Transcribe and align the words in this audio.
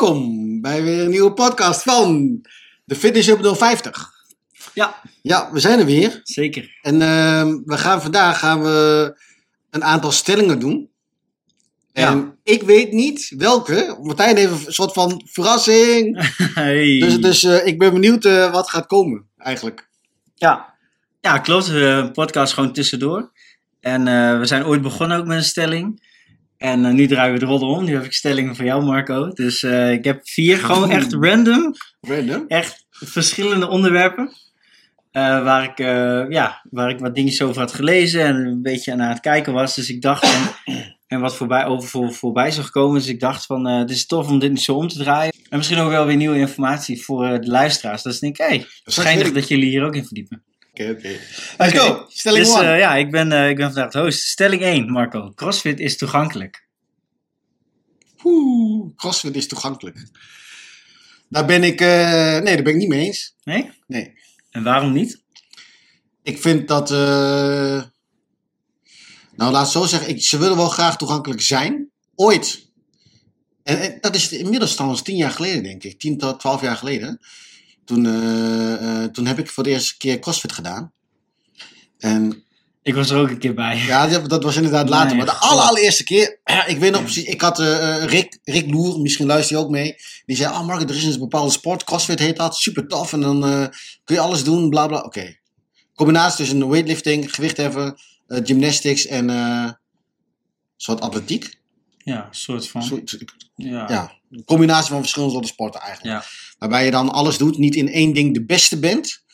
welkom 0.00 0.60
bij 0.60 0.82
weer 0.82 1.00
een 1.02 1.10
nieuwe 1.10 1.32
podcast 1.32 1.82
van 1.82 2.40
de 2.84 2.94
Fitness 2.94 3.28
Up 3.28 3.56
050. 3.56 4.10
Ja, 4.74 5.00
Ja, 5.22 5.52
we 5.52 5.60
zijn 5.60 5.78
er 5.78 5.84
weer. 5.84 6.20
zeker. 6.22 6.78
En 6.82 7.02
ehm, 7.02 7.56
we 7.64 7.78
gaan 7.78 8.02
vandaag 8.02 8.38
gaan 8.38 8.62
we 8.62 9.12
een 9.70 9.84
aantal 9.84 10.12
stellingen 10.12 10.58
doen. 10.58 10.90
En 11.92 12.16
Ja. 12.16 12.34
ik 12.42 12.62
weet 12.62 12.92
niet 12.92 13.34
welke. 13.36 13.98
Martijn 14.02 14.36
heeft 14.36 14.66
een 14.66 14.72
soort 14.72 14.92
van 14.92 15.22
verrassing. 15.24 16.30
Hey. 16.54 16.98
Dus, 16.98 17.20
dus 17.20 17.42
eh, 17.42 17.66
ik 17.66 17.78
ben 17.78 17.92
benieuwd 17.92 18.24
eh, 18.24 18.52
wat 18.52 18.70
gaat 18.70 18.86
komen 18.86 19.26
eigenlijk. 19.36 19.88
Ja. 20.34 20.74
ja, 21.20 21.38
klopt. 21.38 21.68
Een 21.68 22.12
podcast 22.12 22.52
gewoon 22.52 22.72
tussendoor. 22.72 23.30
En 23.80 24.08
eh, 24.08 24.38
we 24.38 24.46
zijn 24.46 24.64
ooit 24.64 24.82
begonnen 24.82 25.18
ook 25.18 25.26
met 25.26 25.36
een 25.36 25.44
stelling. 25.44 26.05
En 26.58 26.84
eh, 26.84 26.92
nu 26.92 27.06
draaien 27.06 27.32
we 27.32 27.38
de 27.38 27.46
rol 27.46 27.60
om. 27.60 27.84
Nu 27.84 27.94
heb 27.94 28.04
ik 28.04 28.12
stellingen 28.12 28.56
voor 28.56 28.64
jou, 28.64 28.84
Marco. 28.84 29.28
Dus 29.28 29.62
eh, 29.62 29.92
ik 29.92 30.04
heb 30.04 30.28
vier 30.28 30.58
gewoon 30.58 30.90
echt 30.90 31.12
random. 31.12 31.74
Random. 32.00 32.44
Echt 32.48 32.86
verschillende 32.90 33.68
onderwerpen. 33.68 34.32
eh, 35.10 35.44
waar, 35.44 35.64
ik, 35.64 35.78
ja, 36.32 36.62
waar 36.70 36.90
ik 36.90 36.98
wat 36.98 37.14
dingetjes 37.14 37.42
over 37.42 37.60
had 37.60 37.72
gelezen 37.72 38.20
en 38.20 38.36
een 38.36 38.62
beetje 38.62 38.92
aan 38.92 39.00
het 39.00 39.20
kijken 39.20 39.52
was. 39.52 39.74
Dus 39.74 39.90
ik 39.90 40.02
dacht 40.02 40.26
van, 40.26 40.74
en 41.06 41.20
wat 41.20 41.36
voorbij, 41.36 41.66
over 41.66 41.88
voor, 41.88 42.12
voorbij 42.12 42.50
zag 42.50 42.70
komen. 42.70 42.98
Dus 42.98 43.08
ik 43.08 43.20
dacht 43.20 43.46
van, 43.46 43.66
het 43.66 43.90
is 43.90 44.06
tof 44.06 44.28
om 44.28 44.38
dit 44.38 44.60
zo 44.60 44.74
om 44.74 44.88
te 44.88 44.98
draaien. 44.98 45.34
En 45.48 45.56
misschien 45.56 45.78
ook 45.78 45.90
wel 45.90 46.06
weer 46.06 46.16
nieuwe 46.16 46.38
informatie 46.38 47.02
voor 47.02 47.40
de 47.40 47.50
luisteraars. 47.50 48.02
Dat 48.02 48.12
is 48.12 48.18
denk 48.18 48.38
ik, 48.38 48.46
hé, 48.46 48.64
hey, 49.02 49.16
ik. 49.18 49.34
dat 49.34 49.48
jullie 49.48 49.68
hier 49.68 49.84
ook 49.84 49.94
in 49.94 50.04
verdiepen. 50.04 50.42
Oké, 50.80 50.90
oké. 50.90 51.18
Let's 51.58 51.78
go. 51.78 52.06
Stelling 52.08 52.44
dus 52.46 52.54
eh, 52.54 52.78
ja, 52.78 52.94
ik 52.94 53.10
ben, 53.10 53.32
eh, 53.32 53.48
ik 53.48 53.56
ben 53.56 53.72
vandaag 53.72 53.90
de 53.92 53.98
host. 53.98 54.20
Stelling 54.26 54.62
1, 54.62 54.90
Marco. 54.92 55.32
CrossFit 55.34 55.80
is 55.80 55.96
toegankelijk. 55.96 56.66
Oeh, 58.24 58.96
CrossFit 58.96 59.36
is 59.36 59.46
toegankelijk. 59.48 60.08
Daar 61.28 61.46
ben 61.46 61.64
ik, 61.64 61.80
eh, 61.80 62.38
nee, 62.40 62.54
daar 62.54 62.62
ben 62.62 62.72
ik 62.72 62.78
niet 62.78 62.88
mee 62.88 63.04
eens. 63.06 63.34
Nee? 63.44 63.70
Nee. 63.86 64.12
En 64.50 64.62
waarom 64.62 64.92
niet? 64.92 65.22
Ik 66.22 66.40
vind 66.40 66.68
dat. 66.68 66.90
eh, 66.90 67.82
nou, 69.36 69.52
laat 69.52 69.62
het 69.62 69.68
zo 69.72 69.84
zeggen. 69.84 70.08
Ik, 70.08 70.22
ze 70.22 70.38
willen 70.38 70.56
wel 70.56 70.68
graag 70.68 70.96
toegankelijk 70.96 71.40
zijn. 71.40 71.90
Ooit. 72.14 72.70
En, 73.62 73.80
en 73.80 73.98
dat 74.00 74.14
is 74.14 74.32
inmiddels 74.32 74.74
trouwens 74.74 75.02
tien 75.02 75.16
jaar 75.16 75.30
geleden, 75.30 75.62
denk 75.62 75.84
ik. 75.84 75.98
Tien 75.98 76.18
tot 76.18 76.40
twaalf 76.40 76.60
jaar 76.60 76.76
geleden. 76.76 77.20
Toen, 77.86 78.06
eh, 78.06 79.02
eh, 79.02 79.10
toen 79.10 79.26
heb 79.26 79.38
ik 79.38 79.50
voor 79.50 79.62
de 79.62 79.70
eerste 79.70 79.96
keer 79.96 80.18
CrossFit 80.18 80.52
gedaan. 80.52 80.92
En 81.98 82.44
Ik 82.82 82.94
was 82.94 83.10
er 83.10 83.18
ook 83.18 83.28
een 83.28 83.38
keer 83.38 83.54
bij. 83.54 83.76
ja, 83.76 84.18
dat, 84.18 84.42
was 84.42 84.56
inderdaad 84.56 84.88
later. 84.88 85.16
Nee, 85.16 85.16
maar 85.16 85.34
de 85.34 85.40
allereerste 85.40 86.04
keer. 86.04 86.40
ik 86.66 86.78
weet 86.78 86.92
nog 86.92 87.02
precies. 87.02 87.24
Ik 87.24 87.40
had 87.40 87.58
eh, 87.60 88.04
Rick, 88.04 88.38
Rick 88.44 88.70
Loer, 88.70 89.00
misschien 89.00 89.26
luister 89.26 89.56
je 89.56 89.62
ook 89.62 89.70
mee. 89.70 89.96
Die 90.26 90.36
zei: 90.36 90.52
Oh, 90.52 90.66
Mark, 90.66 90.90
er 90.90 90.96
is 90.96 91.04
een 91.04 91.18
bepaalde 91.18 91.50
sport. 91.50 91.84
CrossFit 91.84 92.18
heet 92.18 92.36
dat. 92.36 92.56
Super 92.56 92.86
tof. 92.86 93.12
En 93.12 93.20
dan 93.20 93.40
kun 94.04 94.14
je 94.14 94.20
alles 94.20 94.44
doen. 94.44 94.70
Bla 94.70 94.86
bla. 94.86 95.00
Oké. 95.00 95.36
Combinatie 95.94 96.36
tussen 96.36 96.68
weightlifting, 96.68 97.34
gewichtheffen, 97.34 97.96
eh, 98.26 98.40
gymnastics 98.44 99.06
en. 99.06 99.28
een 99.28 99.76
soort 100.76 101.00
atletiek. 101.00 101.58
Ja, 101.98 102.26
een 102.26 102.34
soort 102.34 102.68
van. 102.68 103.04
Ja. 103.54 103.84
ja, 103.88 104.12
een 104.30 104.44
combinatie 104.44 104.90
van 104.90 104.98
verschillende 104.98 105.34
soorten 105.34 105.52
sporten 105.52 105.80
eigenlijk. 105.80 106.22
Ja. 106.22 106.24
Waarbij 106.58 106.84
je 106.84 106.90
dan 106.90 107.12
alles 107.12 107.38
doet, 107.38 107.58
niet 107.58 107.74
in 107.74 107.88
één 107.88 108.12
ding 108.12 108.34
de 108.34 108.44
beste 108.44 108.78
bent, 108.78 109.24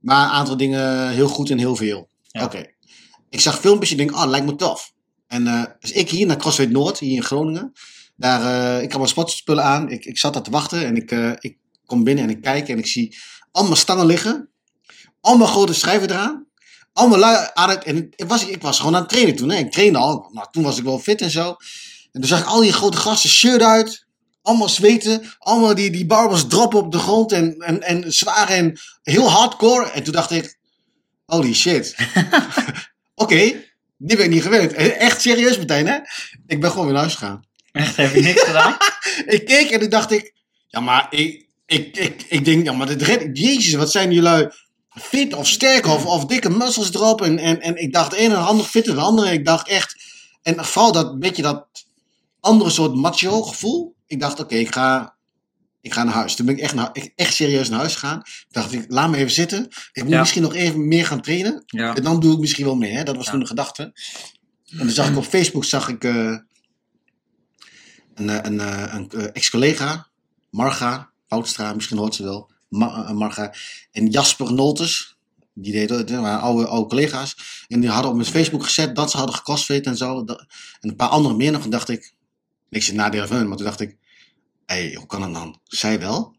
maar 0.00 0.24
een 0.24 0.32
aantal 0.32 0.56
dingen 0.56 1.10
heel 1.10 1.28
goed 1.28 1.50
en 1.50 1.58
heel 1.58 1.76
veel. 1.76 2.08
Ja. 2.26 2.44
Oké. 2.44 2.74
Ik 3.30 3.40
zag 3.40 3.60
filmpjes 3.60 3.90
en 3.90 3.96
denk, 3.96 4.12
ah, 4.12 4.28
lijkt 4.28 4.46
me 4.46 4.56
tof. 4.56 4.92
En 5.26 5.46
eh, 5.46 5.64
dus 5.80 5.92
ik 5.92 6.10
hier 6.10 6.26
naar 6.26 6.36
CrossFit 6.36 6.70
Noord, 6.70 6.98
hier 6.98 7.16
in 7.16 7.22
Groningen. 7.22 7.72
Daar, 8.16 8.40
eh, 8.40 8.82
ik 8.82 8.88
had 8.88 8.98
mijn 8.98 9.10
sportspullen 9.10 9.64
aan. 9.64 9.90
Ik, 9.90 10.04
ik 10.04 10.18
zat 10.18 10.32
daar 10.32 10.42
te 10.42 10.50
wachten 10.50 10.84
en 10.86 10.96
ik, 10.96 11.10
eh, 11.10 11.32
ik 11.38 11.56
kom 11.86 12.04
binnen 12.04 12.24
en 12.24 12.30
ik 12.30 12.40
kijk 12.40 12.68
en 12.68 12.78
ik 12.78 12.86
zie 12.86 13.16
allemaal 13.52 13.76
stangen 13.76 14.06
liggen. 14.06 14.50
Allemaal 15.20 15.46
grote 15.46 15.74
schijven 15.74 16.10
eraan. 16.10 16.46
Allemaal 16.92 17.18
lui 17.18 17.48
aan 17.54 17.70
het... 17.70 17.84
En 17.84 18.08
ik 18.16 18.28
was, 18.28 18.46
ik 18.46 18.62
was 18.62 18.78
gewoon 18.78 18.94
aan 18.94 19.00
het 19.00 19.10
trainen 19.10 19.36
toen. 19.36 19.50
Hè. 19.50 19.56
Ik 19.56 19.72
trainde 19.72 19.98
al. 19.98 20.30
Maar 20.32 20.50
toen 20.50 20.62
was 20.62 20.78
ik 20.78 20.84
wel 20.84 20.98
fit 20.98 21.20
en 21.20 21.30
zo. 21.30 21.48
En 22.12 22.20
toen 22.20 22.24
zag 22.24 22.40
ik 22.40 22.46
al 22.46 22.60
die 22.60 22.72
grote 22.72 22.96
gasten 22.96 23.30
shirt 23.30 23.62
uit. 23.62 24.05
Allemaal 24.46 24.68
zweten. 24.68 25.22
Allemaal 25.38 25.74
die, 25.74 25.90
die 25.90 26.06
barbels 26.06 26.46
droppen 26.46 26.78
op 26.78 26.92
de 26.92 26.98
grond. 26.98 27.32
En, 27.32 27.58
en, 27.58 27.82
en 27.82 28.12
zwaar 28.12 28.48
en 28.48 28.78
heel 29.02 29.30
hardcore. 29.30 29.90
En 29.90 30.02
toen 30.02 30.12
dacht 30.12 30.30
ik... 30.30 30.56
Holy 31.24 31.54
shit. 31.54 31.96
Oké. 33.14 33.36
die 33.96 34.16
ben 34.16 34.24
ik 34.24 34.30
niet 34.30 34.42
gewend. 34.42 34.72
En 34.72 34.98
Echt 34.98 35.20
serieus 35.20 35.58
meteen 35.58 35.86
hè. 35.86 35.98
Ik 36.46 36.60
ben 36.60 36.70
gewoon 36.70 36.84
weer 36.84 36.94
naar 36.94 37.02
huis 37.02 37.14
gegaan. 37.14 37.44
Echt, 37.72 37.96
heb 37.96 38.14
je 38.14 38.20
niks 38.20 38.42
gedaan? 38.42 38.76
Ik 39.36 39.44
keek 39.44 39.70
en 39.70 39.80
toen 39.80 39.88
dacht 39.88 40.10
ik... 40.10 40.32
Ja 40.68 40.80
maar 40.80 41.06
ik... 41.10 41.44
Ik, 41.66 41.96
ik, 41.96 42.24
ik 42.28 42.44
denk, 42.44 42.64
ja 42.64 42.72
maar 42.72 42.86
dit 42.86 43.02
red, 43.02 43.38
Jezus, 43.38 43.74
wat 43.74 43.90
zijn 43.90 44.12
jullie 44.12 44.52
fit 44.88 45.34
of 45.34 45.48
sterk 45.48 45.86
of, 45.86 46.06
of 46.06 46.24
dikke 46.24 46.50
muscles 46.50 46.94
erop. 46.94 47.22
En, 47.22 47.38
en, 47.38 47.60
en 47.60 47.76
ik 47.76 47.92
dacht, 47.92 48.10
de 48.10 48.16
ene 48.16 48.34
en 48.34 48.40
de 48.40 48.46
andere 48.46 48.68
fitter 48.68 48.94
dan 48.94 49.02
de 49.02 49.10
andere. 49.10 49.32
Ik 49.32 49.44
dacht 49.44 49.68
echt... 49.68 49.96
En 50.42 50.64
vooral 50.64 50.92
dat 50.92 51.18
beetje 51.18 51.42
dat 51.42 51.66
andere 52.40 52.70
soort 52.70 52.94
macho 52.94 53.42
gevoel. 53.42 53.95
Ik 54.06 54.20
dacht, 54.20 54.40
oké, 54.40 54.54
ik 54.54 54.72
ga, 54.74 55.16
ik 55.80 55.92
ga 55.92 56.04
naar 56.04 56.14
huis. 56.14 56.34
Toen 56.34 56.46
ben 56.46 56.54
ik 56.54 56.60
echt, 56.60 56.74
naar, 56.74 56.90
ik- 56.92 57.12
echt 57.16 57.34
serieus 57.34 57.68
naar 57.68 57.78
huis 57.78 57.92
gegaan. 57.94 58.22
Toen 58.22 58.32
dacht 58.48 58.72
ik, 58.72 58.84
laat 58.88 59.10
me 59.10 59.16
even 59.16 59.30
zitten. 59.30 59.68
Ik 59.92 60.02
moet 60.02 60.12
Ja. 60.12 60.18
misschien 60.20 60.42
nog 60.42 60.54
even 60.54 60.88
meer 60.88 61.06
gaan 61.06 61.20
trainen. 61.20 61.62
Ja. 61.66 61.94
En 61.94 62.02
dan 62.02 62.20
doe 62.20 62.32
ik 62.32 62.38
misschien 62.38 62.64
wel 62.64 62.76
mee. 62.76 62.92
Hè? 62.92 63.02
Dat 63.02 63.16
was 63.16 63.26
toen 63.26 63.40
de 63.40 63.46
gedachte. 63.46 63.82
En 64.70 64.78
dan 64.78 64.90
zag 64.90 65.08
ik 65.10 65.16
op 65.16 65.24
Facebook 65.24 65.64
zag 65.64 65.88
ik, 65.88 66.04
eh, 66.04 66.36
een, 68.14 68.28
eh, 68.30 68.38
een, 68.42 68.60
eh, 68.60 68.94
een, 68.94 69.32
ex-collega, 69.32 70.08
Marga 70.50 71.10
Woudstra, 71.28 71.72
misschien 71.74 71.98
hoort 71.98 72.14
ze 72.14 72.22
wel. 72.22 72.50
Ma- 72.68 73.12
Marga. 73.12 73.54
En 73.92 74.06
Jasper 74.10 74.52
Noltes. 74.52 75.14
Die 75.58 75.72
deden 75.72 76.06
dat, 76.06 76.20
waren 76.20 76.40
oude, 76.40 76.66
oude 76.66 76.88
collega's. 76.88 77.36
En 77.68 77.80
die 77.80 77.90
hadden 77.90 78.10
op 78.10 78.16
mijn 78.16 78.28
Facebook 78.28 78.64
gezet 78.64 78.96
dat 78.96 79.10
ze 79.10 79.16
hadden 79.16 79.34
gecrossfit 79.36 79.86
en 79.86 79.96
zo. 79.96 80.24
En 80.24 80.46
een 80.80 80.96
paar 80.96 81.08
andere 81.08 81.34
meer 81.34 81.52
nog. 81.52 81.64
En 81.64 81.70
dacht 81.70 81.88
ik, 81.88 82.14
niks 82.68 82.88
in 82.88 82.96
nadeel 82.96 83.26
van 83.26 83.36
hun. 83.36 83.48
Maar 83.48 83.56
toen 83.56 83.66
dacht 83.66 83.80
ik, 83.80 83.96
hé, 84.66 84.74
hey, 84.74 84.94
hoe 84.94 85.06
kan 85.06 85.20
dat 85.20 85.34
dan? 85.34 85.60
Zij 85.64 85.98
wel? 85.98 86.34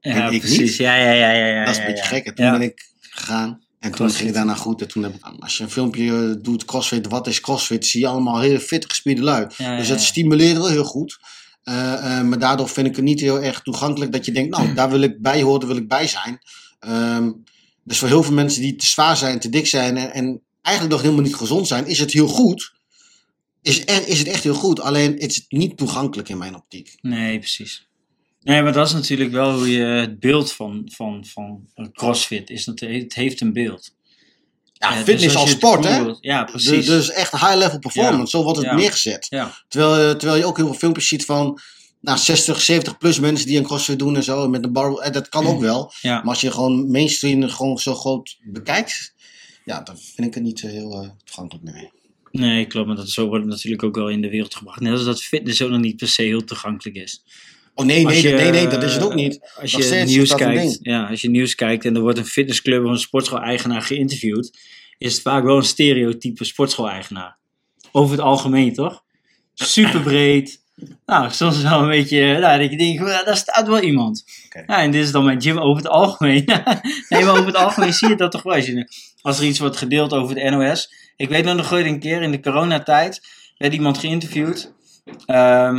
Ja, 0.00 0.26
En 0.26 0.32
ik 0.32 0.40
precies. 0.40 0.58
niet. 0.58 0.76
Ja, 0.76 0.96
ja, 0.96 1.10
ja, 1.10 1.30
ja, 1.30 1.46
ja. 1.46 1.64
dat 1.64 1.74
is 1.74 1.80
een 1.80 1.86
beetje 1.86 2.04
gek. 2.04 2.26
En 2.26 2.34
toen 2.34 2.50
ben 2.50 2.62
ik 2.62 2.90
gegaan. 3.00 3.48
En 3.48 3.88
toen 3.88 3.90
CrossFit. 3.90 4.16
ging 4.16 4.28
het 4.28 4.36
daarna 4.36 4.54
goed. 4.54 4.80
En 4.80 4.88
toen 4.88 5.02
heb 5.02 5.14
ik, 5.14 5.24
als 5.38 5.56
je 5.56 5.62
een 5.62 5.70
filmpje 5.70 6.28
eh, 6.28 6.42
doet, 6.42 6.64
crossfit, 6.64 7.08
wat 7.08 7.26
is 7.26 7.40
crossfit? 7.40 7.86
Zie 7.86 8.00
je 8.00 8.06
allemaal 8.06 8.40
hele 8.40 8.60
fit 8.60 8.84
gespierde 8.88 9.22
lui. 9.22 9.46
Ja, 9.56 9.76
dus 9.76 9.88
dat 9.88 10.00
ja. 10.00 10.04
stimuleert 10.04 10.56
wel 10.56 10.68
heel 10.68 10.84
goed. 10.84 11.18
Eh, 11.62 12.18
eh, 12.18 12.24
maar 12.24 12.38
daardoor 12.38 12.68
vind 12.68 12.86
ik 12.86 12.96
het 12.96 13.04
niet 13.04 13.20
heel 13.20 13.40
erg 13.40 13.60
toegankelijk 13.62 14.12
dat 14.12 14.24
je 14.24 14.32
denkt, 14.32 14.56
nou, 14.56 14.74
daar 14.74 14.90
wil 14.90 15.00
ik 15.00 15.22
bij 15.22 15.42
horen, 15.42 15.60
daar 15.60 15.68
wil 15.68 15.78
ik 15.78 15.88
bij 15.88 16.06
zijn. 16.06 16.38
Ehm, 16.78 17.32
dus 17.84 17.98
voor 17.98 18.08
heel 18.08 18.22
veel 18.22 18.34
mensen 18.34 18.62
die 18.62 18.76
te 18.76 18.86
zwaar 18.86 19.16
zijn, 19.16 19.38
te 19.38 19.48
dik 19.48 19.66
zijn 19.66 19.96
en, 19.96 20.12
en 20.12 20.42
eigenlijk 20.62 20.94
nog 20.94 21.04
helemaal 21.04 21.24
niet 21.24 21.36
gezond 21.36 21.68
zijn, 21.68 21.86
is 21.86 21.98
het 21.98 22.12
heel 22.12 22.28
goed. 22.28 22.72
Is, 23.62 23.86
er, 23.86 24.08
is 24.08 24.18
het 24.18 24.28
echt 24.28 24.42
heel 24.42 24.54
goed, 24.54 24.80
alleen 24.80 25.12
het 25.12 25.30
is 25.30 25.44
niet 25.48 25.76
toegankelijk 25.76 26.28
in 26.28 26.38
mijn 26.38 26.54
optiek. 26.54 26.94
Nee, 27.00 27.38
precies. 27.38 27.86
Nee, 28.42 28.62
maar 28.62 28.72
dat 28.72 28.86
is 28.86 28.92
natuurlijk 28.92 29.30
wel 29.32 29.54
hoe 29.54 29.70
je 29.70 29.82
het 29.84 30.20
beeld 30.20 30.52
van, 30.52 30.88
van, 30.94 31.24
van 31.26 31.66
een 31.74 31.92
CrossFit 31.92 32.50
is. 32.50 32.64
Dat 32.64 32.80
het 32.80 33.14
heeft 33.14 33.40
een 33.40 33.52
beeld. 33.52 33.94
Ja, 34.72 34.90
Eh, 34.90 34.94
dus 34.96 35.04
fitness 35.04 35.36
als 35.36 35.50
sport, 35.50 35.84
hè? 35.84 35.96
Ja, 36.20 36.44
Dus, 36.44 36.50
precies. 36.64 36.86
dus 36.86 37.10
echt 37.10 37.30
high-level 37.32 37.78
performance, 37.78 38.30
zo 38.36 38.42
wordt 38.42 38.58
het 38.58 38.66
Ja. 38.66 38.74
neergezet. 38.74 39.26
Terwijl, 39.68 40.16
terwijl 40.16 40.38
je 40.40 40.46
ook 40.46 40.56
heel 40.56 40.66
veel 40.66 40.74
filmpjes 40.74 41.08
ziet 41.08 41.24
van 41.24 41.60
nou, 42.00 42.18
60, 42.18 42.60
70 42.60 42.98
plus 42.98 43.20
mensen 43.20 43.46
die 43.46 43.58
een 43.58 43.64
crossfit 43.64 43.98
doen 43.98 44.16
en 44.16 44.22
zo. 44.22 44.48
Met 44.48 44.64
een 44.64 44.72
bar, 44.72 44.94
eh, 44.98 45.12
dat 45.12 45.28
kan 45.28 45.46
ook 45.46 45.60
wel. 45.60 45.92
ja. 46.00 46.14
Maar 46.16 46.24
als 46.28 46.40
je 46.40 46.50
gewoon 46.50 46.90
mainstream 46.90 47.48
gewoon 47.48 47.78
zo 47.78 47.94
groot 47.94 48.36
bekijkt, 48.44 49.14
ja, 49.64 49.80
dan 49.82 49.98
vind 49.98 50.26
ik 50.26 50.34
het 50.34 50.42
niet 50.42 50.60
heel 50.60 51.02
eh, 51.02 51.08
toegankelijk 51.24 51.64
meer. 51.64 51.90
Nee, 52.32 52.66
klopt. 52.66 52.86
Maar 52.86 52.96
dat, 52.96 53.10
zo 53.10 53.26
wordt 53.26 53.44
het 53.44 53.52
natuurlijk 53.52 53.82
ook 53.82 53.94
wel 53.94 54.08
in 54.08 54.20
de 54.20 54.30
wereld 54.30 54.54
gebracht. 54.54 54.80
Net 54.80 54.92
als 54.92 55.04
dat 55.04 55.22
fitness 55.22 55.62
ook 55.62 55.70
nog 55.70 55.80
niet 55.80 55.96
per 55.96 56.08
se 56.08 56.22
heel 56.22 56.44
toegankelijk 56.44 56.96
is. 56.96 57.24
Oh 57.74 57.86
nee, 57.86 58.04
nee, 58.04 58.22
je, 58.22 58.34
nee, 58.34 58.50
nee, 58.50 58.68
dat 58.68 58.82
is 58.82 58.92
het 58.92 59.02
ook 59.02 59.14
niet. 59.14 59.52
Als 59.60 59.70
je 59.70 60.00
is 60.00 60.10
nieuws 60.10 60.34
kijkt, 60.34 60.78
ja, 60.82 61.06
als 61.06 61.20
je 61.20 61.30
nieuws 61.30 61.54
kijkt 61.54 61.84
en 61.84 61.94
er 61.94 62.00
wordt 62.00 62.18
een 62.18 62.24
fitnessclub 62.24 62.84
of 62.84 62.90
een 62.90 62.98
sportschool-eigenaar 62.98 63.82
geïnterviewd, 63.82 64.58
is 64.98 65.12
het 65.12 65.22
vaak 65.22 65.44
wel 65.44 65.56
een 65.56 65.62
stereotype 65.62 66.44
sportschool-eigenaar. 66.44 67.36
Over 67.92 68.16
het 68.16 68.24
algemeen, 68.24 68.74
toch? 68.74 69.02
Super 69.54 70.00
breed. 70.00 70.60
Nou, 71.06 71.30
soms 71.30 71.62
wel 71.62 71.82
een 71.82 71.88
beetje, 71.88 72.38
nou, 72.38 72.60
dat 72.60 72.70
je 72.70 72.76
denkt, 72.76 73.02
"Wel, 73.02 73.24
daar 73.24 73.36
staat 73.36 73.66
wel 73.66 73.80
iemand. 73.80 74.24
Ja, 74.66 74.82
en 74.82 74.90
dit 74.90 75.04
is 75.04 75.12
dan 75.12 75.24
mijn 75.24 75.42
gym 75.42 75.58
over 75.58 75.82
het 75.82 75.92
algemeen. 75.92 76.44
nee, 77.08 77.24
maar 77.24 77.32
over 77.32 77.46
het 77.46 77.56
algemeen 77.56 77.92
zie 77.92 78.08
je 78.08 78.16
dat 78.16 78.30
toch 78.30 78.42
wel. 78.42 78.84
Als 79.20 79.38
er 79.38 79.44
iets 79.44 79.58
wordt 79.58 79.76
gedeeld 79.76 80.12
over 80.12 80.34
de 80.34 80.50
NOS. 80.50 80.92
Ik 81.22 81.28
weet 81.28 81.44
nog 81.44 81.70
nooit 81.70 81.86
een 81.86 82.00
keer 82.00 82.22
in 82.22 82.30
de 82.30 82.40
coronatijd 82.40 83.20
werd 83.58 83.72
iemand 83.72 83.98
geïnterviewd. 83.98 84.72
Ehm, 85.26 85.76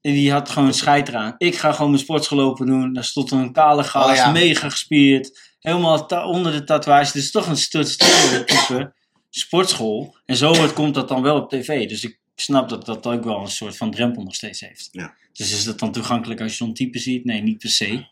en 0.00 0.12
die 0.12 0.32
had 0.32 0.48
gewoon 0.48 0.74
scheid 0.74 1.08
eraan. 1.08 1.34
Ik 1.38 1.56
ga 1.56 1.72
gewoon 1.72 1.90
mijn 1.90 2.02
sportschool 2.02 2.38
lopen 2.38 2.66
doen. 2.66 2.92
Daar 2.92 3.04
stond 3.04 3.30
een 3.30 3.52
kale 3.52 3.84
gast, 3.84 4.10
Oh 4.10 4.14
ja. 4.14 4.30
mega 4.30 4.68
gespierd. 4.70 5.40
Helemaal 5.60 6.06
onder 6.26 6.52
de 6.52 6.64
tatoeage. 6.64 7.12
Dus 7.12 7.30
toch 7.30 7.46
een 7.46 7.56
stereotype 7.56 8.92
sportschool. 9.30 10.16
En 10.26 10.36
zo 10.36 10.54
wordt- 10.54 10.72
komt 10.72 10.94
dat 10.94 11.08
dan 11.08 11.22
wel 11.22 11.36
op 11.36 11.50
tv. 11.50 11.88
Dus 11.88 12.04
ik 12.04 12.18
snap 12.34 12.68
dat 12.68 12.86
dat 12.86 13.06
ook 13.06 13.24
wel 13.24 13.40
een 13.40 13.48
soort 13.50 13.76
van 13.76 13.90
drempel 13.90 14.22
nog 14.22 14.34
steeds 14.34 14.60
heeft. 14.60 14.88
Ja. 14.92 15.14
Dus 15.32 15.52
is 15.52 15.64
dat 15.64 15.78
dan 15.78 15.92
toegankelijk 15.92 16.40
als 16.40 16.50
je 16.50 16.56
zo'n 16.56 16.74
type 16.74 16.98
ziet? 16.98 17.24
Nee, 17.24 17.42
niet 17.42 17.58
per 17.58 17.70
se. 17.70 18.04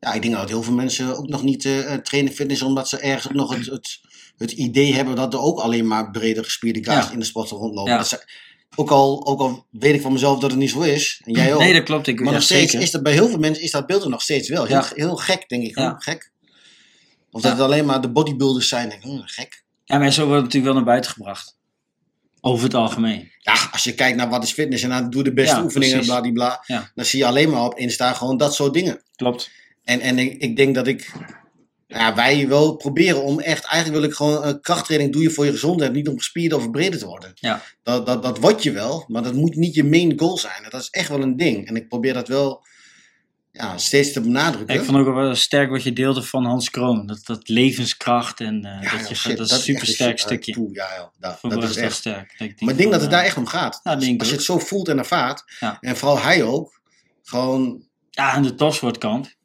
Ja, 0.00 0.12
ik 0.12 0.22
denk 0.22 0.34
dat 0.34 0.48
heel 0.48 0.62
veel 0.62 0.74
mensen 0.74 1.16
ook 1.16 1.28
nog 1.28 1.42
niet 1.42 1.64
eh, 1.64 1.94
trainen 1.94 2.32
fitness 2.32 2.62
omdat 2.62 2.88
ze 2.88 2.98
ergens 2.98 3.32
nog 3.34 3.54
het, 3.54 3.66
het, 3.66 4.00
het 4.38 4.50
idee 4.52 4.94
hebben 4.94 5.16
dat 5.16 5.32
er 5.34 5.40
ook 5.40 5.58
alleen 5.58 5.86
maar 5.86 6.10
breder 6.10 6.44
gespierde 6.44 6.84
guys 6.84 7.04
Ja. 7.06 7.12
in 7.12 7.18
de 7.18 7.24
sport 7.24 7.50
rondlopen. 7.50 7.92
Ja. 7.92 7.98
Dat 7.98 8.24
ook, 8.76 8.90
al, 8.90 9.26
ook 9.26 9.40
al 9.40 9.66
weet 9.70 9.94
ik 9.94 10.00
van 10.00 10.12
mezelf 10.12 10.38
dat 10.40 10.50
het 10.50 10.58
niet 10.60 10.70
zo 10.70 10.80
is, 10.80 11.20
en 11.24 11.32
jij 11.32 11.54
ook. 11.54 11.60
Nee, 11.60 11.72
dat 11.72 11.82
klopt. 11.82 12.06
Ik, 12.06 12.20
maar 12.20 12.32
nog 12.32 12.42
steeds 12.42 12.70
zeker. 12.70 12.86
is 12.86 12.90
dat 12.90 13.02
bij 13.02 13.12
heel 13.12 13.28
veel 13.28 13.38
mensen 13.38 13.62
is 13.64 13.70
dat 13.70 13.86
beeld 13.86 14.02
er 14.02 14.10
nog 14.10 14.22
steeds 14.22 14.48
wel. 14.48 14.64
Heel, 14.64 14.76
Ja. 14.76 14.90
heel 14.94 15.16
gek, 15.16 15.48
denk 15.48 15.64
ik. 15.64 15.74
Hoor. 15.74 15.94
Gek. 15.98 16.30
Of 17.30 17.42
dat 17.42 17.52
het 17.52 17.60
alleen 17.60 17.84
maar 17.84 18.00
de 18.00 18.10
bodybuilders 18.10 18.68
zijn. 18.68 18.88
Denk 18.88 19.04
ik, 19.04 19.10
hm, 19.10 19.20
gek. 19.24 19.64
Ja, 19.84 19.98
maar 19.98 20.12
zo 20.12 20.20
wordt 20.20 20.34
het 20.34 20.44
natuurlijk 20.44 20.64
wel 20.64 20.74
naar 20.74 20.84
buiten 20.92 21.10
gebracht. 21.10 21.56
Over 22.40 22.64
het 22.64 22.74
algemeen. 22.74 23.30
Ja, 23.38 23.68
als 23.72 23.84
je 23.84 23.94
kijkt 23.94 24.16
naar 24.16 24.28
wat 24.28 24.42
is 24.42 24.52
fitness 24.52 24.82
en 24.82 24.88
dan 24.90 25.10
doe 25.10 25.22
de 25.22 25.32
beste 25.32 25.54
Ja, 25.56 25.62
oefeningen, 25.62 25.94
precies. 25.94 26.12
bladibla. 26.12 26.62
Ja. 26.66 26.90
Dan 26.94 27.04
zie 27.04 27.18
je 27.18 27.26
alleen 27.26 27.50
maar 27.50 27.64
op 27.64 27.78
Insta 27.78 28.12
gewoon 28.12 28.36
dat 28.36 28.54
soort 28.54 28.74
dingen. 28.74 29.02
Klopt. 29.16 29.50
En, 29.84 30.00
en 30.00 30.18
ik, 30.18 30.42
ik 30.42 30.56
denk 30.56 30.74
dat 30.74 30.86
ik, 30.86 31.12
ja, 31.88 32.14
wij 32.14 32.48
wel 32.48 32.76
proberen 32.76 33.22
om 33.22 33.40
echt, 33.40 33.64
eigenlijk 33.64 34.00
wil 34.00 34.10
ik 34.10 34.16
gewoon 34.16 34.44
een 34.44 34.60
krachttraining 34.60 35.12
doe 35.12 35.22
je 35.22 35.30
voor 35.30 35.44
je 35.44 35.50
gezondheid, 35.50 35.92
niet 35.92 36.08
om 36.08 36.16
gespierd 36.16 36.52
of 36.52 36.62
verbreder 36.62 36.98
te 36.98 37.06
worden. 37.06 37.32
Ja. 37.34 37.62
Dat, 37.82 38.06
dat, 38.06 38.22
dat 38.22 38.38
word 38.38 38.62
je 38.62 38.72
wel, 38.72 39.04
maar 39.06 39.22
dat 39.22 39.34
moet 39.34 39.54
niet 39.54 39.74
je 39.74 39.84
main 39.84 40.18
goal 40.18 40.38
zijn. 40.38 40.66
Dat 40.68 40.80
is 40.80 40.90
echt 40.90 41.08
wel 41.08 41.22
een 41.22 41.36
ding. 41.36 41.66
En 41.66 41.76
ik 41.76 41.88
probeer 41.88 42.14
dat 42.14 42.28
wel 42.28 42.66
ja, 43.52 43.78
steeds 43.78 44.12
te 44.12 44.20
benadrukken. 44.20 44.74
Ik 44.74 44.82
vond 44.82 44.98
ook 44.98 45.14
wel 45.14 45.34
sterk 45.34 45.70
wat 45.70 45.82
je 45.82 45.92
deelde 45.92 46.22
van 46.22 46.44
Hans 46.44 46.70
Kroon. 46.70 47.06
Dat, 47.06 47.20
dat 47.24 47.48
levenskracht 47.48 48.40
en 48.40 48.64
eh, 48.64 48.82
Ja, 48.82 48.90
dat, 48.90 49.00
joh, 49.00 49.08
je, 49.08 49.14
shit, 49.14 49.36
dat 49.36 49.46
is 49.46 49.52
een 49.52 49.56
echt 49.56 49.66
super 49.66 49.86
sterk 49.86 50.18
shit. 50.18 50.26
stukje. 50.26 50.68
Ja, 50.72 50.88
joh, 50.96 51.40
dat, 51.50 51.62
is 51.62 51.76
echt 51.76 51.96
sterk. 51.96 52.16
Dat 52.16 52.30
ik 52.32 52.38
denk 52.38 52.60
Maar 52.60 52.70
ik 52.70 52.78
denk 52.78 52.92
dat 52.92 53.00
het 53.00 53.10
daar 53.10 53.20
eh, 53.20 53.26
echt 53.26 53.36
om 53.36 53.46
gaat. 53.46 53.80
Ja, 53.82 53.92
Als 53.92 54.28
je 54.28 54.34
het 54.34 54.42
zo 54.42 54.58
voelt 54.58 54.88
en 54.88 54.98
ervaart, 54.98 55.44
en 55.80 55.96
vooral 55.96 56.20
hij 56.20 56.42
ook, 56.42 56.80
gewoon 57.22 57.82
Ja, 58.10 58.34
en 58.34 58.42
de 58.42 58.54
topsportkamp. 58.54 59.36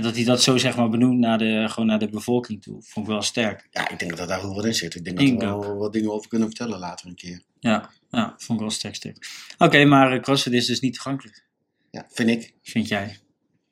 En 0.00 0.06
dat 0.06 0.14
hij 0.14 0.24
dat 0.24 0.42
zo 0.42 0.56
zeg 0.56 0.76
maar 0.76 0.88
benoemt 0.88 1.18
naar 1.18 1.38
de, 1.38 1.64
gewoon 1.68 1.88
naar 1.88 1.98
de 1.98 2.08
bevolking 2.08 2.62
toe. 2.62 2.82
Vond 2.82 3.06
ik 3.06 3.12
wel 3.12 3.22
sterk. 3.22 3.68
Ja, 3.70 3.90
ik 3.90 3.98
denk 3.98 4.16
dat 4.16 4.28
daar 4.28 4.40
heel 4.40 4.54
wat 4.54 4.64
in 4.64 4.74
zit. 4.74 4.94
Ik 4.94 5.04
denk 5.04 5.20
Ik 5.20 5.40
dat 5.40 5.60
we 5.60 5.66
wel 5.66 5.76
wat 5.76 5.92
dingen 5.92 6.12
over 6.12 6.28
kunnen 6.28 6.48
vertellen 6.48 6.78
later 6.78 7.06
een 7.06 7.14
keer. 7.14 7.42
Ja, 7.58 7.90
ja 8.10 8.34
vond 8.36 8.58
ik 8.58 8.64
wel 8.64 8.74
sterk 8.74 8.94
stuk. 8.94 9.28
Oké, 9.58 9.84
maar 9.84 10.12
eh, 10.12 10.22
CrossFit 10.22 10.52
is 10.52 10.66
dus 10.66 10.80
niet 10.80 10.94
toegankelijk. 10.94 11.44
Ja, 11.90 12.06
vind 12.10 12.28
ik. 12.28 12.54
Vind 12.62 12.88
jij? 12.88 13.18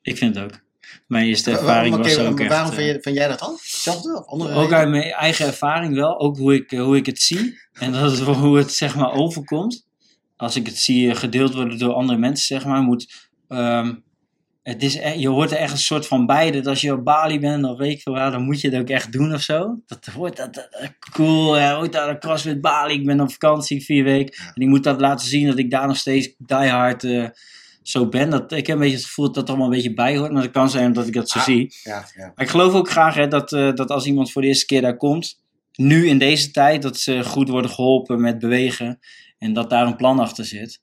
Ik 0.01 0.17
vind 0.17 0.35
het 0.35 0.43
ook. 0.43 0.59
Mijn 1.07 1.25
eerste 1.25 1.51
ervaring 1.51 1.95
was 1.95 2.17
ook 2.17 2.47
waarom 2.47 2.69
eh, 2.69 2.75
vind, 2.75 2.95
je, 2.95 3.01
vind 3.01 3.15
jij 3.15 3.27
dat 3.27 3.39
dan? 3.39 3.53
Hetzelfde 3.53 4.25
andere 4.25 4.53
Ook 4.53 4.71
uit 4.71 4.89
mijn 4.89 5.11
eigen 5.11 5.45
ervaring 5.45 5.95
wel. 5.95 6.19
Ook 6.19 6.37
hoe 6.37 6.53
ik, 6.53 6.71
eh, 6.71 6.83
hoe 6.83 6.97
ik 6.97 7.05
het 7.05 7.19
zie. 7.21 7.59
En 7.73 7.91
dat 7.91 8.11
is 8.11 8.19
hoe 8.43 8.57
het 8.57 8.73
zeg 8.73 8.95
maar 8.95 9.11
overkomt. 9.11 9.87
Als 10.35 10.55
ik 10.55 10.65
het 10.65 10.77
zie 10.77 11.09
eh, 11.09 11.15
gedeeld 11.15 11.53
worden 11.53 11.77
door 11.77 11.93
andere 11.93 12.19
mensen, 12.19 12.45
zeg 12.45 12.65
maar. 12.65 12.81
Moet, 12.81 13.29
ehm, 13.47 13.95
het 14.69 14.83
is, 14.83 14.95
e- 14.95 15.19
je 15.19 15.27
hoort 15.27 15.51
er 15.51 15.57
echt 15.57 15.71
een 15.71 15.77
soort 15.77 16.07
van 16.07 16.25
bij. 16.25 16.51
Dat 16.51 16.67
als 16.67 16.81
je 16.81 16.93
op 16.93 17.03
Bali 17.03 17.39
bent 17.39 17.65
of 17.65 17.77
weet 17.77 17.91
ik 17.91 18.01
veel 18.01 18.13
waar, 18.13 18.31
dan 18.31 18.43
moet 18.43 18.61
je 18.61 18.69
het 18.69 18.79
ook 18.79 18.89
echt 18.89 19.11
doen 19.11 19.33
of 19.33 19.41
zo. 19.41 19.79
Dat 19.85 20.05
hoort 20.05 20.37
dat, 20.37 20.53
dat- 20.53 20.67
dat- 20.71 21.11
cool. 21.11 21.57
Ja, 21.57 21.77
ooit 21.77 21.91
daar 21.91 22.13
de 22.13 22.17
CrossFit 22.19 22.61
Bali. 22.61 22.93
Ik 22.93 23.05
ben 23.05 23.21
op 23.21 23.31
vakantie 23.31 23.83
vier 23.85 24.03
weken. 24.03 24.43
Ja. 24.43 24.51
En 24.53 24.61
ik 24.61 24.67
moet 24.67 24.83
dat 24.83 24.99
laten 24.99 25.27
zien 25.27 25.47
dat 25.47 25.57
ik 25.57 25.71
daar 25.71 25.87
nog 25.87 25.97
steeds 25.97 26.33
diehard 26.37 27.03
eh 27.03 27.25
zo 27.83 28.07
ben. 28.09 28.29
Dat, 28.29 28.51
ik 28.51 28.67
heb 28.67 28.75
een 28.75 28.81
beetje 28.81 28.97
het 28.97 29.05
gevoel 29.05 29.25
dat 29.25 29.33
dat 29.35 29.43
er 29.43 29.49
allemaal 29.49 29.67
een 29.67 29.75
beetje 29.75 29.93
bij 29.93 30.17
hoort. 30.17 30.31
Maar 30.31 30.41
dat 30.41 30.51
kan 30.51 30.69
zijn 30.69 30.85
omdat 30.85 31.07
ik 31.07 31.13
dat 31.13 31.29
zo 31.29 31.39
Ah. 31.39 31.45
zie. 31.45 31.73
Ja, 31.83 32.05
ja. 32.15 32.31
Maar 32.35 32.45
ik 32.45 32.49
geloof 32.51 32.73
ook 32.73 32.89
graag 32.89 33.15
hè, 33.15 33.27
dat, 33.27 33.51
eh, 33.53 33.73
dat 33.73 33.89
als 33.89 34.05
iemand 34.05 34.31
voor 34.31 34.41
de 34.41 34.47
eerste 34.47 34.65
keer 34.65 34.81
daar 34.81 34.97
komt, 34.97 35.41
nu 35.75 36.07
in 36.07 36.17
deze 36.17 36.51
tijd, 36.51 36.81
dat 36.81 36.97
ze 36.97 37.23
goed 37.23 37.49
worden 37.49 37.71
geholpen 37.71 38.21
met 38.21 38.39
bewegen 38.39 38.99
en 39.37 39.53
dat 39.53 39.69
daar 39.69 39.85
een 39.87 39.95
plan 39.95 40.19
achter 40.19 40.45
zit. 40.45 40.79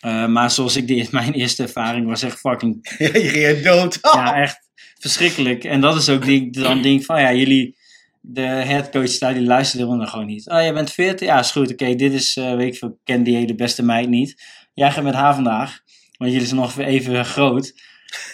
Eh, 0.00 0.26
maar 0.26 0.50
zoals 0.50 0.76
ik 0.76 0.86
de, 0.86 1.08
mijn 1.10 1.32
eerste 1.32 1.62
ervaring 1.62 2.06
was 2.06 2.22
echt 2.22 2.38
fucking, 2.38 2.94
Ja, 2.98 3.06
je 3.18 3.28
ging 3.28 3.60
dood. 3.60 3.98
ja 4.12 4.34
echt 4.34 4.58
verschrikkelijk. 4.98 5.64
En 5.64 5.80
dat 5.80 5.96
is 5.96 6.08
ook 6.08 6.24
die 6.24 6.40
ik 6.40 6.54
dan 6.54 6.82
denk 6.82 7.04
van, 7.04 7.20
ja 7.20 7.32
jullie, 7.32 7.76
de 8.20 8.40
headcoach 8.40 9.18
daar, 9.18 9.34
die 9.34 9.42
luistert 9.42 9.82
helemaal 9.82 10.06
gewoon 10.06 10.26
niet. 10.26 10.48
Oh, 10.48 10.60
jij 10.60 10.74
bent 10.74 10.92
40? 10.92 11.28
Ja, 11.28 11.38
is 11.38 11.50
goed. 11.50 11.72
Oké, 11.72 11.94
dit 11.94 12.12
is, 12.12 12.36
eh, 12.36 12.54
weet 12.54 12.72
ik 12.72 12.78
veel, 12.78 12.98
ken 13.04 13.22
die 13.22 13.36
hele 13.36 13.54
beste 13.54 13.82
meid 13.84 14.08
niet. 14.08 14.42
Jij 14.74 14.92
gaat 14.92 15.04
met 15.04 15.14
haar 15.14 15.34
vandaag, 15.34 15.80
want 16.16 16.32
jullie 16.32 16.46
zijn 16.46 16.60
ongeveer 16.60 16.84
even 16.84 17.24
groot. 17.24 17.72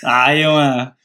Ah, 0.01 0.39
jongen. 0.39 0.99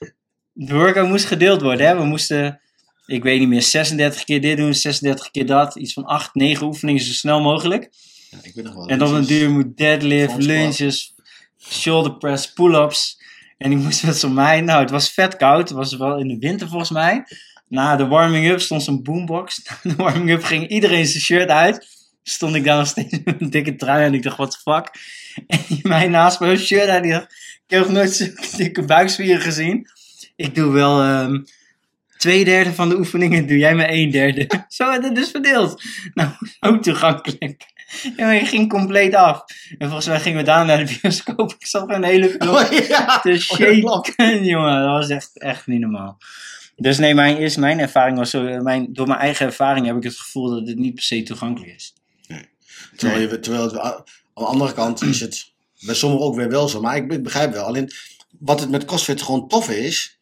De 0.53 0.73
workout 0.73 1.07
moest 1.07 1.25
gedeeld 1.25 1.62
worden, 1.62 1.88
hè. 1.88 1.95
We 1.95 2.05
moesten, 2.05 2.62
ik 3.05 3.23
weet 3.23 3.39
niet 3.39 3.47
meer, 3.47 3.62
36 3.62 4.23
keer 4.23 4.41
dit 4.41 4.57
doen, 4.57 4.73
36 4.73 5.31
keer 5.31 5.45
dat. 5.45 5.75
Iets 5.75 5.94
van 5.94 6.05
8, 6.05 6.35
9 6.35 6.67
oefeningen 6.67 7.01
zo 7.01 7.12
snel 7.12 7.41
mogelijk. 7.41 7.89
Ja, 8.29 8.37
ik 8.41 8.55
weet 8.55 8.65
nog 8.65 8.73
wel. 8.73 8.87
En 8.87 9.03
op 9.03 9.11
een 9.11 9.25
duur 9.25 9.49
moet 9.49 9.77
deadlift, 9.77 10.37
lunges, 10.37 11.13
shoulder 11.57 12.17
press, 12.17 12.53
pull-ups. 12.53 13.17
En 13.57 13.71
ik 13.71 13.77
moest 13.77 14.03
met 14.03 14.17
zo'n 14.17 14.33
mij, 14.33 14.61
nou 14.61 14.81
het 14.81 14.89
was 14.89 15.11
vet 15.11 15.35
koud, 15.35 15.69
het 15.69 15.77
was 15.77 15.97
wel 15.97 16.17
in 16.17 16.27
de 16.27 16.37
winter 16.39 16.67
volgens 16.67 16.89
mij. 16.89 17.25
Na 17.67 17.95
de 17.95 18.07
warming-up 18.07 18.59
stond 18.59 18.83
zo'n 18.83 19.03
boombox. 19.03 19.61
Na 19.63 19.91
de 19.91 19.95
warming-up 19.95 20.43
ging 20.43 20.67
iedereen 20.67 21.05
zijn 21.05 21.23
shirt 21.23 21.49
uit. 21.49 21.87
Stond 22.23 22.55
ik 22.55 22.63
daar 22.63 22.77
nog 22.77 22.87
steeds 22.87 23.19
met 23.23 23.41
een 23.41 23.49
dikke 23.49 23.75
trui 23.75 24.05
en 24.05 24.13
ik 24.13 24.23
dacht, 24.23 24.37
what 24.37 24.51
the 24.51 24.57
fuck. 24.57 24.91
En 25.47 25.59
die 25.67 25.87
mij 25.87 26.07
naast 26.07 26.39
me 26.39 26.47
een 26.47 26.57
shirt 26.57 26.87
uit, 26.87 27.03
die 27.03 27.11
dacht, 27.11 27.33
ik 27.67 27.75
heb 27.75 27.83
nog 27.83 27.91
nooit 27.91 28.13
zo'n 28.13 28.37
dikke 28.57 28.85
buikspieren 28.85 29.41
gezien. 29.41 29.87
Ik 30.35 30.55
doe 30.55 30.71
wel 30.71 31.01
ehm, 31.01 31.41
twee 32.17 32.45
derde 32.45 32.73
van 32.73 32.89
de 32.89 32.97
oefeningen, 32.97 33.47
doe 33.47 33.57
jij 33.57 33.75
maar 33.75 33.89
een 33.89 34.11
derde. 34.11 34.49
Zo 34.67 34.89
werd 34.89 35.03
het 35.03 35.15
dus 35.15 35.31
verdeeld. 35.31 35.83
Nou, 36.13 36.31
ook 36.59 36.83
toegankelijk. 36.83 37.65
Ja, 38.18 38.25
maar 38.25 38.36
je 38.36 38.45
ging 38.45 38.69
compleet 38.69 39.15
af. 39.15 39.44
En 39.77 39.86
volgens 39.88 40.07
mij 40.07 40.19
gingen 40.19 40.38
we 40.38 40.44
daarna 40.44 40.75
naar 40.75 40.86
de 40.86 40.97
bioscoop. 41.01 41.56
Ik 41.59 41.65
zat 41.65 41.89
een 41.89 42.03
hele 42.03 42.30
film 42.30 42.50
Oh, 42.56 42.71
ja. 42.88 43.19
te 43.19 43.30
Oh, 43.30 43.38
shaken, 43.38 44.44
jongen. 44.53 44.81
Dat 44.81 44.91
was 44.91 45.09
echt, 45.09 45.39
echt 45.39 45.68
niet 45.68 45.80
normaal. 45.80 46.18
Dus 46.75 46.97
nee, 46.97 47.13
mijn, 47.13 47.38
eerst 47.38 47.57
mijn 47.57 47.80
ervaring 47.80 48.18
was 48.18 48.30
zo... 48.30 48.62
Mijn, 48.62 48.94
door 48.94 49.07
mijn 49.07 49.19
eigen 49.19 49.45
ervaring 49.45 49.86
heb 49.86 49.95
ik 49.97 50.03
het 50.03 50.18
gevoel 50.18 50.50
dat 50.50 50.68
het 50.68 50.77
niet 50.77 50.94
per 50.94 51.03
se 51.03 51.24
toegankelijk 51.24 51.75
is. 51.75 51.94
Terwijl, 52.95 53.21
je, 53.30 53.39
terwijl 53.39 53.63
het, 53.63 53.77
aan 53.80 54.03
de 54.33 54.44
andere 54.45 54.74
kant 54.74 55.01
is 55.01 55.19
het 55.19 55.51
bij 55.80 55.95
sommigen 55.95 56.25
ook 56.25 56.36
weer 56.36 56.50
wel 56.50 56.68
zo. 56.68 56.81
Maar 56.81 56.95
ik, 56.95 57.12
ik 57.12 57.24
begrijp 57.24 57.51
wel. 57.53 57.65
Alleen 57.65 57.91
wat 58.39 58.59
het 58.59 58.69
met 58.69 58.86
CrossFit 58.86 59.21
gewoon 59.21 59.47
tof 59.47 59.69
is, 59.69 60.18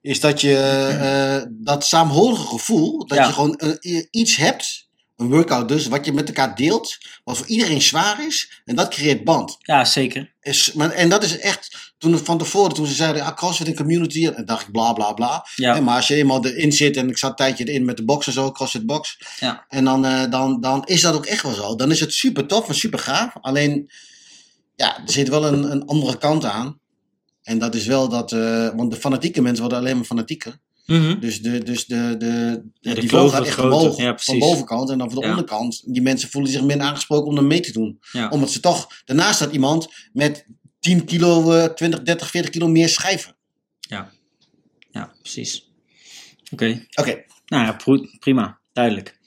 is 0.00 0.20
dat 0.20 0.40
je 0.40 0.56
eh, 1.02 1.48
dat 1.50 1.86
saamhorige 1.86 2.46
gevoel, 2.46 3.06
dat 3.06 3.18
Ja. 3.18 3.26
je 3.26 3.32
gewoon 3.32 3.56
eh, 3.56 4.02
iets 4.10 4.36
hebt, 4.36 4.88
een 5.22 5.30
workout 5.30 5.68
dus, 5.68 5.86
wat 5.86 6.04
je 6.04 6.12
met 6.12 6.26
elkaar 6.28 6.54
deelt, 6.56 6.98
wat 7.24 7.36
voor 7.36 7.46
iedereen 7.46 7.82
zwaar 7.82 8.26
is, 8.26 8.62
en 8.64 8.76
dat 8.76 8.88
creëert 8.88 9.24
band. 9.24 9.56
Ja, 9.60 9.84
zeker. 9.84 10.32
Is, 10.40 10.72
maar, 10.72 10.90
en 10.90 11.08
dat 11.08 11.22
is 11.22 11.38
echt, 11.38 11.92
toen 11.98 12.18
van 12.18 12.38
tevoren, 12.38 12.74
toen 12.74 12.86
ze 12.86 12.94
zeiden, 12.94 13.22
ah, 13.22 13.36
CrossFit 13.36 13.66
in 13.66 13.74
community, 13.76 14.26
en 14.26 14.44
dacht 14.44 14.66
ik 14.66 14.72
bla 14.72 14.92
bla 14.92 15.12
bla. 15.12 15.46
Ja, 15.56 15.74
Hè, 15.74 15.80
maar 15.80 15.96
als 15.96 16.08
je 16.08 16.14
eenmaal 16.14 16.44
erin 16.46 16.72
zit, 16.72 16.96
en 16.96 17.08
ik 17.08 17.18
zat 17.18 17.30
een 17.30 17.36
tijdje 17.36 17.64
erin 17.64 17.84
met 17.84 17.96
de 17.96 18.04
box 18.04 18.26
en 18.26 18.32
zo, 18.32 18.52
CrossFit 18.52 18.86
box, 18.86 19.18
Ja. 19.40 19.64
en 19.68 19.84
dan, 19.84 20.04
eh, 20.04 20.30
dan, 20.30 20.60
dan 20.60 20.82
is 20.84 21.00
dat 21.00 21.14
ook 21.14 21.26
echt 21.26 21.42
wel 21.42 21.54
zo. 21.54 21.76
Dan 21.76 21.90
is 21.90 22.00
het 22.00 22.12
super 22.12 22.46
tof 22.46 22.68
en 22.68 22.74
super 22.74 22.98
gaaf. 22.98 23.32
Alleen, 23.40 23.90
ja, 24.76 24.96
er 24.96 25.12
zit 25.12 25.28
wel 25.28 25.46
een, 25.46 25.70
een 25.72 25.86
andere 25.86 26.18
kant 26.18 26.44
aan. 26.44 26.80
En 27.42 27.58
dat 27.58 27.74
is 27.74 27.86
wel 27.86 28.08
dat, 28.08 28.32
eh, 28.32 28.68
want 28.76 28.90
de 28.90 28.96
fanatieke 29.00 29.42
mensen 29.42 29.60
worden 29.60 29.78
alleen 29.78 29.96
maar 29.96 30.04
fanatieker. 30.04 30.58
Mhm. 30.86 31.20
Dus 31.20 31.42
de, 31.42 31.62
dus 31.62 31.86
de, 31.86 32.14
de, 32.18 32.62
Ja, 32.80 32.94
de 32.94 33.00
niveau 33.00 33.28
gaat 33.30 33.44
echt 33.46 33.54
groter. 33.54 33.78
omhoog. 33.78 33.96
Ja, 33.96 34.18
van 34.18 34.38
bovenkant 34.38 34.90
en 34.90 34.98
dan 34.98 35.10
van 35.10 35.18
de 35.20 35.24
Ja. 35.24 35.30
onderkant. 35.30 35.82
Die 35.92 36.02
mensen 36.02 36.30
voelen 36.30 36.50
zich 36.50 36.62
minder 36.62 36.86
aangesproken 36.86 37.26
om 37.30 37.36
er 37.36 37.44
mee 37.44 37.60
te 37.60 37.72
doen. 37.72 37.98
Ja. 38.12 38.28
Omdat 38.28 38.50
ze 38.50 38.60
toch, 38.60 39.02
daarnaast 39.04 39.34
staat 39.34 39.52
iemand 39.52 39.88
met 40.12 40.46
10 40.80 41.04
kilo, 41.04 41.52
eh 41.52 41.64
20, 41.74 42.02
30, 42.02 42.30
40 42.30 42.50
kilo 42.50 42.68
meer 42.68 42.88
schijven. 42.88 43.36
ja, 44.90 45.12
precies. 45.22 45.70
Oké. 46.50 46.86
Oké, 46.94 47.24
Nou 47.46 47.64
ja, 47.64 47.76
prima. 48.18 48.60
Duidelijk. 48.72 49.18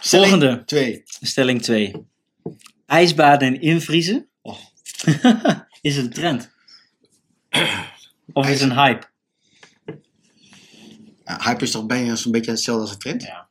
stelling 0.00 0.30
Volgende. 0.30 0.64
2. 0.64 1.02
Stelling 1.04 1.62
2. 1.62 1.94
IJsbaden 2.86 3.48
en 3.48 3.60
invriezen. 3.60 4.28
Oh. 4.42 4.58
is 5.80 5.96
het 5.96 6.04
een 6.04 6.12
trend? 6.12 6.50
Of 8.32 8.48
is 8.48 8.60
het 8.60 8.70
een 8.70 8.76
hype? 8.76 9.06
Ja, 11.24 11.38
hype 11.42 11.64
is 11.64 11.70
toch 11.70 11.86
bijna 11.86 12.16
zo'n 12.16 12.32
beetje 12.32 12.50
hetzelfde 12.50 12.82
als 12.82 12.92
een 12.92 12.98
trend? 12.98 13.22
Ja. 13.22 13.48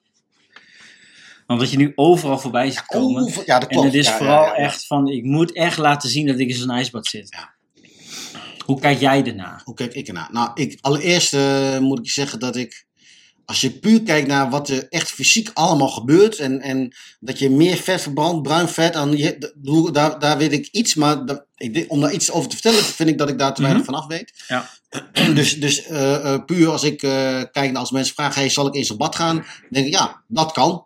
Omdat 1.48 1.72
je 1.72 1.78
nu 1.78 1.92
overal 1.96 2.40
voorbij 2.40 2.72
ziet 2.72 2.86
komen. 2.86 3.24
Ja, 3.46 3.60
dat 3.60 3.62
en 3.62 3.68
klopt. 3.68 3.86
het 3.86 3.96
is 3.96 4.08
Ja, 4.08 4.18
vooral 4.18 4.44
ja, 4.44 4.54
echt 4.56 4.88
van, 4.88 5.08
ik 5.08 5.24
moet 5.24 5.54
echt 5.54 5.78
laten 5.78 6.10
zien 6.10 6.28
dat 6.28 6.40
ik 6.40 6.50
in 6.50 6.56
zo'n 6.56 6.70
ijsbad 6.70 7.08
zit. 7.08 7.28
Ja. 7.30 7.54
Hoe 8.66 8.80
kijk 8.80 9.00
jij 9.00 9.24
ernaar? 9.26 9.62
Hoe 9.64 9.76
kijk 9.76 9.94
ik 9.94 10.08
ernaar? 10.08 10.30
Nou, 10.32 10.52
ik, 10.54 10.78
allereerst 10.82 11.34
eh, 11.34 11.78
moet 11.78 12.00
ik 12.00 12.10
zeggen 12.10 12.40
dat 12.40 12.56
ik, 12.56 12.86
als 13.46 13.62
je 13.62 13.72
puur 13.72 14.04
kijkt 14.04 14.28
naar 14.28 14.50
wat 14.50 14.70
er 14.70 14.88
echt 14.90 15.12
fysiek 15.12 15.50
allemaal 15.54 15.90
gebeurt 15.90 16.38
en, 16.40 16.62
en 16.62 16.96
dat 17.20 17.40
je 17.40 17.50
meer 17.50 17.76
vet 17.78 18.02
verbrandt, 18.02 18.42
bruin 18.42 18.68
vet, 18.68 18.94
dan 18.94 19.18
je, 19.18 19.52
daar, 19.92 20.20
daar 20.20 20.38
weet 20.38 20.52
ik 20.52 20.68
iets, 20.72 20.96
maar 20.96 21.26
dat, 21.26 21.46
ik, 21.56 21.86
om 21.88 22.02
daar 22.02 22.14
iets 22.14 22.32
over 22.32 22.50
te 22.50 22.56
vertellen, 22.56 22.84
vind 22.84 23.10
ik 23.10 23.18
dat 23.18 23.30
ik 23.30 23.40
daar 23.40 23.54
te 23.54 23.62
weinig 23.62 23.82
Mhm. 23.84 23.92
van 23.92 24.02
af 24.02 24.08
weet. 24.08 24.44
Ja. 24.48 24.70
Dus, 25.34 25.60
dus 25.60 25.84
eh, 25.86 26.34
eh, 26.34 26.46
puur 26.46 26.70
als 26.70 26.84
ik 26.84 27.04
eh, 27.04 27.42
kijk 27.52 27.72
naar 27.72 27.76
als 27.82 27.92
mensen 27.92 28.16
vragen, 28.16 28.42
hey, 28.42 28.50
zal 28.50 28.68
ik 28.68 28.74
in 28.74 28.98
bad 28.98 29.16
gaan? 29.16 29.36
Dan 29.36 29.46
denk 29.70 29.86
ik, 29.86 29.94
ja, 29.94 30.22
dat 30.28 30.52
kan. 30.52 30.86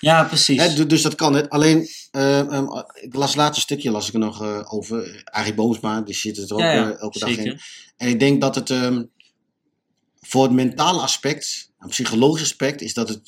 Ja, 0.00 0.24
precies. 0.24 0.60
Hè, 0.60 0.74
du- 0.74 0.86
dus 0.86 1.02
dat 1.02 1.14
kan 1.14 1.34
het. 1.34 1.50
Alleen, 1.50 1.88
eh, 2.10 2.38
ehm, 2.38 2.66
ik 3.00 3.14
las 3.14 3.34
laatst 3.34 3.56
een 3.56 3.62
stukje 3.62 3.90
las 3.90 4.08
ik 4.08 4.12
er 4.14 4.18
nog 4.20 4.42
over. 4.72 5.22
Arie 5.24 5.54
Boomsma, 5.54 6.00
die 6.00 6.14
zit 6.14 6.38
er 6.38 6.52
ook 6.54 6.60
ja, 6.60 6.72
ja, 6.72 6.92
elke 6.92 7.18
dag 7.18 7.28
in. 7.38 7.60
En 7.96 8.08
ik 8.08 8.20
denk 8.20 8.40
dat 8.40 8.54
het 8.54 8.70
ehm, 8.70 9.02
voor 10.20 10.42
het 10.42 10.52
mentale 10.52 11.00
aspect, 11.00 11.70
een 11.78 11.88
psychologisch 11.88 12.42
aspect, 12.42 12.80
is 12.80 12.94
dat 12.94 13.08
het, 13.08 13.20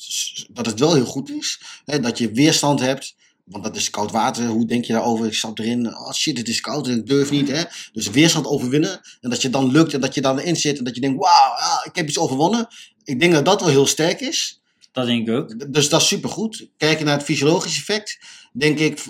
dat 0.49 0.65
het 0.65 0.79
wel 0.79 0.93
heel 0.93 1.05
goed 1.05 1.29
is. 1.29 1.61
Dat 1.85 2.17
je 2.17 2.31
weerstand 2.31 2.79
hebt. 2.79 3.15
Want 3.47 3.63
dat 3.63 3.75
is 3.75 3.89
koud 3.89 4.11
water. 4.11 4.47
Hoe 4.47 4.65
denk 4.65 4.85
je 4.85 4.93
daarover? 4.93 5.25
Ik 5.25 5.33
stap 5.33 5.59
erin. 5.59 5.87
Oh 5.87 6.11
shit, 6.11 6.37
het 6.37 6.47
is 6.47 6.61
koud 6.61 6.87
en 6.87 6.97
ik 6.97 7.07
durf 7.07 7.31
niet. 7.31 7.47
Hè? 7.47 7.63
Dus 7.91 8.09
weerstand 8.09 8.45
overwinnen. 8.45 9.01
En 9.21 9.29
dat 9.29 9.41
je 9.41 9.49
dan 9.49 9.71
lukt 9.71 9.93
en 9.93 10.01
dat 10.01 10.13
je 10.13 10.21
dan 10.21 10.39
erin 10.39 10.55
zit. 10.55 10.77
En 10.77 10.83
dat 10.83 10.95
je 10.95 11.01
denkt, 11.01 11.19
wauw, 11.19 11.51
ah, 11.51 11.85
ik 11.85 11.95
heb 11.95 12.07
iets 12.07 12.17
overwonnen. 12.17 12.67
Ik 13.03 13.19
denk 13.19 13.33
dat 13.33 13.45
dat 13.45 13.59
wel 13.59 13.69
heel 13.69 13.87
sterk 13.87 14.19
is. 14.19 14.61
Dat 14.91 15.05
denk 15.05 15.27
ik 15.27 15.35
ook. 15.35 15.73
Dus 15.73 15.89
dat 15.89 16.01
is 16.01 16.07
supergoed. 16.07 16.69
Kijken 16.77 17.05
naar 17.05 17.15
het 17.17 17.25
fysiologische 17.25 17.79
effect, 17.79 18.19
denk 18.51 18.79
ik 18.79 19.03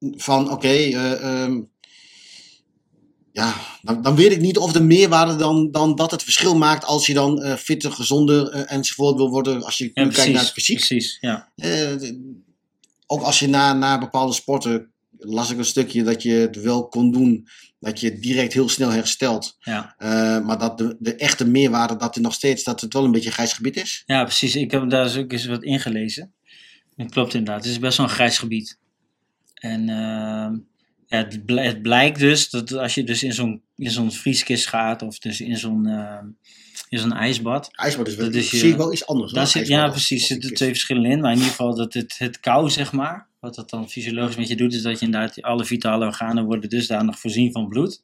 van 0.00 0.50
oké, 0.50 0.68
eh, 0.68 1.22
ehm, 1.22 1.60
ja, 3.32 3.54
dan, 3.82 4.02
dan 4.02 4.16
weet 4.16 4.32
ik 4.32 4.40
niet 4.40 4.58
of 4.58 4.72
de 4.72 4.80
meerwaarde 4.80 5.36
dan, 5.36 5.70
dan 5.70 5.94
dat 5.94 6.10
het 6.10 6.22
verschil 6.22 6.56
maakt 6.56 6.84
als 6.84 7.06
je 7.06 7.14
dan 7.14 7.42
eh, 7.42 7.54
fitter, 7.54 7.92
gezonder 7.92 8.48
eh, 8.50 8.72
enzovoort 8.76 9.16
wil 9.16 9.30
worden. 9.30 9.62
Als 9.62 9.78
je 9.78 9.90
Ja, 9.94 10.08
kijkt 10.08 10.32
naar 10.32 10.42
het 10.42 10.52
fysiek. 10.52 10.76
Precies, 10.76 11.18
ja. 11.20 11.52
Ook 13.10 13.22
als 13.22 13.38
je 13.38 13.48
naar, 13.48 13.76
naar 13.76 13.98
bepaalde 13.98 14.32
sporten, 14.32 14.92
las 15.18 15.50
ik 15.50 15.58
een 15.58 15.64
stukje 15.64 16.02
dat 16.02 16.22
je 16.22 16.32
het 16.32 16.60
wel 16.60 16.88
kon 16.88 17.12
doen, 17.12 17.48
dat 17.80 18.00
je 18.00 18.18
direct 18.18 18.52
heel 18.52 18.68
snel 18.68 18.90
herstelt. 18.90 19.56
Ja. 19.60 19.94
Eh, 19.98 20.46
maar 20.46 20.58
dat 20.58 20.78
de, 20.78 20.96
de 20.98 21.14
echte 21.14 21.46
meerwaarde, 21.48 21.96
dat 21.96 22.16
er 22.16 22.22
nog 22.22 22.34
steeds, 22.34 22.64
dat 22.64 22.80
het 22.80 22.92
wel 22.92 23.04
een 23.04 23.10
beetje 23.10 23.26
een 23.26 23.34
grijs 23.34 23.52
gebied 23.52 23.76
is. 23.76 24.02
ja, 24.06 24.22
precies. 24.24 24.56
Ik 24.56 24.70
heb 24.70 24.90
daar 24.90 25.04
dus 25.04 25.16
ook 25.16 25.32
eens 25.32 25.46
wat 25.46 25.62
ingelezen. 25.62 26.32
Dat 26.96 27.10
klopt 27.10 27.34
inderdaad. 27.34 27.64
Het 27.64 27.72
is 27.72 27.78
best 27.78 27.96
wel 27.96 28.06
een 28.06 28.12
grijs 28.12 28.38
gebied. 28.38 28.78
En 29.54 29.88
ehm, 29.88 30.56
ja, 31.06 31.16
het, 31.16 31.44
bl- 31.46 31.56
het 31.56 31.82
blijkt 31.82 32.18
dus 32.18 32.50
dat 32.50 32.72
als 32.72 32.94
je 32.94 33.04
dus 33.04 33.22
in 33.22 33.32
zo'n, 33.32 33.62
in 33.76 33.90
zo'n 33.90 34.12
vrieskist 34.12 34.66
gaat 34.66 35.02
of 35.02 35.18
dus 35.18 35.40
in 35.40 35.56
zo'n, 35.56 35.86
in 36.88 36.98
zo'n 36.98 37.12
ijsbad. 37.12 37.68
IJsbad 37.72 38.06
is 38.06 38.14
wel, 38.14 38.26
Dat 38.26 38.34
is 38.34 38.48
zie 38.48 38.70
ik 38.70 38.76
wel 38.76 38.92
iets 38.92 39.06
anders. 39.06 39.32
Daar 39.32 39.46
zit, 39.46 39.66
ja, 39.66 39.88
precies. 39.88 40.24
Er 40.24 40.30
een 40.30 40.40
zitten 40.42 40.54
twee 40.54 40.68
verschillen 40.68 41.04
in. 41.04 41.20
Maar 41.20 41.30
in 41.30 41.36
ieder 41.36 41.50
geval 41.50 41.74
dat 41.74 41.94
het, 41.94 42.14
het 42.18 42.40
kou, 42.40 42.70
zeg 42.70 42.92
maar. 42.92 43.26
Wat 43.40 43.54
dat 43.54 43.70
dan 43.70 43.90
fysiologisch 43.90 44.36
met 44.36 44.48
je 44.48 44.56
doet, 44.56 44.74
is 44.74 44.82
dat 44.82 44.98
je 44.98 45.04
inderdaad 45.04 45.42
alle 45.42 45.64
vitale 45.64 46.06
organen 46.06 46.44
worden 46.44 46.70
dusdanig 46.70 47.18
voorzien 47.18 47.52
van 47.52 47.68
bloed. 47.68 48.02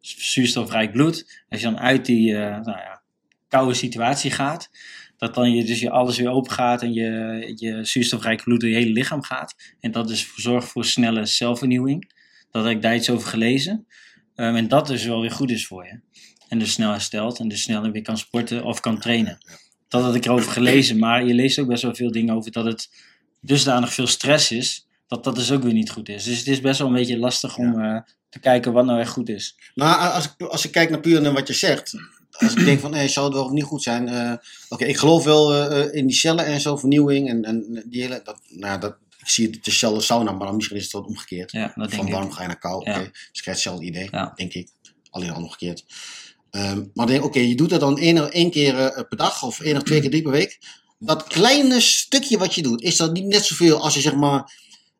Dus 0.00 0.32
zuurstofrijk 0.32 0.92
bloed. 0.92 1.44
Als 1.48 1.60
je 1.60 1.66
dan 1.66 1.78
uit 1.78 2.06
die 2.06 2.36
eh, 2.36 2.40
nou 2.40 2.78
ja, 2.78 3.02
koude 3.48 3.74
situatie 3.74 4.30
gaat, 4.30 4.70
dat 5.16 5.34
dan 5.34 5.52
je, 5.52 5.64
dus 5.64 5.80
je 5.80 5.90
alles 5.90 6.18
weer 6.18 6.30
open 6.30 6.52
gaat 6.52 6.82
en 6.82 6.92
je, 6.92 7.52
je 7.56 7.84
zuurstofrijk 7.84 8.42
bloed 8.42 8.60
door 8.60 8.70
je 8.70 8.76
hele 8.76 8.92
lichaam 8.92 9.22
gaat. 9.22 9.54
En 9.80 9.90
dat 9.90 10.08
dus 10.08 10.32
zorgt 10.36 10.68
voor 10.68 10.84
snelle 10.84 11.26
celvernieuwing. 11.26 12.12
Dat 12.50 12.64
heb 12.64 12.72
ik 12.72 12.82
daar 12.82 12.94
iets 12.94 13.10
over 13.10 13.28
gelezen. 13.28 13.86
Ehm, 14.34 14.54
en 14.54 14.68
dat 14.68 14.86
dus 14.86 15.04
wel 15.04 15.20
weer 15.20 15.30
goed 15.30 15.50
is 15.50 15.66
voor 15.66 15.84
je. 15.84 16.00
En 16.52 16.58
dus 16.58 16.72
snel 16.72 16.90
herstelt 16.90 17.38
en 17.38 17.48
dus 17.48 17.62
sneller 17.62 17.92
weer 17.92 18.02
kan 18.02 18.18
sporten 18.18 18.64
of 18.64 18.80
kan 18.80 18.98
trainen. 18.98 19.38
Dat 19.88 20.02
had 20.02 20.14
ik 20.14 20.24
erover 20.24 20.50
gelezen, 20.52 20.98
maar 20.98 21.24
je 21.26 21.34
leest 21.34 21.58
ook 21.58 21.66
best 21.66 21.82
wel 21.82 21.94
veel 21.94 22.10
dingen 22.12 22.34
over 22.34 22.52
dat 22.52 22.64
het 22.64 22.90
dusdanig 23.40 23.92
veel 23.92 24.06
stress 24.06 24.50
is, 24.50 24.86
dat 25.06 25.24
dat 25.24 25.34
dus 25.34 25.52
ook 25.52 25.62
weer 25.62 25.72
niet 25.72 25.90
goed 25.90 26.08
is. 26.08 26.24
Dus 26.24 26.38
het 26.38 26.46
is 26.46 26.60
best 26.60 26.78
wel 26.78 26.88
een 26.88 26.94
beetje 26.94 27.18
lastig 27.18 27.56
om 27.56 27.80
eh, 27.80 28.00
te 28.28 28.38
kijken 28.38 28.72
wat 28.72 28.84
nou 28.84 29.00
echt 29.00 29.10
goed 29.10 29.28
is. 29.28 29.56
Nou, 29.74 30.12
als 30.12 30.24
ik, 30.24 30.46
als 30.48 30.64
ik 30.64 30.72
kijk 30.72 30.90
naar 30.90 31.00
puur 31.00 31.20
naar 31.20 31.32
wat 31.32 31.48
je 31.48 31.54
zegt. 31.54 31.94
Als 32.32 32.54
ik 32.54 32.64
denk 32.64 32.80
van, 32.80 32.94
hey, 32.94 33.08
zou 33.08 33.26
het 33.26 33.34
wel 33.34 33.44
of 33.44 33.50
niet 33.50 33.64
goed 33.64 33.82
zijn? 33.82 34.08
eh, 34.08 34.32
Oké, 34.68 34.84
ik 34.84 34.96
geloof 34.96 35.24
wel 35.24 35.52
eh, 35.54 35.80
eh, 35.80 35.94
in 35.94 36.06
die 36.06 36.16
cellen 36.16 36.44
en 36.46 36.60
zo, 36.60 36.76
vernieuwing. 36.76 37.28
En, 37.28 37.42
en 37.44 37.82
die 37.86 38.02
hele, 38.02 38.20
dat, 38.24 38.40
nou, 38.48 38.80
dat, 38.80 38.96
ik 39.18 39.28
zie 39.28 39.46
het 39.50 39.64
dezelfde 39.64 40.00
sauna, 40.00 40.32
maar 40.32 40.54
misschien 40.54 40.76
is 40.76 40.82
het 40.82 40.92
wat 40.92 41.06
omgekeerd. 41.06 41.52
Ja, 41.52 41.72
dat 41.74 41.90
denk 41.90 42.02
van 42.02 42.10
warm 42.10 42.30
ga 42.32 42.40
je 42.42 42.46
naar 42.46 42.58
koud. 42.58 42.84
Ja. 42.84 42.92
Oké, 42.92 43.00
dus 43.10 43.10
ik 43.32 43.42
krijg 43.42 43.56
hetzelfde 43.56 43.84
idee, 43.84 44.08
Ja. 44.10 44.32
denk 44.36 44.52
ik. 44.52 44.68
Alleen 45.10 45.30
al 45.30 45.42
omgekeerd. 45.42 45.84
Ehm, 46.52 46.82
maar 46.94 47.06
denk, 47.06 47.24
oké, 47.24 47.38
je 47.38 47.54
doet 47.54 47.70
dat 47.70 47.80
dan 47.80 47.98
één, 47.98 48.32
één 48.32 48.50
keer 48.50 48.78
eh, 48.78 49.04
per 49.08 49.16
dag 49.16 49.42
of 49.42 49.60
één 49.60 49.76
of 49.76 49.82
twee 49.82 50.00
keer 50.00 50.10
drie 50.10 50.22
per 50.22 50.32
week. 50.32 50.58
Dat 50.98 51.26
kleine 51.26 51.80
stukje 51.80 52.38
wat 52.38 52.54
je 52.54 52.62
doet, 52.62 52.82
is 52.82 52.96
dat 52.96 53.12
niet 53.12 53.24
net 53.24 53.44
zoveel 53.44 53.80
als 53.82 53.94
je 53.94 54.00
zeg 54.00 54.14
maar 54.14 54.52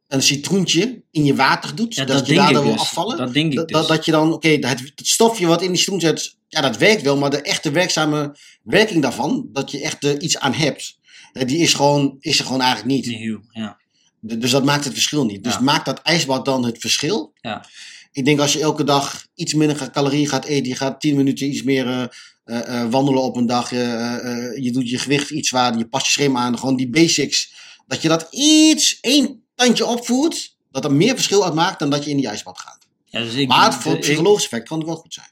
een 0.08 0.22
citroentje 0.22 1.02
in 1.10 1.24
je 1.24 1.34
water 1.34 1.74
doet. 1.74 1.94
Ja, 1.94 2.04
dat, 2.04 2.18
dat 2.18 2.26
je 2.26 2.34
daardoor 2.34 2.62
wil 2.62 2.72
dus. 2.72 2.80
afvallen. 2.80 3.16
Dat 3.16 3.32
denk 3.32 3.50
ik 3.50 3.56
Dat, 3.56 3.68
dus. 3.68 3.76
dat, 3.76 3.88
dat 3.88 4.04
je 4.04 4.10
dan, 4.10 4.32
oké, 4.32 4.48
het, 4.48 4.80
het 4.80 5.06
stofje 5.06 5.46
wat 5.46 5.62
in 5.62 5.68
die 5.68 5.78
citroen 5.78 6.00
zit, 6.00 6.36
ja, 6.48 6.60
dat 6.60 6.76
werkt 6.76 7.02
wel, 7.02 7.16
maar 7.16 7.30
de 7.30 7.42
echte 7.42 7.70
werkzame 7.70 8.36
werking 8.62 9.02
daarvan, 9.02 9.48
dat 9.52 9.70
je 9.70 9.82
echt 9.82 10.04
er 10.04 10.20
iets 10.20 10.38
aan 10.38 10.52
hebt, 10.52 10.98
eh, 11.32 11.46
die 11.46 11.58
is, 11.58 11.74
gewoon, 11.74 12.16
is 12.20 12.38
er 12.38 12.44
gewoon 12.44 12.60
eigenlijk 12.60 12.90
niet. 12.94 13.04
Die 13.04 13.26
huw, 13.28 13.40
ja. 13.50 13.80
Dus 14.20 14.50
dat 14.50 14.64
maakt 14.64 14.84
het 14.84 14.92
verschil 14.92 15.24
niet. 15.24 15.44
Dus 15.44 15.52
Ja. 15.54 15.60
maakt 15.60 15.84
dat 15.84 16.02
ijsbad 16.02 16.44
dan 16.44 16.64
het 16.64 16.78
verschil? 16.78 17.32
Ja. 17.40 17.66
Ik 18.12 18.24
denk 18.24 18.40
als 18.40 18.52
je 18.52 18.60
elke 18.60 18.84
dag 18.84 19.26
iets 19.34 19.54
minder 19.54 19.90
calorieën 19.90 20.28
gaat 20.28 20.44
eten, 20.44 20.68
je 20.68 20.74
gaat 20.74 21.00
10 21.00 21.16
minuten 21.16 21.46
iets 21.46 21.62
meer 21.62 21.86
eh, 21.86 22.04
eh, 22.44 22.80
eh, 22.82 22.90
wandelen 22.90 23.22
op 23.22 23.36
een 23.36 23.46
dag, 23.46 23.70
je 23.70 24.70
doet 24.72 24.90
je 24.90 24.98
gewicht 24.98 25.30
iets 25.30 25.48
zwaarder, 25.48 25.80
je 25.80 25.88
past 25.88 26.06
je 26.06 26.12
schema 26.12 26.40
aan, 26.40 26.58
gewoon 26.58 26.76
die 26.76 26.90
basics, 26.90 27.54
dat 27.86 28.02
je 28.02 28.08
dat 28.08 28.26
iets, 28.30 28.98
één 29.00 29.44
tandje 29.54 29.86
opvoert, 29.86 30.56
dat 30.70 30.84
er 30.84 30.92
meer 30.92 31.14
verschil 31.14 31.44
uitmaakt 31.44 31.78
dan 31.78 31.90
dat 31.90 32.04
je 32.04 32.10
in 32.10 32.16
die 32.16 32.28
ijsbad 32.28 32.58
gaat. 32.58 32.86
ja 33.04 33.20
dus 33.20 33.34
ik, 33.34 33.48
Maar 33.48 33.74
voor 33.74 33.92
het 33.92 34.00
psychologisch 34.00 34.44
effect 34.44 34.68
kan 34.68 34.78
het 34.78 34.86
wel 34.86 34.96
goed 34.96 35.14
zijn. 35.14 35.30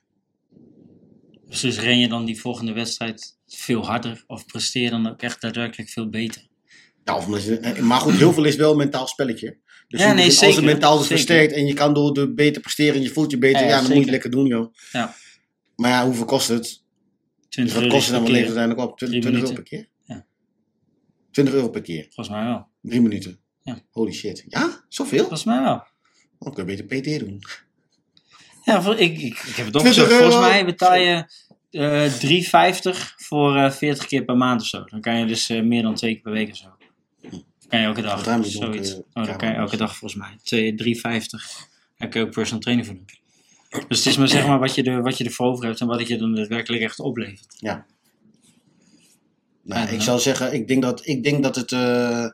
Dus 1.48 1.78
ren 1.78 1.98
je 1.98 2.08
dan 2.08 2.24
die 2.24 2.40
volgende 2.40 2.72
wedstrijd 2.72 3.36
veel 3.46 3.86
harder 3.86 4.24
of 4.26 4.46
presteer 4.46 4.82
je 4.82 4.90
dan 4.90 5.08
ook 5.08 5.22
echt 5.22 5.40
daadwerkelijk 5.40 5.90
veel 5.90 6.08
beter? 6.08 6.48
Ja, 7.04 7.16
of 7.16 7.26
maar 7.80 8.00
goed, 8.00 8.14
heel 8.14 8.32
veel 8.32 8.44
is 8.44 8.56
wel 8.56 8.70
een 8.70 8.76
mentaal 8.76 9.06
spelletje. 9.06 9.58
Dus 9.90 10.00
Ja, 10.00 10.08
je- 10.08 10.14
nee, 10.14 10.24
als 10.24 10.38
zeker, 10.38 10.56
het 10.56 10.64
mentaal 10.64 10.94
is 10.94 11.00
zeker. 11.06 11.16
versterkt 11.16 11.52
en 11.52 11.66
je 11.66 11.74
kan 11.74 11.94
door 11.94 12.12
de 12.14 12.32
beter 12.32 12.60
presteren 12.62 12.94
en 12.94 13.02
je 13.02 13.10
voelt 13.10 13.30
je 13.30 13.38
beter, 13.38 13.66
Ja, 13.66 13.80
dan 13.82 13.92
moet 13.96 14.04
je 14.04 14.10
lekker 14.10 14.30
doen, 14.30 14.46
joh. 14.46 14.74
Ja. 14.92 15.14
Maar 15.76 15.90
ja, 15.90 16.04
hoeveel 16.04 16.24
kost 16.24 16.48
het? 16.48 16.62
Dus 16.62 16.82
20 17.48 17.74
wat 17.74 17.86
kost 17.88 18.04
het 18.06 18.14
dan 18.14 18.22
wel 18.24 18.32
keer. 18.32 18.44
uiteindelijk 18.44 18.80
op? 18.90 18.98
20, 18.98 19.20
Drie 19.20 19.32
20 19.32 19.42
euro 19.42 19.54
per 19.62 19.62
keer? 19.70 19.88
Ja. 20.04 20.26
20 21.30 21.54
euro 21.54 21.68
per 21.68 21.80
keer. 21.82 22.02
Volgens 22.10 22.28
mij 22.36 22.44
wel. 22.44 22.66
Drie 22.82 23.00
minuten. 23.00 23.40
Ja. 23.62 23.78
Holy 23.90 24.12
shit. 24.12 24.44
Ja? 24.48 24.84
Zoveel? 24.88 25.18
Volgens 25.18 25.44
mij 25.44 25.60
wel. 25.62 25.82
Dan 26.38 26.54
kun 26.54 26.66
je 26.66 26.84
beter 26.84 27.00
PT 27.16 27.18
doen. 27.20 27.40
Ja, 28.64 28.82
voor, 28.82 28.96
ik, 28.98 29.12
ik, 29.12 29.22
ik 29.22 29.54
heb 29.56 29.66
het 29.66 29.74
20 29.74 29.80
opgezocht. 29.80 30.12
Volgens 30.12 30.36
mij 30.48 30.64
betaal 30.64 30.94
je 30.94 31.24
eh 31.70 32.12
3,50 32.12 33.14
voor 33.16 33.56
eh 33.56 33.70
40 33.70 34.06
keer 34.06 34.24
per 34.24 34.36
maand 34.36 34.60
of 34.60 34.66
zo. 34.66 34.84
Dan 34.84 35.00
kan 35.00 35.18
je 35.18 35.26
dus 35.26 35.48
eh, 35.48 35.62
meer 35.62 35.82
dan 35.82 35.94
twee 35.94 36.12
keer 36.12 36.22
per 36.22 36.32
week 36.32 36.50
of 36.50 36.56
zo. 36.56 36.68
Kan 37.70 37.80
je 37.80 37.86
elke 37.86 38.02
dag. 38.02 38.24
Ruim 38.24 38.44
Zoiets. 38.44 38.94
Oh, 38.94 39.24
dan 39.26 39.36
kan 39.36 39.48
je 39.48 39.54
elke 39.54 39.76
dag 39.76 39.96
volgens 39.96 40.20
mij. 40.20 40.36
Twee- 40.42 40.74
3,50. 40.74 41.68
Daar 41.96 42.08
kun 42.08 42.20
je 42.20 42.26
ook 42.26 42.32
personal 42.32 42.60
training 42.60 42.86
voor 42.88 42.96
doen. 42.96 43.08
Dus 43.88 43.98
het 43.98 44.06
is 44.06 44.16
maar 44.16 44.28
zeg 44.28 44.46
maar 44.46 44.58
wat 44.58 44.74
je, 44.74 44.82
er, 44.82 45.02
wat 45.02 45.18
je 45.18 45.24
ervoor 45.24 45.46
over 45.46 45.64
hebt 45.64 45.80
en 45.80 45.86
wat 45.86 45.98
het 45.98 46.08
je 46.08 46.16
dan 46.18 46.34
daadwerkelijk 46.34 46.82
echt 46.82 46.98
oplevert. 47.00 47.56
Nou, 47.60 47.80
Ja, 49.62 49.88
ik 49.88 49.90
ja. 49.98 50.00
zou 50.00 50.18
zeggen, 50.20 50.52
ik 50.52 50.68
denk 50.68 50.82
dat, 50.82 51.06
ik 51.06 51.22
denk 51.22 51.42
dat 51.42 51.56
het, 51.56 51.72
eh, 51.72 52.26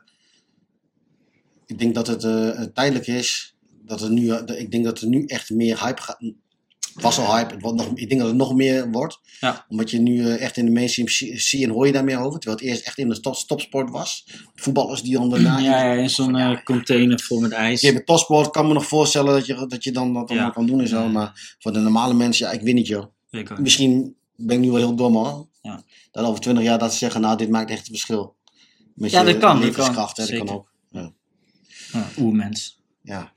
ik 1.65 1.79
denk 1.79 1.95
dat 1.95 2.07
het 2.07 2.23
eh, 2.23 2.61
tijdelijk 2.73 3.07
is. 3.07 3.55
Dat 3.85 4.01
er 4.01 4.11
nu, 4.11 4.33
ik 4.33 4.71
denk 4.71 4.83
dat 4.83 5.01
er 5.01 5.07
nu 5.07 5.25
echt 5.25 5.49
meer 5.49 5.83
hype 5.83 6.01
gaat. 6.01 6.19
Het 6.97 7.05
was 7.05 7.17
al 7.19 7.35
hype, 7.35 7.53
het 7.53 7.61
wordt 7.61 7.77
nog, 7.77 7.87
ik 7.93 8.09
denk 8.09 8.19
dat 8.21 8.29
het 8.29 8.37
nog 8.37 8.53
meer 8.55 8.91
wordt. 8.91 9.19
Ja. 9.39 9.65
Omdat 9.69 9.91
je 9.91 9.99
nu 9.99 10.25
eh, 10.25 10.41
echt 10.41 10.57
in 10.57 10.65
de 10.65 10.71
mainstream 10.71 11.07
zie 11.39 11.63
en 11.63 11.69
hoor 11.69 11.85
je 11.85 11.91
daar 11.93 12.03
meer 12.03 12.17
over. 12.19 12.39
Terwijl 12.39 12.61
het 12.61 12.69
eerst 12.69 12.85
echt 12.85 12.97
in 12.97 13.09
de 13.09 13.19
top, 13.19 13.35
topsport 13.35 13.89
was. 13.89 14.27
Voetballers 14.55 15.01
die 15.01 15.13
dan 15.13 15.29
daarna... 15.29 15.57
Ja, 15.59 15.83
ja, 15.83 15.93
in 16.01 16.09
zo'n 16.09 16.35
eh, 16.35 16.63
container 16.63 17.19
vol 17.19 17.39
met 17.39 17.51
ijs. 17.51 17.81
Je 17.81 17.93
met 17.93 18.05
topsport 18.05 18.49
kan 18.49 18.67
me 18.67 18.73
nog 18.73 18.85
voorstellen 18.85 19.33
dat 19.33 19.45
je, 19.45 19.65
dat 19.67 19.83
je 19.83 19.91
dan 19.91 20.13
dat 20.13 20.29
allemaal 20.29 20.47
Ja. 20.47 20.53
kan 20.53 20.65
doen 20.65 20.79
en 20.79 20.87
zo. 20.87 21.01
Ja. 21.01 21.07
Maar 21.07 21.55
voor 21.59 21.73
de 21.73 21.79
normale 21.79 22.13
mensen, 22.13 22.45
ja, 22.47 22.51
ik 22.53 22.61
weet 22.61 22.73
niet 22.73 22.87
joh. 22.87 23.05
Ook. 23.31 23.59
Misschien 23.59 24.15
ben 24.35 24.55
ik 24.55 24.61
nu 24.61 24.67
wel 24.67 24.77
heel 24.77 24.95
dom 24.95 25.15
hoor. 25.15 25.47
Ja. 25.61 25.83
Dat 26.11 26.25
over 26.25 26.41
twintig 26.41 26.63
jaar 26.63 26.79
dat 26.79 26.91
ze 26.91 26.97
zeggen, 26.97 27.21
nou 27.21 27.37
dit 27.37 27.49
maakt 27.49 27.69
echt 27.69 27.79
een 27.79 27.85
verschil. 27.93 28.35
Met 28.95 29.11
Ja, 29.11 29.19
je 29.19 29.25
dat 29.25 29.37
kan, 29.37 29.61
dat 29.61 29.75
kan. 29.75 29.93
dat 29.93 30.13
kan 30.13 30.25
Zeker. 30.25 30.53
ook. 30.53 30.71
Ja. 30.91 31.11
Ja, 31.91 32.07
oermens. 32.17 32.81
ja. 33.01 33.35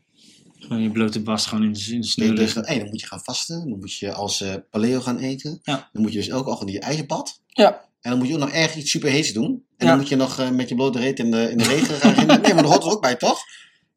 Gewoon 0.70 0.84
je 0.84 0.90
blote 0.90 1.20
bast 1.20 1.46
gewoon 1.46 1.64
in 1.64 1.72
de, 1.72 1.84
in 1.94 2.00
de 2.00 2.06
sneeuw 2.06 2.32
liggen. 2.32 2.66
hey, 2.66 2.78
dan 2.78 2.88
moet 2.88 3.00
je 3.00 3.06
gaan 3.06 3.20
vasten. 3.22 3.68
Dan 3.68 3.78
moet 3.78 3.94
je 3.94 4.12
als 4.12 4.40
eh, 4.40 4.54
paleo 4.70 5.00
gaan 5.00 5.18
eten. 5.18 5.60
Ja. 5.62 5.88
Dan 5.92 6.02
moet 6.02 6.12
je 6.12 6.18
dus 6.18 6.28
elke 6.28 6.50
ochtend 6.50 6.70
je 6.70 6.80
eigen 6.80 7.06
bad. 7.06 7.40
Ja. 7.46 7.88
En 8.00 8.10
dan 8.10 8.18
moet 8.18 8.28
je 8.28 8.34
ook 8.34 8.40
nog 8.40 8.50
erg 8.50 8.76
iets 8.76 8.90
superheets 8.90 9.32
doen. 9.32 9.64
En 9.76 9.86
dan 9.86 9.96
moet 9.96 10.08
je 10.08 10.16
nog 10.16 10.38
eh, 10.38 10.50
met 10.50 10.68
je 10.68 10.74
blote 10.74 10.98
reet 10.98 11.18
in 11.18 11.30
de, 11.30 11.50
in 11.50 11.58
de 11.58 11.64
regen 11.64 11.94
gaan 11.94 12.14
rennen. 12.14 12.40
Nee, 12.40 12.54
maar 12.54 12.62
dat 12.62 12.72
hoort 12.72 12.84
er 12.84 12.90
ook 12.90 13.00
bij, 13.00 13.16
toch? 13.16 13.38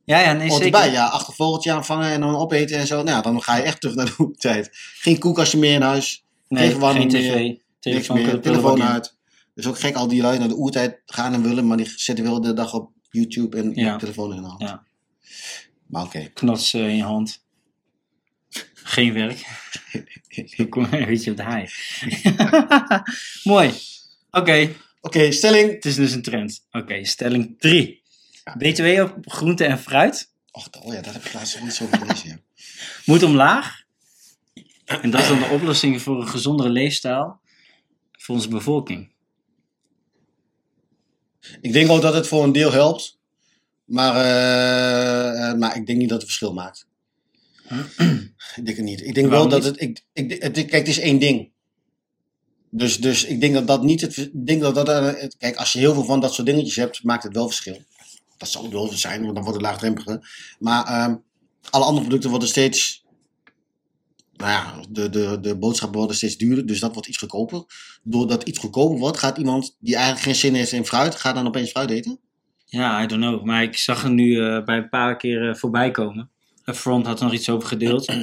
Ja, 0.05 0.19
ja, 0.19 0.33
nee, 0.33 0.49
zeker. 0.49 0.65
erbij, 0.65 0.91
ja. 0.91 1.07
Achter 1.07 1.33
vogeltje 1.33 1.71
aanvangen 1.71 2.11
en 2.11 2.21
dan 2.21 2.35
opeten 2.35 2.77
en 2.77 2.87
zo. 2.87 2.95
Nou, 2.95 3.09
ja, 3.09 3.21
dan 3.21 3.41
ga 3.41 3.55
je 3.55 3.63
echt 3.63 3.81
terug 3.81 3.95
naar 3.95 4.13
de 4.17 4.31
tijd. 4.37 4.69
Geen 4.73 5.19
koelkastje 5.19 5.57
meer 5.57 5.73
in 5.73 5.81
huis. 5.81 6.23
Nee, 6.47 6.71
geen 6.71 6.81
geen 6.91 7.09
tv. 7.09 7.33
meer. 7.33 7.43
Niks 7.43 7.61
Telefoon, 7.79 8.15
meer. 8.15 8.41
Telefoon 8.41 8.83
uit. 8.83 9.15
Dus 9.55 9.67
ook 9.67 9.79
gek 9.79 9.95
al 9.95 10.07
die 10.07 10.21
lui 10.21 10.37
naar 10.39 10.47
de 10.47 10.55
oertijd 10.57 11.01
gaan 11.05 11.33
en 11.33 11.41
willen. 11.43 11.67
Maar 11.67 11.77
die 11.77 11.93
zitten 11.95 12.25
wel 12.25 12.41
de 12.41 12.53
dag 12.53 12.73
op 12.73 12.91
YouTube 13.09 13.57
en 13.57 13.71
Ja. 13.75 13.91
met 13.91 13.99
telefoon 13.99 14.33
in 14.33 14.41
de 14.41 14.47
hand. 14.47 14.61
Ja. 14.61 14.83
Maar 15.93 16.03
oké. 16.03 16.29
Knots 16.33 16.73
eh, 16.73 16.87
in 16.87 16.95
je 16.95 17.03
hand. 17.03 17.45
Geen 18.73 19.13
werk. 19.13 19.45
Dan 20.57 20.69
kom 20.69 20.87
een 20.91 21.05
beetje 21.05 21.31
op 21.31 21.37
de 21.37 21.43
haai. 21.43 21.69
Mooi. 23.53 23.73
Oké, 24.31 24.75
Oké, 25.01 25.31
stelling. 25.31 25.71
het 25.71 25.85
is 25.85 25.95
dus 25.95 26.11
een 26.11 26.21
trend. 26.21 26.65
Oké, 26.71 27.05
stelling 27.05 27.59
3. 27.59 28.01
Ja. 28.43 28.55
BTW 28.57 29.01
op 29.01 29.31
groente 29.31 29.65
en 29.65 29.79
fruit 29.79 30.31
Och, 30.51 30.67
oh 30.71 30.93
ja, 30.93 31.01
daar 31.01 31.13
heb 31.13 31.25
ik 31.25 31.33
laatst 31.33 31.61
niet 31.61 31.73
zo 31.73 31.87
gelezen. 31.91 32.29
Ja. 32.29 32.39
moet 33.05 33.23
omlaag. 33.23 33.81
En 34.85 35.09
dat 35.09 35.21
is 35.21 35.27
dan 35.27 35.39
de 35.39 35.49
oplossing 35.49 36.01
voor 36.01 36.21
een 36.21 36.27
gezondere 36.27 36.69
leefstijl 36.69 37.39
voor 38.11 38.35
onze 38.35 38.47
bevolking. 38.47 39.11
Ik 41.61 41.73
denk 41.73 41.89
ook 41.89 42.01
dat 42.01 42.13
het 42.13 42.27
voor 42.27 42.43
een 42.43 42.51
deel 42.51 42.71
helpt. 42.71 43.21
Maar, 43.85 44.15
eh, 44.15 45.49
eh, 45.49 45.57
maar 45.57 45.75
ik 45.75 45.85
denk 45.85 45.97
niet 45.99 46.09
dat 46.09 46.17
het 46.17 46.27
verschil 46.27 46.53
maakt. 46.53 46.87
ik 48.55 48.65
denk 48.65 48.77
het 48.77 48.85
niet. 48.85 49.01
Ik 49.01 49.13
denk 49.15 49.29
wel 49.29 49.47
dat 49.49 49.63
niet? 49.63 49.69
het. 49.69 49.81
Ik, 49.81 50.05
ik, 50.13 50.41
het, 50.43 50.53
kijk, 50.53 50.71
het 50.71 50.87
is 50.87 50.99
één 50.99 51.19
ding. 51.19 51.51
Dus, 52.69 52.97
dus 53.01 53.25
ik 53.25 53.41
denk 53.41 53.53
dat 53.53 53.67
dat 53.67 53.83
niet 53.83 54.01
het. 54.01 54.17
Ik 54.17 54.45
denk 54.45 54.61
dat 54.61 54.75
dat. 54.75 54.89
eh, 54.89 55.05
het- 55.21 55.35
Kijk, 55.37 55.55
als 55.55 55.73
je 55.73 55.79
heel 55.79 55.93
veel 55.93 56.03
van 56.05 56.19
dat 56.19 56.33
soort 56.33 56.47
dingetjes 56.47 56.75
hebt, 56.75 57.03
maakt 57.03 57.23
het 57.23 57.33
wel 57.33 57.45
verschil. 57.47 57.81
Dat 58.37 58.49
zou 58.49 58.69
wel 58.69 58.87
zo 58.87 58.95
zijn, 58.95 59.21
want 59.21 59.35
dan 59.35 59.43
wordt 59.43 59.59
het 59.59 59.67
laagdrempeliger. 59.67 60.29
Maar 60.59 60.85
ehm, 60.85 61.15
alle 61.69 61.85
andere 61.85 62.01
producten 62.01 62.29
worden 62.29 62.47
steeds. 62.47 63.01
Nou 64.33 64.51
ja, 64.51 64.85
de, 64.89 65.09
de, 65.09 65.37
de 65.41 65.57
boodschappen 65.57 65.97
worden 65.97 66.15
steeds 66.15 66.37
duurder, 66.37 66.65
dus 66.65 66.79
dat 66.79 66.93
wordt 66.93 67.07
iets 67.07 67.17
goedkoper. 67.17 67.63
Doordat 68.03 68.43
iets 68.43 68.59
goedkoper 68.59 68.97
wordt, 68.97 69.17
gaat 69.17 69.37
iemand 69.37 69.75
die 69.79 69.93
eigenlijk 69.95 70.23
geen 70.25 70.35
zin 70.35 70.53
heeft 70.53 70.71
in 70.71 70.85
fruit, 70.85 71.15
gaat 71.15 71.35
dan 71.35 71.47
opeens 71.47 71.69
fruit 71.69 71.89
eten? 71.89 72.19
Ja, 72.73 73.03
I 73.03 73.07
don't 73.07 73.21
know. 73.21 73.43
Maar 73.43 73.63
ik 73.63 73.77
zag 73.77 74.03
er 74.03 74.11
nu 74.11 74.39
eh, 74.39 74.63
bij 74.63 74.77
een 74.77 74.89
paar 74.89 75.17
keer 75.17 75.49
eh, 75.49 75.55
voorbij 75.55 75.91
komen. 75.91 76.29
Front 76.63 77.05
had 77.05 77.19
er 77.19 77.25
nog 77.25 77.33
iets 77.33 77.49
over 77.49 77.67
gedeeld. 77.67 78.07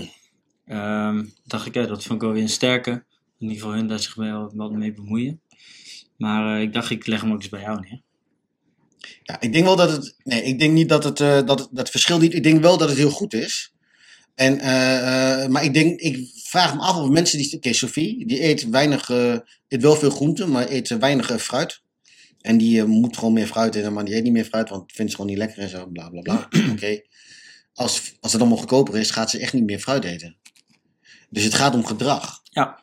Ehm 0.66 1.25
dacht 1.45 1.66
ik, 1.66 1.75
ja, 1.75 1.87
dat 1.87 2.02
vond 2.02 2.14
ik 2.14 2.21
wel 2.21 2.33
weer 2.33 2.42
een 2.42 2.49
sterke. 2.49 2.90
In 2.90 3.02
ieder 3.38 3.57
geval 3.57 3.73
hun 3.73 3.87
daar 3.87 3.99
zich 3.99 4.14
wel 4.14 4.52
wat 4.54 4.73
mee 4.73 4.92
bemoeien. 4.92 5.40
Maar 6.16 6.57
eh, 6.57 6.62
ik 6.62 6.73
dacht, 6.73 6.90
ik 6.90 7.07
leg 7.07 7.21
hem 7.21 7.33
ook 7.33 7.40
eens 7.40 7.49
bij 7.49 7.61
jou 7.61 7.80
neer. 7.80 8.00
Ja, 9.23 9.40
ik 9.40 9.52
denk 9.52 9.64
wel 9.64 9.76
dat 9.76 9.90
het. 9.90 10.16
Nee, 10.25 10.42
ik 10.42 10.59
denk 10.59 10.73
niet 10.73 10.88
dat 10.88 11.04
het, 11.04 11.47
dat 11.47 11.69
dat 11.73 11.90
verschil 11.90 12.19
niet. 12.19 12.35
Ik 12.35 12.42
denk 12.42 12.62
wel 12.62 12.78
dat 12.78 12.88
het 12.88 12.99
heel 12.99 13.11
goed 13.11 13.35
is. 13.35 13.73
En, 14.35 14.57
maar 15.50 15.64
ik 15.64 15.75
denk, 15.75 16.00
ik 16.00 16.30
vraag 16.45 16.75
me 16.75 16.80
af 16.80 16.97
of 16.97 17.09
mensen 17.09 17.38
die. 17.38 17.57
Oké, 17.57 17.73
Sophie, 17.73 18.26
die 18.26 18.45
eet 18.45 18.69
weinig. 18.69 19.09
eet 19.09 19.83
wel 19.83 19.97
veel 19.97 20.11
groente, 20.11 20.47
maar 20.47 20.71
eet 20.71 20.88
weinig 20.88 21.42
fruit. 21.42 21.83
En 22.40 22.59
die 22.59 22.80
eh, 22.80 22.87
moet 22.87 23.16
gewoon 23.16 23.32
meer 23.32 23.47
fruit 23.47 23.75
eten, 23.75 23.92
maar 23.92 24.04
die 24.04 24.14
eet 24.14 24.23
niet 24.23 24.32
meer 24.32 24.44
fruit, 24.44 24.68
want 24.68 24.92
vindt 24.92 25.11
ze 25.11 25.16
gewoon 25.16 25.30
niet 25.30 25.40
lekker 25.40 25.59
en 25.62 25.68
zo, 25.68 25.87
bla 25.87 26.09
bla 26.09 26.20
bla. 26.20 26.49
Oké. 26.73 27.00
Als, 27.75 28.16
als 28.20 28.32
het 28.32 28.40
allemaal 28.40 28.59
goedkoper 28.59 28.97
is, 28.97 29.11
gaat 29.11 29.30
ze 29.30 29.38
echt 29.38 29.52
niet 29.52 29.64
meer 29.64 29.78
fruit 29.78 30.04
eten. 30.04 30.37
Dus 31.30 31.44
het 31.44 31.54
gaat 31.54 31.75
om 31.75 31.87
gedrag. 31.87 32.40
Ja. 32.44 32.82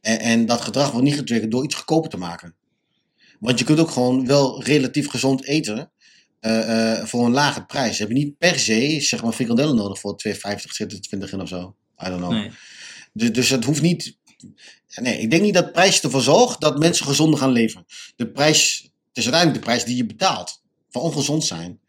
En, 0.00 0.18
en 0.18 0.46
dat 0.46 0.60
gedrag 0.60 0.90
wordt 0.90 1.06
niet 1.06 1.16
getriggerd 1.16 1.50
door 1.50 1.64
iets 1.64 1.74
goedkoper 1.74 2.10
te 2.10 2.16
maken. 2.16 2.54
Want 3.40 3.58
je 3.58 3.64
kunt 3.64 3.78
ook 3.78 3.90
gewoon 3.90 4.26
wel 4.26 4.62
relatief 4.62 5.08
gezond 5.08 5.44
eten 5.44 5.92
eh, 6.40 6.98
eh, 6.98 7.06
voor 7.06 7.24
een 7.24 7.32
lage 7.32 7.64
prijs. 7.64 7.98
Heb 7.98 8.08
je 8.08 8.14
niet 8.14 8.38
per 8.38 8.58
se 8.58 9.00
zeg 9.00 9.22
maar 9.22 9.32
frikandellen 9.32 9.76
nodig 9.76 10.00
voor 10.00 10.20
2,50 10.28 10.34
zit 10.56 10.92
er 10.92 11.00
20 11.00 11.32
in 11.32 11.40
of 11.40 11.48
zo. 11.48 11.76
I 12.06 12.08
don't 12.08 12.20
know. 12.20 12.32
Nee. 12.32 12.50
Dus, 13.12 13.32
dus 13.32 13.50
het 13.50 13.64
hoeft 13.64 13.82
niet. 13.82 14.18
Nee, 14.94 15.18
ik 15.18 15.30
denk 15.30 15.42
niet 15.42 15.54
dat 15.54 15.72
prijs 15.72 16.02
ervoor 16.02 16.20
zorgt 16.20 16.60
dat 16.60 16.78
mensen 16.78 17.06
gezonder 17.06 17.38
gaan 17.38 17.52
leven. 17.52 17.84
De 18.16 18.30
prijs, 18.30 18.90
is 19.16 19.24
uiteindelijk 19.24 19.54
de 19.64 19.70
prijs 19.70 19.84
die 19.84 19.96
je 19.96 20.06
betaalt 20.06 20.62
voor 20.90 21.02
ongezond 21.02 21.44
zijn. 21.44 21.80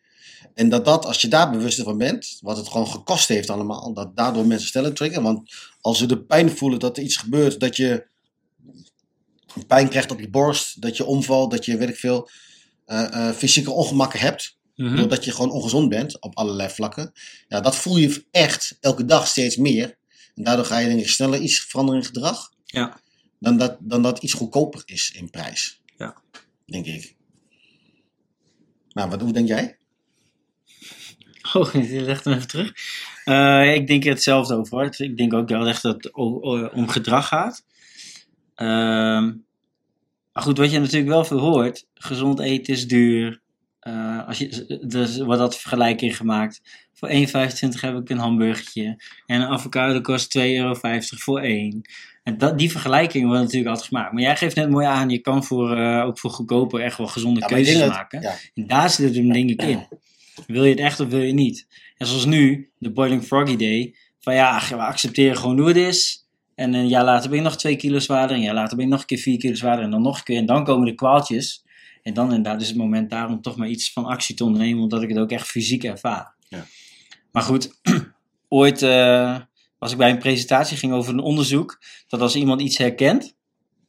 En 0.54 0.70
dat 0.70 0.86
dat, 0.86 1.06
als 1.06 1.22
je 1.22 1.28
daar 1.28 1.52
bewust 1.52 1.82
van 1.82 1.98
bent, 1.98 2.38
wat 2.42 2.58
het 2.58 2.68
gewoon 2.68 2.88
gekost 2.88 3.28
heeft 3.28 3.50
allemaal, 3.50 3.94
dat 3.94 4.16
daardoor 4.16 4.46
mensen 4.46 4.68
sneller 4.68 4.94
triggeren. 4.94 5.24
Want 5.24 5.52
als 5.82 5.98
ze 5.98 6.06
de 6.06 6.22
pijn 6.24 6.50
voelen 6.58 6.80
dat 6.80 6.98
er 6.98 7.04
iets 7.04 7.18
gebeurt, 7.18 7.60
dat 7.60 7.76
je 7.78 8.08
pijn 9.68 9.90
krijgt 9.90 10.12
op 10.12 10.20
je 10.20 10.30
borst, 10.30 10.82
dat 10.82 10.98
je 10.98 11.06
omvalt, 11.06 11.52
dat 11.52 11.66
je, 11.66 11.78
weet 11.78 11.90
ik 11.90 11.96
veel, 11.96 12.30
eh, 12.86 13.28
eh, 13.30 13.36
fysieke 13.36 13.72
ongemakken 13.72 14.20
hebt, 14.20 14.58
Mhm. 14.76 14.96
doordat 14.96 15.24
je 15.26 15.32
gewoon 15.32 15.52
ongezond 15.52 15.90
bent 15.90 16.22
op 16.22 16.36
allerlei 16.38 16.70
vlakken. 16.70 17.14
Ja, 17.48 17.62
dat 17.62 17.76
voel 17.76 17.98
je 17.98 18.26
echt 18.32 18.78
elke 18.80 19.06
dag 19.06 19.28
steeds 19.28 19.56
meer. 19.56 19.98
En 20.36 20.44
daardoor 20.44 20.66
ga 20.66 20.78
je 20.78 20.88
denk 20.88 21.00
ik 21.00 21.10
sneller 21.10 21.40
iets 21.40 21.60
veranderen 21.60 22.02
in 22.02 22.06
gedrag. 22.08 22.52
Ja. 22.66 23.00
Dan 23.40 23.58
dat, 23.58 23.78
dan 23.80 24.02
dat 24.02 24.24
iets 24.24 24.34
goedkoper 24.34 24.82
is 24.86 25.12
in 25.12 25.30
prijs. 25.30 25.82
Ja. 25.98 26.16
Denk 26.66 26.86
ik. 26.86 27.15
Nou, 28.96 29.10
wat, 29.10 29.22
hoe 29.22 29.34
denk 29.34 29.48
jij? 29.48 29.78
Oh, 31.54 31.74
je 31.74 32.02
legt 32.02 32.26
hem 32.26 32.34
even 32.34 32.48
terug. 32.48 32.74
Eh, 33.24 33.74
ik 33.74 33.88
denk 33.88 34.04
er 34.06 34.10
hetzelfde 34.10 34.56
over. 34.56 34.78
hoor. 34.78 34.90
Ik 34.98 35.18
denk 35.18 35.34
ook 35.34 35.50
wel 35.50 35.68
echt 35.68 35.82
dat 35.82 36.04
het 36.04 36.14
om 36.74 36.88
gedrag 36.88 37.28
gaat. 37.28 37.66
Ehm, 38.56 39.34
maar 40.34 40.44
goed, 40.44 40.58
wat 40.58 40.72
je 40.72 40.80
natuurlijk 40.80 41.08
wel 41.08 41.26
veel 41.26 41.40
hoort. 41.40 41.88
Gezond 41.94 42.40
eten 42.40 42.74
is 42.74 42.88
duur. 42.88 43.42
Eh, 43.80 44.28
als 44.28 44.38
je, 44.38 44.80
dus 44.88 45.18
wordt 45.18 45.40
dat 45.40 45.58
vergelijking 45.58 46.18
gemaakt. 46.18 46.62
Voor 46.94 47.10
1,25 47.10 47.82
heb 47.82 47.96
ik 47.98 48.10
een 48.10 48.18
hamburgertje. 48.18 49.02
En 49.26 49.42
een 49.42 49.48
avocado 49.48 50.02
kost 50.02 50.38
2,50 50.38 50.44
euro 50.44 50.74
voor 51.00 51.40
één. 51.40 51.82
En 52.26 52.38
dat, 52.38 52.58
die 52.58 52.72
vergelijking 52.72 53.26
wordt 53.26 53.42
natuurlijk 53.42 53.70
altijd 53.70 53.88
gemaakt. 53.88 54.12
Maar 54.14 54.22
jij 54.22 54.36
geeft 54.36 54.56
net 54.56 54.70
mooi 54.70 54.86
aan, 54.86 55.10
je 55.10 55.20
kan 55.20 55.44
voor, 55.44 55.78
eh, 55.78 56.06
ook 56.06 56.20
voor 56.20 56.30
goedkoper 56.32 56.82
echt 56.82 56.98
wel 56.98 57.08
gezonde 57.08 57.40
Ja, 57.40 57.46
ik 57.48 57.52
keuzes 57.54 57.80
dat- 57.80 57.90
maken. 57.90 58.22
ja. 58.22 58.34
En 58.54 58.68
daar 58.68 58.90
zit 58.90 59.06
het 59.08 59.16
hem 59.16 59.32
denk 59.34 59.50
ik 59.50 59.62
in. 59.64 59.88
Wil 60.48 60.64
je 60.64 60.70
het 60.70 60.80
echt 60.80 61.00
of 61.00 61.08
wil 61.10 61.22
je 61.22 61.34
niet? 61.34 61.68
En 61.98 62.08
zoals 62.08 62.26
nu, 62.26 62.70
de 62.78 62.92
Boiling 62.92 63.24
Frog 63.24 63.50
idee. 63.50 63.96
Van 64.20 64.34
ja, 64.34 64.62
we 64.70 64.76
accepteren 64.76 65.38
gewoon 65.38 65.58
hoe 65.60 65.68
het 65.68 65.78
is. 65.78 66.28
En 66.56 66.74
een 66.74 66.88
jaar 66.88 67.04
later 67.04 67.30
ben 67.30 67.38
je 67.38 67.44
nog 67.44 67.58
twee 67.58 67.76
kilo 67.76 68.00
zwaarder. 68.00 68.30
En 68.32 68.38
een 68.38 68.46
jaar 68.46 68.54
later 68.56 68.76
ben 68.76 68.86
je 68.86 68.92
nog 68.92 69.00
een 69.02 69.06
keer 69.06 69.18
vier 69.18 69.38
kilo 69.38 69.56
zwaarder. 69.56 69.86
En 69.86 69.92
dan 69.92 70.02
nog 70.02 70.18
een 70.18 70.24
keer. 70.24 70.38
En 70.38 70.46
dan 70.46 70.64
komen 70.64 70.86
de 70.86 70.96
kwaaltjes. 70.96 71.64
En 72.04 72.14
dan 72.14 72.28
inderdaad 72.34 72.62
is 72.62 72.68
het 72.68 72.78
moment 72.78 73.10
daar 73.10 73.30
om 73.30 73.42
toch 73.42 73.56
maar 73.56 73.68
iets 73.68 73.92
van 73.92 74.06
actie 74.06 74.36
te 74.36 74.44
ondernemen. 74.44 74.84
Omdat 74.84 75.02
ik 75.04 75.10
het 75.10 75.18
ook 75.18 75.32
echt 75.32 75.48
fysiek 75.48 75.84
ervaar. 75.84 76.34
Ja. 76.50 76.66
Maar 77.32 77.44
goed, 77.44 77.80
ooit 78.50 78.82
eh, 78.82 79.38
was 79.78 79.92
ik 79.92 79.98
bij 79.98 80.10
een 80.10 80.20
presentatie. 80.20 80.78
ging 80.78 80.94
over 80.94 81.14
een 81.14 81.20
onderzoek. 81.20 81.82
Dat 82.08 82.22
als 82.22 82.36
iemand 82.36 82.62
iets 82.62 82.78
herkent 82.78 83.36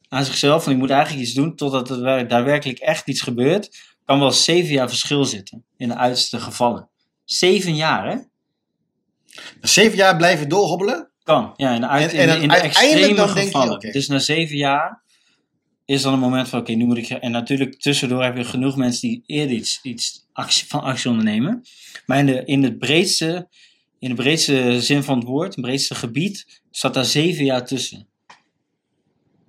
aan 0.08 0.24
zichzelf. 0.24 0.64
Van 0.64 0.72
je 0.72 0.78
moet 0.78 0.90
eigenlijk 0.90 1.22
iets 1.24 1.34
doen 1.34 1.56
totdat 1.56 1.90
er 1.90 2.00
wer- 2.00 2.28
daadwerkelijk 2.28 2.78
echt 2.78 3.08
iets 3.08 3.20
gebeurt. 3.20 3.94
Kan 4.04 4.18
wel 4.18 4.30
zeven 4.32 4.72
jaar 4.72 4.88
verschil 4.88 5.24
zitten. 5.24 5.64
In 5.76 5.88
de 5.88 5.96
uiterste 5.96 6.40
gevallen. 6.40 6.88
Zeven 7.24 7.74
jaar 7.74 8.10
hè? 8.10 8.16
Zeven 9.60 9.96
jaar 9.96 10.16
blijven 10.16 10.48
doorhobbelen? 10.48 11.10
Kan, 11.22 11.52
ja, 11.56 11.74
in 11.74 11.80
de, 11.80 11.88
uit, 11.88 12.12
En- 12.12 12.18
en 12.18 12.28
in 12.28 12.34
de, 12.36 12.42
in 12.42 12.48
de 12.48 12.54
uiteindelijk 12.54 13.00
extreme 13.14 13.40
je, 13.40 13.46
gevallen. 13.46 13.92
Dus 13.92 14.08
na 14.08 14.18
zeven 14.18 14.56
jaar 14.56 15.02
is 15.84 16.02
dan 16.02 16.12
een 16.12 16.18
moment 16.18 16.48
van, 16.48 16.60
oké, 16.60 16.72
nu 16.72 16.84
moet 16.84 16.96
ik... 16.96 17.08
En 17.08 17.30
natuurlijk 17.30 17.80
tussendoor 17.80 18.24
heb 18.24 18.36
je 18.36 18.44
genoeg 18.44 18.76
mensen 18.76 19.08
die 19.08 19.22
eerder 19.26 19.56
iets, 19.56 19.78
iets 19.82 20.26
actie, 20.32 20.66
van 20.68 20.82
actie 20.82 21.10
ondernemen. 21.10 21.62
Maar 22.06 22.18
in 22.18 22.26
de, 22.26 22.44
in, 22.44 22.62
het 22.62 22.78
breedste, 22.78 23.48
in 23.98 24.08
de 24.08 24.14
breedste 24.14 24.80
zin 24.80 25.02
van 25.02 25.18
het 25.18 25.26
woord, 25.28 25.54
het 25.54 25.64
breedste 25.64 25.94
gebied, 25.94 26.60
zat 26.70 26.94
daar 26.94 27.04
zeven 27.04 27.44
jaar 27.44 27.66
tussen. 27.66 28.06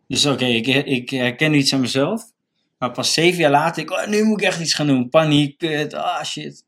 Dus 0.08 0.26
oké, 0.26 0.46
ik, 0.46 0.68
ik 0.68 1.10
herken 1.10 1.54
iets 1.54 1.74
aan 1.74 1.80
mezelf. 1.82 2.24
Maar 2.78 2.92
pas 2.92 3.14
zeven 3.14 3.40
jaar 3.40 3.52
later, 3.52 3.82
ik, 3.84 3.92
oh, 3.92 4.08
nu 4.08 4.24
moet 4.24 4.42
ik 4.42 4.48
echt 4.48 4.60
iets 4.60 4.74
gaan 4.74 4.88
doen. 4.88 5.10
Paniek, 5.10 5.58
kut, 5.58 5.94
ah 5.94 6.24
shit. 6.24 6.64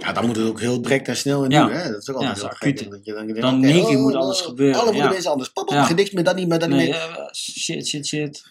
Ja, 0.00 0.12
dan 0.12 0.26
moet 0.26 0.36
het 0.36 0.46
ook 0.46 0.60
heel 0.60 0.82
direct 0.82 1.08
en 1.08 1.16
snel 1.16 1.44
en 1.44 1.50
Ja. 1.50 1.66
nu. 1.66 1.72
Hè? 1.72 1.90
Dat 1.90 2.02
is 2.02 2.08
ook 2.10 2.20
Ja, 2.22 2.28
altijd 2.28 2.62
is 2.62 2.80
heel. 2.80 2.90
Dat 2.90 3.04
je 3.04 3.12
dan, 3.12 3.26
denkt, 3.26 3.40
Dan 3.40 3.64
in 3.64 3.78
oh, 3.84 3.96
moet 4.02 4.14
alles 4.14 4.40
oh, 4.40 4.46
gebeuren, 4.46 4.80
Alle 4.80 4.94
ja. 4.94 5.08
mensen 5.08 5.30
anders. 5.30 5.48
Pap, 5.48 5.66
pap, 5.66 5.74
Ja. 5.76 5.84
geen 5.84 5.96
niks 5.96 6.10
meer, 6.10 6.24
dat 6.24 6.36
niet 6.36 6.48
meer, 6.48 6.58
dat 6.58 6.68
niet 6.68 6.78
meer. 6.78 6.94
eh, 6.94 7.32
shit, 7.32 7.86
shit, 7.88 8.06
shit. 8.06 8.42
En 8.44 8.50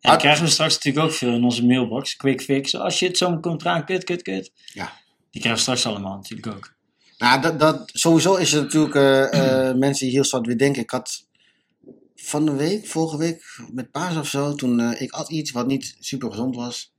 Ah. 0.00 0.10
dat 0.10 0.20
krijgen 0.20 0.44
we 0.44 0.50
straks 0.50 0.74
natuurlijk 0.74 1.06
ook 1.06 1.12
veel 1.12 1.32
in 1.32 1.44
onze 1.44 1.66
mailbox. 1.66 2.16
Quick 2.16 2.40
fix. 2.42 2.74
Oh 2.74 2.88
shit, 2.88 3.18
zo 3.18 3.38
komt 3.38 3.60
eraan. 3.60 3.84
Kut, 3.84 4.04
kut, 4.04 4.22
kut. 4.22 4.52
Ja. 4.72 4.92
Die 5.30 5.40
krijgen 5.42 5.52
we 5.52 5.58
straks 5.70 5.86
allemaal 5.86 6.16
natuurlijk 6.16 6.46
ook. 6.56 6.73
Nou, 7.24 7.40
dat, 7.40 7.58
dat, 7.58 7.90
sowieso 7.92 8.34
is 8.34 8.52
er 8.52 8.62
natuurlijk 8.62 8.94
eh, 8.94 9.68
eh, 9.68 9.76
mensen 9.84 10.06
die 10.06 10.14
heel 10.14 10.24
zwart 10.24 10.46
weer 10.46 10.58
denken. 10.58 10.82
Ik 10.82 10.90
had 10.90 11.26
van 12.16 12.44
de 12.44 12.52
week, 12.52 12.86
vorige 12.86 13.16
week, 13.16 13.60
met 13.72 13.90
paas 13.90 14.16
of 14.16 14.28
zo, 14.28 14.54
toen 14.54 14.80
eh, 14.80 15.00
ik 15.00 15.12
at 15.12 15.30
iets 15.30 15.50
wat 15.50 15.66
niet 15.66 15.96
super 16.00 16.30
gezond 16.30 16.56
was. 16.56 16.92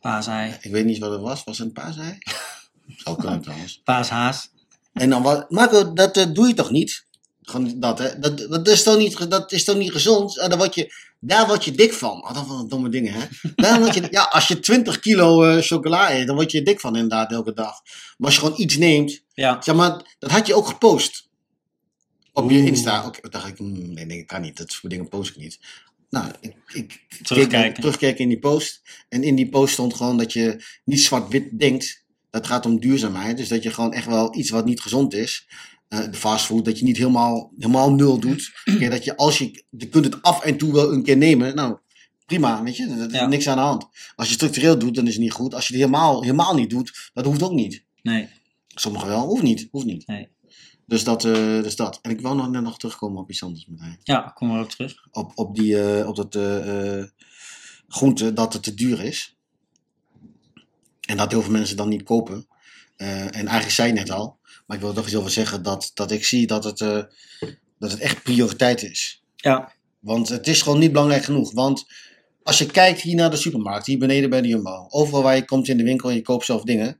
Paasei. 0.00 0.56
Ik 0.60 0.70
weet 0.70 0.84
niet 0.84 0.98
wat 0.98 1.10
het 1.10 1.20
was. 1.20 1.44
Was 1.44 1.58
het 1.58 1.66
een 1.66 1.72
paasei? 1.72 2.18
Zou 3.04 3.16
kunnen 3.18 3.40
trouwens. 3.40 3.80
Paashaas. 3.84 4.50
En 4.92 5.10
dan 5.10 5.22
wat, 5.22 5.50
Marco, 5.50 5.92
dat 5.92 6.28
doe 6.32 6.46
je 6.46 6.54
toch 6.54 6.70
niet? 6.70 7.04
Gewoon 7.42 7.80
dat, 7.80 7.98
hè? 7.98 8.18
Dat, 8.18 8.38
dat, 8.38 8.68
is 8.68 8.82
toch 8.82 8.96
niet, 8.96 9.30
dat 9.30 9.52
is 9.52 9.64
toch 9.64 9.76
niet 9.76 9.92
gezond? 9.92 10.34
Dan 10.34 10.58
word 10.58 10.74
je, 10.74 10.92
daar 11.20 11.46
word 11.46 11.64
je 11.64 11.70
dik 11.72 11.92
van. 11.92 12.22
Oh, 12.24 12.34
dat 12.34 12.46
van 12.46 12.68
domme 12.68 12.88
dingen, 12.88 13.12
hè? 13.12 13.20
Daar 13.54 13.80
word 13.80 13.94
je, 13.94 14.06
ja, 14.10 14.22
als 14.22 14.48
je 14.48 14.60
20 14.60 14.98
kilo 15.00 15.42
eh, 15.44 15.62
chocola 15.62 16.12
eet, 16.14 16.26
dan 16.26 16.36
word 16.36 16.50
je 16.52 16.62
dik 16.62 16.80
van 16.80 16.94
inderdaad 16.94 17.32
elke 17.32 17.52
dag. 17.52 17.72
Maar 18.16 18.26
als 18.26 18.34
je 18.34 18.40
gewoon 18.40 18.60
iets 18.60 18.76
neemt, 18.76 19.22
Ja. 19.34 19.62
zeg 19.62 19.74
maar, 19.74 20.16
dat 20.18 20.30
had 20.30 20.46
je 20.46 20.54
ook 20.54 20.66
gepost. 20.66 21.28
Op 22.32 22.50
je. 22.50 22.64
Insta. 22.64 23.06
Oké, 23.06 23.28
dacht 23.28 23.48
ik, 23.48 23.56
hmm, 23.58 23.92
nee, 23.92 24.04
nee, 24.04 24.24
kan 24.24 24.40
niet. 24.40 24.56
Dat 24.56 24.72
soort 24.72 24.92
dingen 24.92 25.08
post 25.08 25.30
ik 25.30 25.36
niet. 25.36 25.58
Nou, 26.10 26.30
ik, 26.40 26.54
ik 26.72 27.04
Terugkijken. 27.22 27.72
keek- 27.72 27.80
terugkijken 27.80 28.20
in 28.22 28.28
die 28.28 28.38
post. 28.38 28.82
En 29.08 29.22
in 29.22 29.34
die 29.34 29.48
post 29.48 29.72
stond 29.72 29.94
gewoon 29.94 30.16
dat 30.18 30.32
je 30.32 30.64
niet 30.84 31.00
zwart-wit 31.00 31.58
denkt. 31.58 32.04
Dat 32.30 32.46
gaat 32.46 32.66
om 32.66 32.80
duurzaamheid. 32.80 33.36
Dus 33.36 33.48
dat 33.48 33.62
je 33.62 33.70
gewoon 33.70 33.92
echt 33.92 34.06
wel 34.06 34.36
iets 34.36 34.50
wat 34.50 34.64
niet 34.64 34.80
gezond 34.80 35.14
is. 35.14 35.48
Eh, 35.88 35.98
de 36.10 36.14
fastfood, 36.16 36.64
dat 36.64 36.78
je 36.78 36.84
niet 36.84 36.96
helemaal, 36.96 37.52
helemaal 37.58 37.92
nul 37.92 38.18
doet. 38.20 38.52
Dat 38.90 39.04
je 39.04 39.16
als 39.16 39.38
je, 39.38 39.64
je 39.70 39.88
kunt 39.88 40.04
het 40.04 40.22
af 40.22 40.42
en 40.42 40.56
toe 40.56 40.72
wel 40.72 40.92
een 40.92 41.02
keer 41.02 41.16
nemen. 41.16 41.54
Nou, 41.54 41.78
prima, 42.26 42.62
weet 42.62 42.76
je. 42.76 42.86
Er 42.86 43.06
is 43.06 43.12
Ja. 43.12 43.26
niks 43.26 43.48
aan 43.48 43.56
de 43.56 43.62
hand. 43.62 43.86
Als 44.16 44.28
je 44.28 44.34
structureel 44.34 44.78
doet, 44.78 44.94
dan 44.94 45.06
is 45.06 45.12
het 45.12 45.22
niet 45.22 45.32
goed. 45.32 45.54
Als 45.54 45.66
je 45.66 45.72
het 45.72 45.82
helemaal, 45.82 46.22
helemaal 46.22 46.54
niet 46.54 46.70
doet, 46.70 47.10
dat 47.14 47.24
hoeft 47.24 47.42
ook 47.42 47.52
niet. 47.52 47.84
Nee. 48.02 48.28
Sommigen 48.68 49.08
wel, 49.08 49.26
hoeft 49.26 49.42
niet. 49.42 49.68
Hoeft 49.70 49.86
niet. 49.86 50.06
Nee. 50.06 50.28
Dus, 50.86 51.04
dat, 51.04 51.24
eh, 51.24 51.32
dus 51.62 51.76
dat. 51.76 51.98
En 52.02 52.10
ik 52.10 52.20
wil 52.20 52.34
nog 52.34 52.50
net 52.50 52.62
nog 52.62 52.78
terugkomen 52.78 53.22
op 53.22 53.30
iets 53.30 53.42
anders 53.42 53.66
met. 53.68 53.96
Ja, 54.02 54.20
kom 54.34 54.48
maar 54.48 54.60
op 54.62 54.70
terug. 54.70 54.94
Op, 55.10 55.32
op, 55.34 55.54
die, 55.56 55.80
eh, 55.82 56.08
op 56.08 56.16
dat 56.16 56.38
groente, 57.88 58.32
dat 58.32 58.52
het 58.52 58.62
te 58.62 58.74
duur 58.74 59.02
is. 59.04 59.36
En 61.08 61.16
dat 61.16 61.30
heel 61.30 61.42
veel 61.42 61.52
mensen 61.52 61.76
dan 61.76 61.88
niet 61.88 62.02
kopen. 62.02 62.46
En 62.96 63.30
eigenlijk 63.32 63.70
zei 63.70 63.88
je 63.88 63.94
net 63.94 64.10
al. 64.10 64.38
Maar 64.66 64.76
ik 64.76 64.82
wil 64.82 64.92
toch 64.92 65.06
iets 65.06 65.16
over 65.16 65.30
zeggen. 65.30 65.62
Dat, 65.62 65.90
dat 65.94 66.10
ik 66.10 66.24
zie 66.24 66.46
dat 66.46 66.64
het, 66.64 66.80
eh, 66.80 67.02
dat 67.78 67.90
het 67.90 68.00
echt 68.00 68.22
prioriteit 68.22 68.82
is. 68.82 69.22
Ja. 69.36 69.72
Want 70.00 70.28
het 70.28 70.46
is 70.46 70.62
gewoon 70.62 70.78
niet 70.78 70.92
belangrijk 70.92 71.24
genoeg. 71.24 71.52
Want 71.52 71.84
als 72.42 72.58
je 72.58 72.66
kijkt 72.66 73.00
hier 73.00 73.14
naar 73.14 73.30
de 73.30 73.36
supermarkt, 73.36 73.86
hier 73.86 73.98
beneden 73.98 74.30
bij 74.30 74.40
de 74.40 74.48
Jumbo, 74.48 74.86
overal 74.88 75.22
waar 75.22 75.36
je 75.36 75.44
komt 75.44 75.68
in 75.68 75.76
de 75.76 75.82
winkel 75.82 76.08
en 76.08 76.14
je 76.14 76.22
koopt 76.22 76.44
zelf 76.44 76.62
dingen, 76.62 76.98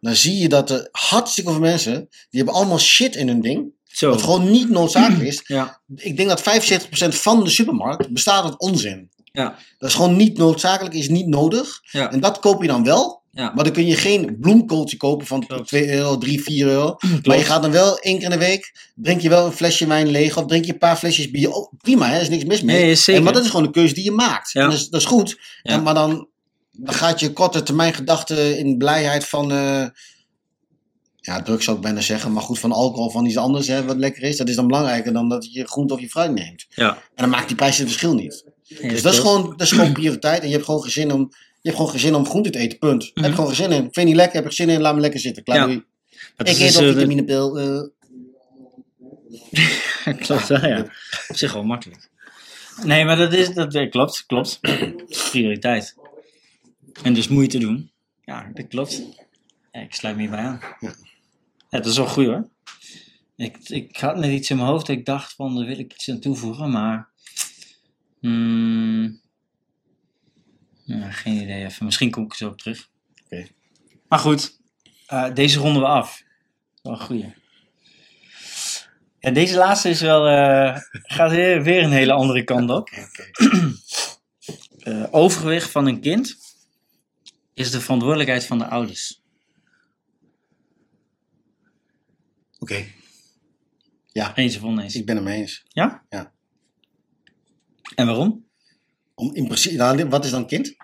dan 0.00 0.14
zie 0.14 0.38
je 0.38 0.48
dat 0.48 0.70
er 0.70 0.88
hartstikke 0.92 1.50
veel 1.50 1.60
mensen, 1.60 2.08
die 2.30 2.40
hebben 2.42 2.54
allemaal 2.54 2.78
shit 2.78 3.16
in 3.16 3.28
hun 3.28 3.40
ding, 3.40 3.72
Zo. 3.84 4.10
wat 4.10 4.22
gewoon 4.22 4.50
niet 4.50 4.70
noodzakelijk 4.70 5.22
is. 5.22 5.42
Ja. 5.46 5.80
Ik 5.94 6.16
denk 6.16 6.28
dat 6.28 6.42
75% 6.42 7.08
van 7.08 7.44
de 7.44 7.50
supermarkt 7.50 8.12
bestaat 8.12 8.44
uit 8.44 8.60
onzin. 8.60 9.10
Ja. 9.32 9.58
Dat 9.78 9.88
is 9.88 9.94
gewoon 9.94 10.16
niet 10.16 10.38
noodzakelijk, 10.38 10.94
is 10.94 11.08
niet 11.08 11.26
nodig. 11.26 11.80
Ja. 11.90 12.12
En 12.12 12.20
dat 12.20 12.38
koop 12.38 12.62
je 12.62 12.68
dan 12.68 12.84
wel. 12.84 13.22
Ja. 13.36 13.52
Maar 13.54 13.64
dan 13.64 13.72
kun 13.72 13.86
je 13.86 13.96
geen 13.96 14.36
bloemkooltje 14.40 14.96
kopen 14.96 15.26
van 15.26 15.46
Klopt. 15.46 15.68
2 15.68 15.92
euro, 15.92 16.18
3, 16.18 16.42
4 16.42 16.66
euro. 16.66 16.96
Maar 17.24 17.36
je 17.36 17.44
gaat 17.44 17.62
dan 17.62 17.70
wel 17.70 17.98
één 17.98 18.14
keer 18.14 18.24
in 18.24 18.30
de 18.30 18.38
week, 18.38 18.90
drink 18.94 19.20
je 19.20 19.28
wel 19.28 19.46
een 19.46 19.52
flesje 19.52 19.86
wijn 19.86 20.08
leeg 20.08 20.36
of 20.36 20.46
drink 20.46 20.64
je 20.64 20.72
een 20.72 20.78
paar 20.78 20.96
flesjes 20.96 21.30
bier. 21.30 21.50
Oh, 21.50 21.72
prima, 21.78 22.08
hè, 22.08 22.14
er 22.14 22.20
is 22.20 22.28
niks 22.28 22.44
mis 22.44 22.62
mee. 22.62 22.82
Nee, 22.82 22.94
zeker. 22.94 23.14
En, 23.14 23.22
maar 23.22 23.32
dat 23.32 23.44
is 23.44 23.50
gewoon 23.50 23.66
een 23.66 23.72
keuze 23.72 23.94
die 23.94 24.04
je 24.04 24.10
maakt. 24.10 24.52
Ja. 24.52 24.62
En 24.62 24.70
dat, 24.70 24.78
is, 24.78 24.88
dat 24.88 25.00
is 25.00 25.06
goed. 25.06 25.38
Ja. 25.62 25.72
En, 25.72 25.82
maar 25.82 25.94
dan, 25.94 26.28
dan 26.72 26.94
gaat 26.94 27.20
je 27.20 27.32
korte 27.32 27.62
termijn 27.62 27.94
gedachte 27.94 28.58
in 28.58 28.78
blijheid 28.78 29.24
van... 29.24 29.52
eh, 29.52 29.86
ja, 31.20 31.42
drugs 31.42 31.64
zou 31.64 31.76
ik 31.76 31.82
bijna 31.82 32.00
zeggen. 32.00 32.32
Maar 32.32 32.42
goed, 32.42 32.58
van 32.58 32.72
alcohol, 32.72 33.10
van 33.10 33.26
iets 33.26 33.36
anders 33.36 33.66
hè, 33.66 33.84
wat 33.84 33.96
lekker 33.96 34.22
is. 34.22 34.36
Dat 34.36 34.48
is 34.48 34.56
dan 34.56 34.66
belangrijker 34.66 35.12
dan 35.12 35.28
dat 35.28 35.52
je 35.52 35.66
groente 35.66 35.94
of 35.94 36.00
je 36.00 36.08
fruit 36.08 36.32
neemt. 36.32 36.66
Ja. 36.68 36.94
En 36.94 37.00
dan 37.14 37.28
maakt 37.28 37.46
die 37.46 37.56
prijs 37.56 37.78
het 37.78 37.86
verschil 37.86 38.14
niet. 38.14 38.44
Dus 38.80 39.02
dat 39.02 39.12
is, 39.12 39.18
gewoon, 39.18 39.42
dat 39.42 39.60
is 39.60 39.72
gewoon 39.72 39.92
prioriteit. 39.92 40.40
En 40.40 40.46
je 40.46 40.52
hebt 40.52 40.64
gewoon 40.64 40.82
geen 40.82 40.90
zin 40.90 41.12
om, 41.12 41.30
hebt 41.66 41.76
gewoon 41.76 41.90
geen 41.90 42.00
zin 42.00 42.14
om 42.14 42.26
groente 42.26 42.50
te 42.50 42.58
eten. 42.58 42.78
Punt. 42.78 43.04
Heb 43.04 43.24
Mhm. 43.24 43.30
gewoon 43.34 43.46
geen 43.46 43.56
zin 43.56 43.72
in. 43.72 43.80
Vind 43.82 43.94
je 43.94 44.04
niet 44.04 44.14
lekker, 44.14 44.34
heb 44.34 44.44
geen 44.44 44.52
zin 44.52 44.68
in, 44.68 44.80
laat 44.80 44.94
me 44.94 45.00
lekker 45.00 45.20
zitten. 45.20 45.42
Klaar, 45.42 45.68
Ja. 45.70 45.74
Ik 45.74 46.46
eet 46.46 46.58
dus, 46.58 46.78
ook 46.78 46.92
vitaminepil. 46.92 47.58
eh. 47.58 47.82
klopt 50.26 50.46
ja. 50.48 50.86
Op 51.28 51.36
zich 51.36 51.52
wel 51.52 51.64
makkelijk. 51.64 52.10
Nee, 52.84 53.04
maar 53.04 53.16
dat 53.16 53.32
is, 53.32 53.54
dat 53.54 53.74
eh, 53.74 53.90
klopt, 53.90 54.24
klopt. 54.26 54.60
Prioriteit. 55.30 55.94
En 57.02 57.14
dus 57.14 57.28
moeite 57.28 57.58
doen. 57.58 57.90
Ja, 58.24 58.50
dat 58.54 58.68
klopt. 58.68 59.02
Ja, 59.72 59.80
ik 59.80 59.94
sluit 59.94 60.14
me 60.16 60.20
hierbij 60.22 60.40
aan. 60.40 60.60
Ja. 60.80 60.94
Ja, 61.70 61.78
dat 61.78 61.86
is 61.86 61.96
wel 61.96 62.06
goed 62.06 62.26
hoor. 62.26 62.48
Ik, 63.36 63.56
ik 63.68 63.96
had 63.96 64.16
net 64.16 64.30
iets 64.30 64.50
in 64.50 64.56
mijn 64.56 64.68
hoofd 64.68 64.88
ik 64.88 65.04
dacht 65.04 65.32
van, 65.34 65.56
daar 65.56 65.66
wil 65.66 65.78
ik 65.78 65.92
iets 65.92 66.10
aan 66.10 66.20
toevoegen, 66.20 66.70
maar... 66.70 67.08
hmm, 68.20 69.20
ja, 70.86 71.10
geen 71.10 71.42
idee 71.42 71.64
even. 71.64 71.84
Misschien 71.84 72.10
kom 72.10 72.24
ik 72.24 72.30
er 72.30 72.36
zo 72.36 72.48
op 72.48 72.58
terug. 72.58 72.88
Oké. 73.24 73.46
Maar 74.08 74.18
goed, 74.18 74.60
eh, 75.06 75.34
deze 75.34 75.58
ronden 75.58 75.82
we 75.82 75.88
af. 75.88 76.22
Wel 76.82 76.92
een 76.92 77.00
goeie. 77.00 77.34
Ja, 79.18 79.30
deze 79.30 79.56
laatste 79.56 79.88
is 79.88 80.00
wel, 80.00 80.26
eh, 80.26 80.80
gaat 80.90 81.30
weer, 81.30 81.62
weer 81.62 81.82
een 81.82 81.92
hele 81.92 82.12
andere 82.12 82.44
kant 82.44 82.70
op. 82.70 82.90
Eh, 84.86 85.06
overgewicht 85.10 85.70
van 85.70 85.86
een 85.86 86.00
kind 86.00 86.36
is 87.54 87.70
de 87.70 87.80
verantwoordelijkheid 87.80 88.46
van 88.46 88.58
de 88.58 88.66
ouders. 88.66 89.22
Oké, 92.58 92.84
Eens 94.12 94.56
of 94.56 94.62
oneens? 94.62 94.94
ik 94.94 95.06
ben 95.06 95.16
het 95.16 95.24
mee 95.24 95.40
eens. 95.40 95.64
Ja? 95.68 96.04
Ja. 96.08 96.32
En 97.94 98.06
waarom? 98.06 98.45
Om 99.18 99.34
in 99.34 99.44
principe, 99.44 99.76
nou, 99.76 100.08
wat 100.08 100.24
is 100.24 100.30
dan 100.30 100.46
kind? 100.46 100.76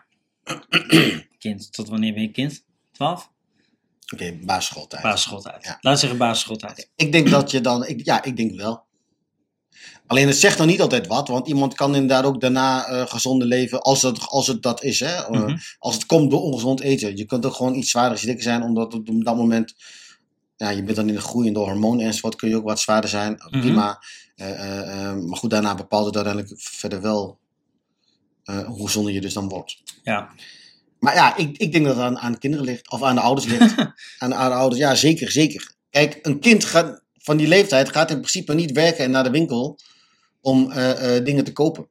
Kind, 1.38 1.73
tot 1.73 1.88
wanneer 1.88 2.12
ben 2.12 2.23
je 2.23 2.31
kind? 2.31 2.64
12? 2.92 3.31
Oké, 4.12 4.38
basisschooltijd. 4.42 5.03
Basisschooltijd. 5.03 5.64
Ja. 5.64 5.79
Laat 5.81 5.99
zeggen 5.99 6.18
basisschooltijd. 6.18 6.90
Ik 6.97 7.12
denk 7.12 7.31
dat 7.31 7.51
je 7.51 7.61
dan, 7.61 7.87
ik, 7.87 8.05
ja, 8.05 8.23
ik 8.25 8.37
denk 8.37 8.57
wel. 8.61 8.85
Alleen 10.07 10.27
het 10.27 10.37
zegt 10.37 10.59
nog 10.59 10.66
niet 10.66 10.81
altijd 10.81 11.07
wat, 11.07 11.29
want 11.29 11.49
iemand 11.49 11.75
kan 11.75 11.95
inderdaad 11.95 12.25
ook 12.25 12.40
daarna 12.40 12.87
eh 12.87 13.07
gezonde 13.07 13.45
leven, 13.45 13.81
als 13.83 14.03
het, 14.03 14.27
als 14.29 14.47
het 14.47 14.62
dat 14.62 14.83
is. 14.83 15.01
Hè? 15.01 15.14
Eh, 15.14 15.31
Mhm. 15.31 15.57
Als 15.79 15.95
het 15.95 16.07
komt 16.07 16.31
door 16.31 16.42
ongezond 16.42 16.81
eten. 16.81 17.16
Je 17.16 17.25
kunt 17.25 17.47
ook 17.47 17.55
gewoon 17.55 17.75
iets 17.75 17.90
zwaarder 17.90 18.21
dikker 18.21 18.42
zijn, 18.42 18.62
omdat 18.62 18.95
op 18.95 19.25
dat 19.25 19.37
moment, 19.37 19.75
ja, 20.57 20.71
je 20.71 20.83
bent 20.83 20.97
dan 20.97 21.09
in 21.09 21.14
de 21.14 21.21
groei 21.21 21.47
en 21.47 21.53
door 21.53 21.66
hormonen 21.68 22.07
enzovoort 22.07 22.35
kun 22.35 22.49
je 22.49 22.57
ook 22.57 22.64
wat 22.64 22.81
zwaarder 22.81 23.11
zijn. 23.11 23.33
Mhm. 23.33 23.61
Prima. 23.61 24.03
Eh, 24.35 25.14
maar 25.14 25.37
goed, 25.37 25.51
daarna 25.51 25.75
bepaalt 25.75 26.07
het 26.07 26.16
uiteindelijk 26.16 26.55
verder 26.61 27.01
wel 27.01 27.38
eh, 28.45 28.65
hoe 28.67 28.87
gezonder 28.87 29.13
je 29.13 29.21
dus 29.21 29.33
dan 29.35 29.49
wordt. 29.49 29.83
Ja. 30.03 30.31
Maar 30.99 31.15
ja, 31.15 31.37
ik, 31.37 31.57
ik 31.59 31.73
denk 31.73 31.85
dat 31.85 31.97
het 31.97 32.05
aan, 32.05 32.19
aan 32.19 32.39
kinderen 32.39 32.67
ligt. 32.67 32.91
Of 32.91 33.03
aan 33.03 33.15
de 33.15 33.21
ouders 33.21 33.47
ligt. 33.47 33.75
aan, 34.19 34.35
aan 34.35 34.51
de 34.51 34.57
ouders, 34.57 34.81
ja, 34.81 34.95
zeker, 34.95 35.31
zeker. 35.31 35.73
Kijk, 35.91 36.19
een 36.23 36.39
kind 36.41 36.65
gaat, 36.65 37.03
van 37.19 37.37
die 37.37 37.49
leeftijd 37.49 37.89
gaat 37.91 38.11
in 38.11 38.17
principe 38.19 38.55
niet 38.55 38.73
werken 38.73 39.05
en 39.05 39.11
naar 39.11 39.25
de 39.25 39.31
winkel 39.31 39.79
om 40.41 40.71
eh, 40.71 41.17
eh, 41.17 41.25
dingen 41.25 41.45
te 41.45 41.53
kopen. 41.53 41.89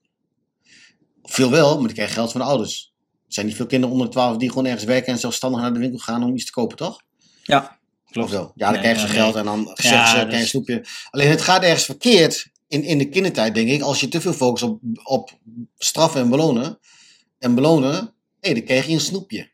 Veel 1.23 1.49
wel, 1.51 1.77
maar 1.77 1.85
die 1.85 1.95
krijgen 1.95 2.15
geld 2.15 2.31
van 2.31 2.41
de 2.41 2.47
ouders. 2.47 2.93
Er 3.27 3.33
zijn 3.33 3.45
niet 3.45 3.55
veel 3.55 3.65
kinderen 3.65 3.93
onder 3.95 4.07
de 4.07 4.13
12 4.13 4.37
die 4.37 4.49
gewoon 4.49 4.65
ergens 4.65 4.83
werken 4.83 5.13
en 5.13 5.19
zelfstandig 5.19 5.61
naar 5.61 5.73
de 5.73 5.79
winkel 5.79 5.99
gaan 5.99 6.23
om 6.23 6.33
iets 6.35 6.45
te 6.45 6.51
kopen, 6.51 6.77
toch? 6.77 7.01
Ja, 7.43 7.79
Of 8.05 8.11
klopt. 8.11 8.31
wel? 8.31 8.51
Ja, 8.55 8.63
dan 8.65 8.71
Nee, 8.71 8.81
krijgen 8.81 9.07
ze 9.07 9.13
geld 9.13 9.35
en 9.35 9.45
dan 9.45 9.59
Ja, 9.75 9.89
zeggen 9.89 10.19
ze, 10.19 10.35
een 10.35 10.41
is- 10.41 10.49
snoepje. 10.49 10.85
Alleen 11.09 11.29
het 11.29 11.41
gaat 11.41 11.63
ergens 11.63 11.85
verkeerd 11.85 12.50
in, 12.71 12.83
in 12.83 12.97
de 12.97 13.09
kindertijd, 13.09 13.55
denk 13.55 13.69
ik. 13.69 13.81
Als 13.81 13.99
je 13.99 14.07
te 14.07 14.21
veel 14.21 14.33
focust 14.33 14.63
op, 14.63 14.79
op 15.03 15.39
straffen 15.77 16.21
en 16.21 16.29
belonen. 16.29 16.79
En 17.39 17.55
belonen, 17.55 18.13
hé, 18.39 18.53
dan 18.53 18.63
krijg 18.63 18.87
je 18.87 18.93
een 18.93 18.99
snoepje. 18.99 19.49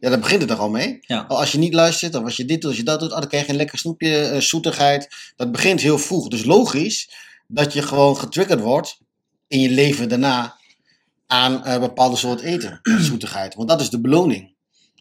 Ja, 0.00 0.08
daar 0.08 0.18
begint 0.18 0.40
het 0.40 0.50
er 0.50 0.56
al 0.56 0.70
mee. 0.70 0.98
Ja. 1.00 1.20
Als 1.20 1.52
je 1.52 1.58
niet 1.58 1.74
luistert, 1.74 2.14
of 2.14 2.24
als 2.24 2.36
je 2.36 2.44
dit 2.44 2.60
doet, 2.60 2.70
als 2.70 2.78
je 2.78 2.84
dat 2.84 3.00
doet, 3.00 3.12
oh, 3.12 3.18
dan 3.18 3.28
krijg 3.28 3.44
je 3.44 3.50
een 3.50 3.56
lekker 3.56 3.78
snoepje, 3.78 4.18
eh, 4.18 4.40
zoetigheid. 4.40 5.08
Dat 5.36 5.52
begint 5.52 5.80
heel 5.80 5.98
vroeg. 5.98 6.28
Dus 6.28 6.44
logisch 6.44 7.10
dat 7.46 7.72
je 7.72 7.82
gewoon 7.82 8.16
getriggerd 8.16 8.60
wordt 8.60 8.98
in 9.48 9.60
je 9.60 9.70
leven 9.70 10.08
daarna 10.08 10.58
aan 11.26 11.64
eh, 11.64 11.80
bepaalde 11.80 12.16
soort 12.16 12.40
eten, 12.40 12.80
zoetigheid. 13.10 13.54
Want 13.54 13.68
dat 13.68 13.80
is 13.80 13.90
de 13.90 14.00
beloning. 14.00 14.54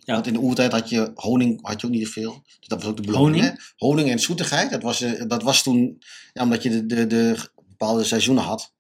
Ja. 0.05 0.13
Want 0.13 0.27
in 0.27 0.33
de 0.33 0.39
oertijd 0.39 0.71
had 0.71 0.89
je 0.89 1.11
honing, 1.15 1.59
had 1.61 1.81
je 1.81 1.87
ook 1.87 1.93
niet 1.93 2.05
zoveel. 2.05 2.43
Dus 2.59 2.67
dat 2.67 2.81
was 2.81 2.89
ook 2.89 2.97
de 2.97 3.01
beloning. 3.03 3.35
Honing? 3.35 3.57
Hè? 3.57 3.63
Honing 3.77 4.09
en 4.09 4.19
zoetigheid, 4.19 4.69
dat 4.71 4.81
was, 4.81 5.01
eh, 5.01 5.21
dat 5.27 5.43
was 5.43 5.63
toen, 5.63 6.01
ja, 6.33 6.43
omdat 6.43 6.63
je 6.63 6.69
de, 6.69 6.85
de, 6.85 7.07
de 7.07 7.37
bepaalde 7.69 8.03
seizoenen 8.03 8.43
had, 8.43 8.73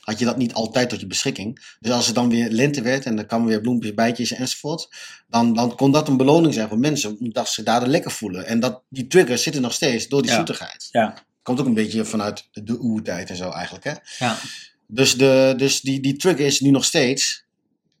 had 0.00 0.18
je 0.18 0.24
dat 0.24 0.36
niet 0.36 0.52
altijd 0.54 0.88
tot 0.88 1.00
je 1.00 1.06
beschikking. 1.06 1.74
Dus 1.80 1.92
als 1.92 2.06
het 2.06 2.14
dan 2.14 2.28
weer 2.28 2.50
lente 2.50 2.82
werd 2.82 3.04
en 3.04 3.18
er 3.18 3.26
kwamen 3.26 3.46
weer 3.46 3.60
bloempjes, 3.60 3.94
bijtjes 3.94 4.32
enzovoort, 4.32 4.88
dan, 5.28 5.54
dan 5.54 5.76
kon 5.76 5.90
dat 5.92 6.08
een 6.08 6.16
beloning 6.16 6.54
zijn 6.54 6.68
voor 6.68 6.78
mensen, 6.78 7.16
omdat 7.20 7.48
ze 7.48 7.62
daardoor 7.62 7.88
lekker 7.88 8.10
voelen. 8.10 8.46
En 8.46 8.60
dat, 8.60 8.82
die 8.88 9.06
triggers 9.06 9.42
zitten 9.42 9.62
nog 9.62 9.72
steeds 9.72 10.08
door 10.08 10.22
die 10.22 10.30
Ja. 10.30 10.36
zoetigheid. 10.36 10.88
Ja. 10.90 11.24
Komt 11.42 11.60
ook 11.60 11.66
een 11.66 11.74
beetje 11.74 12.04
vanuit 12.04 12.48
de 12.52 12.78
oertijd 12.80 13.30
en 13.30 13.36
zo 13.36 13.50
eigenlijk. 13.50 13.84
Hè? 13.84 13.92
Ja. 14.18 14.38
Dus, 14.86 15.16
de, 15.16 15.54
dus 15.56 15.80
die, 15.80 16.00
die 16.00 16.16
trigger 16.16 16.46
is 16.46 16.60
nu 16.60 16.70
nog 16.70 16.84
steeds. 16.84 17.44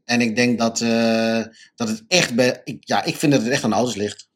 En 0.04 0.20
ik 0.20 0.36
denk 0.36 0.58
dat, 0.58 0.80
eh, 0.80 1.42
dat 1.74 1.88
het 1.88 2.04
echt 2.08 2.34
bij. 2.34 2.60
Ik, 2.64 2.88
ja, 2.88 3.02
ik 3.04 3.16
vind 3.16 3.32
dat 3.32 3.42
het 3.42 3.50
echt 3.50 3.64
aan 3.64 3.70
de 3.70 3.76
ouders 3.76 3.96
ligt. 3.96 4.28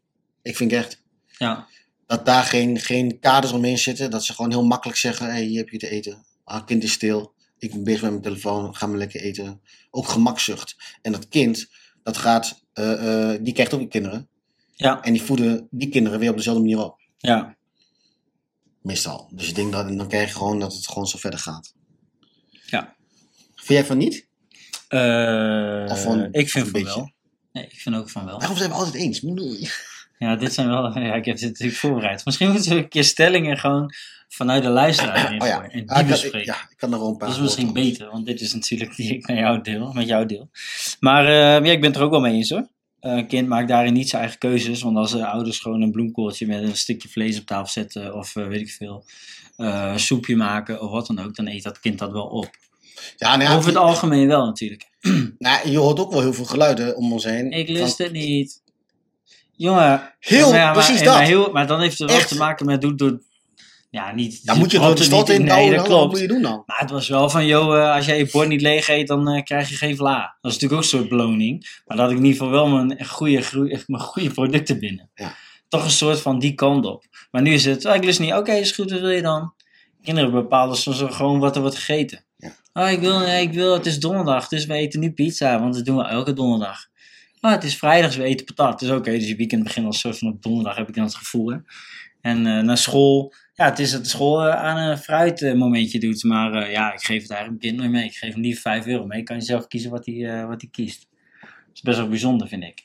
Ik 0.43 0.57
vind 0.57 0.73
echt 0.73 1.03
Ja. 1.39 1.67
dat 2.07 2.27
daar 2.27 2.43
geen, 2.45 2.81
geen 2.81 3.19
kaders 3.21 3.53
omheen 3.53 3.79
zitten. 3.79 4.11
Dat 4.11 4.25
ze 4.25 4.35
gewoon 4.35 4.51
heel 4.51 4.65
makkelijk 4.67 4.99
zeggen: 4.99 5.27
hé, 5.27 5.33
hey, 5.33 5.43
hier 5.43 5.59
heb 5.59 5.69
je 5.69 5.79
te 5.79 5.89
eten. 5.89 6.25
Ah, 6.45 6.67
kind 6.67 6.83
is 6.83 6.93
stil. 6.93 7.35
Ik 7.59 7.71
ben 7.71 7.85
bezig 7.85 8.01
met 8.03 8.11
mijn 8.11 8.23
telefoon. 8.23 8.75
Ga 8.77 8.87
maar 8.87 8.99
lekker 8.99 9.21
eten. 9.21 9.61
Ook 9.91 10.09
gemakzucht. 10.09 10.77
En 11.03 11.13
dat 11.13 11.29
kind, 11.29 11.67
dat 12.03 12.17
gaat. 12.17 12.65
eh, 12.73 13.33
eh, 13.33 13.41
die 13.43 13.53
krijgt 13.55 13.75
ook 13.75 13.91
kinderen. 13.91 14.29
Ja. 14.75 15.03
En 15.03 15.13
die 15.13 15.23
voeden 15.23 15.69
die 15.71 15.89
kinderen 15.89 16.19
weer 16.19 16.31
op 16.31 16.37
dezelfde 16.37 16.63
manier 16.63 16.85
op. 16.85 17.01
Ja. 17.19 17.57
Meestal. 18.83 19.29
Dus 19.33 19.49
ik 19.49 19.55
denk 19.55 19.73
dat. 19.73 19.87
En 19.87 19.97
dan 19.97 20.09
krijg 20.09 20.29
je 20.29 20.35
gewoon 20.37 20.59
dat 20.59 20.75
het 20.75 20.89
gewoon 20.89 21.07
zo 21.07 21.19
verder 21.19 21.39
gaat. 21.41 21.75
Ja. 22.67 22.95
Vind 23.55 23.69
jij 23.69 23.85
van 23.85 23.99
niet? 23.99 24.26
Eh, 24.89 25.97
van- 25.97 26.29
ik 26.33 26.51
vind 26.51 26.65
van 26.69 26.73
beetje? 26.73 26.95
wel. 26.97 27.11
Nee, 27.53 27.65
ik 27.65 27.81
vind 27.81 27.97
ook 27.97 28.11
van 28.11 28.25
wel. 28.25 28.39
Waarom 28.39 28.57
zijn 28.57 28.71
we 28.71 28.77
altijd 28.77 28.95
eens? 28.95 29.21
Ja, 30.19 30.37
dit 30.37 30.53
zijn 30.55 30.69
wel. 30.69 30.99
Ja, 30.99 31.15
ik 31.15 31.25
heb 31.25 31.37
dit 31.37 31.49
natuurlijk 31.49 31.79
voorbereid. 31.79 32.25
Misschien 32.25 32.51
moeten 32.51 32.71
we 32.71 32.77
een 32.77 32.89
keer 32.89 33.05
stellingen 33.05 33.59
gewoon 33.59 33.93
vanuit 34.29 34.63
de 34.63 34.69
luisteraar 34.69 35.25
Oh 35.41 35.47
ja. 35.47 35.55
gooien 35.57 35.71
en 35.71 35.79
die 35.81 35.91
Ah, 35.91 36.09
ik 36.09 36.45
ja, 36.45 36.55
ik 36.71 36.77
kan 36.77 36.93
er 36.93 36.99
wel 36.99 37.09
een 37.09 37.17
paar 37.17 37.29
Dat 37.29 37.37
is 37.37 37.43
misschien 37.43 37.65
woorden 37.67 37.85
beter, 37.85 38.11
want 38.11 38.27
dit 38.27 38.41
is 38.41 38.53
natuurlijk 38.55 38.97
die 38.97 39.15
ik 39.15 39.27
met 39.27 39.37
jou 39.39 39.63
deel. 39.63 39.93
Met 39.93 40.07
jou 40.07 40.27
deel. 40.27 40.51
Maar 41.01 41.25
eh, 41.27 41.65
ja, 41.67 41.73
ik 41.73 41.81
ben 41.81 41.91
het 41.91 41.97
er 41.99 42.03
ook 42.05 42.11
wel 42.11 42.21
mee 42.21 42.35
eens 42.35 42.51
hoor. 42.51 42.69
Eh, 43.01 43.13
Een 43.13 43.27
kind 43.27 43.49
maakt 43.49 43.69
daarin 43.69 43.93
niet 43.93 44.09
zijn 44.09 44.23
eigen 44.23 44.39
keuzes. 44.41 44.83
Want 44.83 44.97
als 44.97 45.11
de 45.11 45.27
ouders 45.27 45.59
gewoon 45.59 45.81
een 45.83 45.91
bloemkooltje 45.91 46.47
met 46.47 46.63
een 46.63 46.77
stukje 46.77 47.09
vlees 47.09 47.39
op 47.41 47.47
tafel 47.47 47.67
zetten. 47.73 48.15
Of 48.15 48.33
weet 48.35 48.61
ik 48.61 48.71
veel. 48.71 49.05
soepje 49.97 50.37
maken 50.37 50.81
of 50.83 50.91
wat 50.91 51.07
dan 51.07 51.19
ook. 51.19 51.35
Dan 51.37 51.47
eet 51.47 51.63
dat 51.63 51.81
kind 51.81 51.99
dat 51.99 52.13
wel 52.13 52.27
op. 52.27 52.51
Ja, 53.17 53.37
nou 53.37 53.51
ja, 53.51 53.57
Over 53.57 53.69
het 53.69 53.79
algemeen 53.79 54.29
wel 54.29 54.45
natuurlijk. 54.45 54.91
nou, 55.39 55.69
je 55.71 55.79
hoort 55.79 55.99
ook 56.01 56.13
wel 56.13 56.21
heel 56.21 56.33
veel 56.33 56.45
geluiden 56.45 56.97
om 56.97 57.13
ons 57.13 57.25
heen. 57.25 57.51
Ik 57.51 57.67
Van- 57.67 57.77
lust 57.77 57.99
het 57.99 58.13
niet. 58.13 58.63
Jongen. 59.57 60.15
Heel, 60.19 60.53
maar 60.53 60.73
precies 60.73 61.03
dat. 61.03 61.15
Maar, 61.15 61.25
heel, 61.25 61.53
maar 61.53 61.67
dan 61.67 61.81
heeft 61.81 61.99
het 61.99 62.11
wel 62.11 62.21
te 62.21 62.37
maken 62.37 62.67
met... 62.67 62.81
Doet, 62.81 62.99
doet, 62.99 63.23
ja, 63.91 64.15
niet... 64.15 64.41
Ja, 64.43 64.55
moet 64.55 64.71
je 64.71 64.79
door 64.79 64.95
de 64.95 65.03
stad 65.03 65.29
in 65.29 65.45
Nee, 65.45 65.69
dat? 65.69 65.77
Wat 65.79 65.87
klopt. 65.87 66.11
moet 66.11 66.21
je 66.21 66.27
doen 66.29 66.43
dan? 66.43 66.63
Maar 66.67 66.79
het 66.79 66.91
was 66.91 67.09
wel 67.09 67.31
van, 67.31 67.47
joh, 67.47 67.77
eh, 67.79 67.95
als 67.95 68.07
jij 68.07 68.19
je 68.19 68.29
bord 68.33 68.49
niet 68.49 68.61
leeg 68.61 68.89
eet, 68.89 69.07
dan 69.07 69.29
eh, 69.29 69.43
krijg 69.43 69.69
je 69.69 69.75
geen 69.77 69.97
vla. 69.97 70.37
Dat 70.41 70.53
is 70.53 70.59
natuurlijk 70.59 70.73
ook 70.73 70.79
een 70.79 70.99
soort 70.99 71.09
beloning. 71.09 71.81
Maar 71.87 71.97
dat 71.97 72.07
had 72.07 72.11
ik 72.15 72.21
in 72.21 72.25
ieder 72.25 72.39
geval 72.43 72.55
wel 72.55 72.69
mijn 72.85 73.07
goede, 73.07 73.41
groe- 73.43 73.83
mijn 73.87 74.03
goede 74.03 74.31
producten 74.31 74.79
binnen. 74.79 75.11
Ja. 75.15 75.35
Toch 75.69 75.85
een 75.85 75.91
soort 75.91 76.21
van 76.21 76.39
die 76.39 76.55
kant 76.55 76.87
op. 76.87 77.05
Maar 77.31 77.43
nu 77.43 77.53
is 77.53 77.65
het, 77.65 77.85
oh, 77.85 77.95
ik 77.95 78.05
lust 78.05 78.21
niet, 78.21 78.33
oké, 78.33 78.53
is 78.53 78.73
goed, 78.73 78.91
wat 78.91 79.01
wil 79.01 79.11
je 79.11 79.23
dan? 79.23 79.55
Kinderen 80.03 80.31
bepalen 80.31 80.77
soms 80.77 81.03
gewoon 81.09 81.39
wat 81.39 81.55
er 81.55 81.61
wordt 81.61 81.77
gegeten. 81.77 82.25
Oh, 82.79 82.91
ik 82.91 83.01
wil, 83.01 83.23
ik 83.23 83.53
wil, 83.53 83.75
het 83.75 83.87
is 83.87 83.99
donderdag, 83.99 84.49
dus 84.49 84.67
we 84.67 84.75
eten 84.75 85.01
nu 85.01 85.13
pizza, 85.13 85.61
want 85.61 85.75
dat 85.75 85.85
doen 85.85 85.97
we 85.97 86.05
elke 86.05 86.33
donderdag. 86.33 86.87
Oh, 87.41 87.51
het 87.51 87.65
is 87.65 87.77
vrijdag, 87.77 88.07
dus 88.07 88.17
we 88.17 88.25
eten 88.25 88.47
patat. 88.47 88.79
Dus 88.79 88.91
oké, 88.91 89.11
dus 89.11 89.29
je 89.29 89.37
weekend 89.37 89.63
begint 89.63 89.87
als 89.87 90.01
soort 90.01 90.19
van 90.19 90.29
op 90.29 90.43
donderdag, 90.43 90.77
heb 90.77 90.89
ik 90.89 90.95
dan 90.95 91.05
het 91.05 91.15
gevoel. 91.15 91.51
Hè? 91.51 91.57
En 92.21 92.47
eh, 92.47 92.63
naar 92.63 92.79
school, 92.79 93.35
ja, 93.55 93.65
het 93.65 93.79
is 93.79 93.91
dat 93.91 94.03
de 94.03 94.09
school 94.09 94.47
eh, 94.47 94.55
aan 94.55 94.77
een 94.77 94.99
fruitmomentje 94.99 95.99
doet. 95.99 96.23
Maar 96.23 96.53
eh, 96.53 96.73
ja, 96.73 96.93
ik 96.93 97.01
geef 97.01 97.23
het 97.23 97.31
eigenlijk 97.31 97.49
mijn 97.49 97.59
kind 97.59 97.77
nooit 97.77 97.91
mee. 97.91 98.05
Ik 98.05 98.17
geef 98.17 98.33
hem 98.33 98.43
liever 98.43 98.61
5 98.61 98.87
euro 98.87 99.07
mee. 99.07 99.23
Kan 99.23 99.37
je 99.37 99.43
zelf 99.43 99.67
kiezen 99.67 99.91
wat 99.91 100.07
hij, 100.07 100.47
wat 100.47 100.61
hij 100.61 100.71
kiest. 100.71 101.07
Dat 101.41 101.75
is 101.75 101.81
best 101.81 101.99
wel 101.99 102.09
bijzonder, 102.09 102.49
vind 102.49 102.63
ik. 102.63 102.85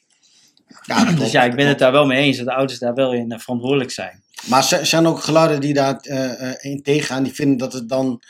Ja, 0.86 1.04
Dus 1.20 1.32
ja, 1.32 1.44
ik 1.44 1.56
ben 1.56 1.68
het 1.68 1.80
daar 1.80 1.92
wel 1.92 2.06
mee 2.06 2.24
eens 2.24 2.38
dat 2.38 2.46
de 2.46 2.54
ouders 2.54 2.80
daar 2.80 2.94
wel 2.94 3.14
in 3.14 3.40
verantwoordelijk 3.40 3.92
zijn. 3.92 4.24
Maar 4.50 4.72
er 4.72 4.86
zijn 4.86 5.06
ook 5.06 5.20
geluiden 5.20 5.60
die 5.62 5.74
daar 5.74 6.06
in 6.62 6.82
tegengaan. 6.84 7.24
Die 7.24 7.34
vinden 7.34 7.58
dat 7.58 7.74
het 7.74 7.90
dan... 7.90 8.22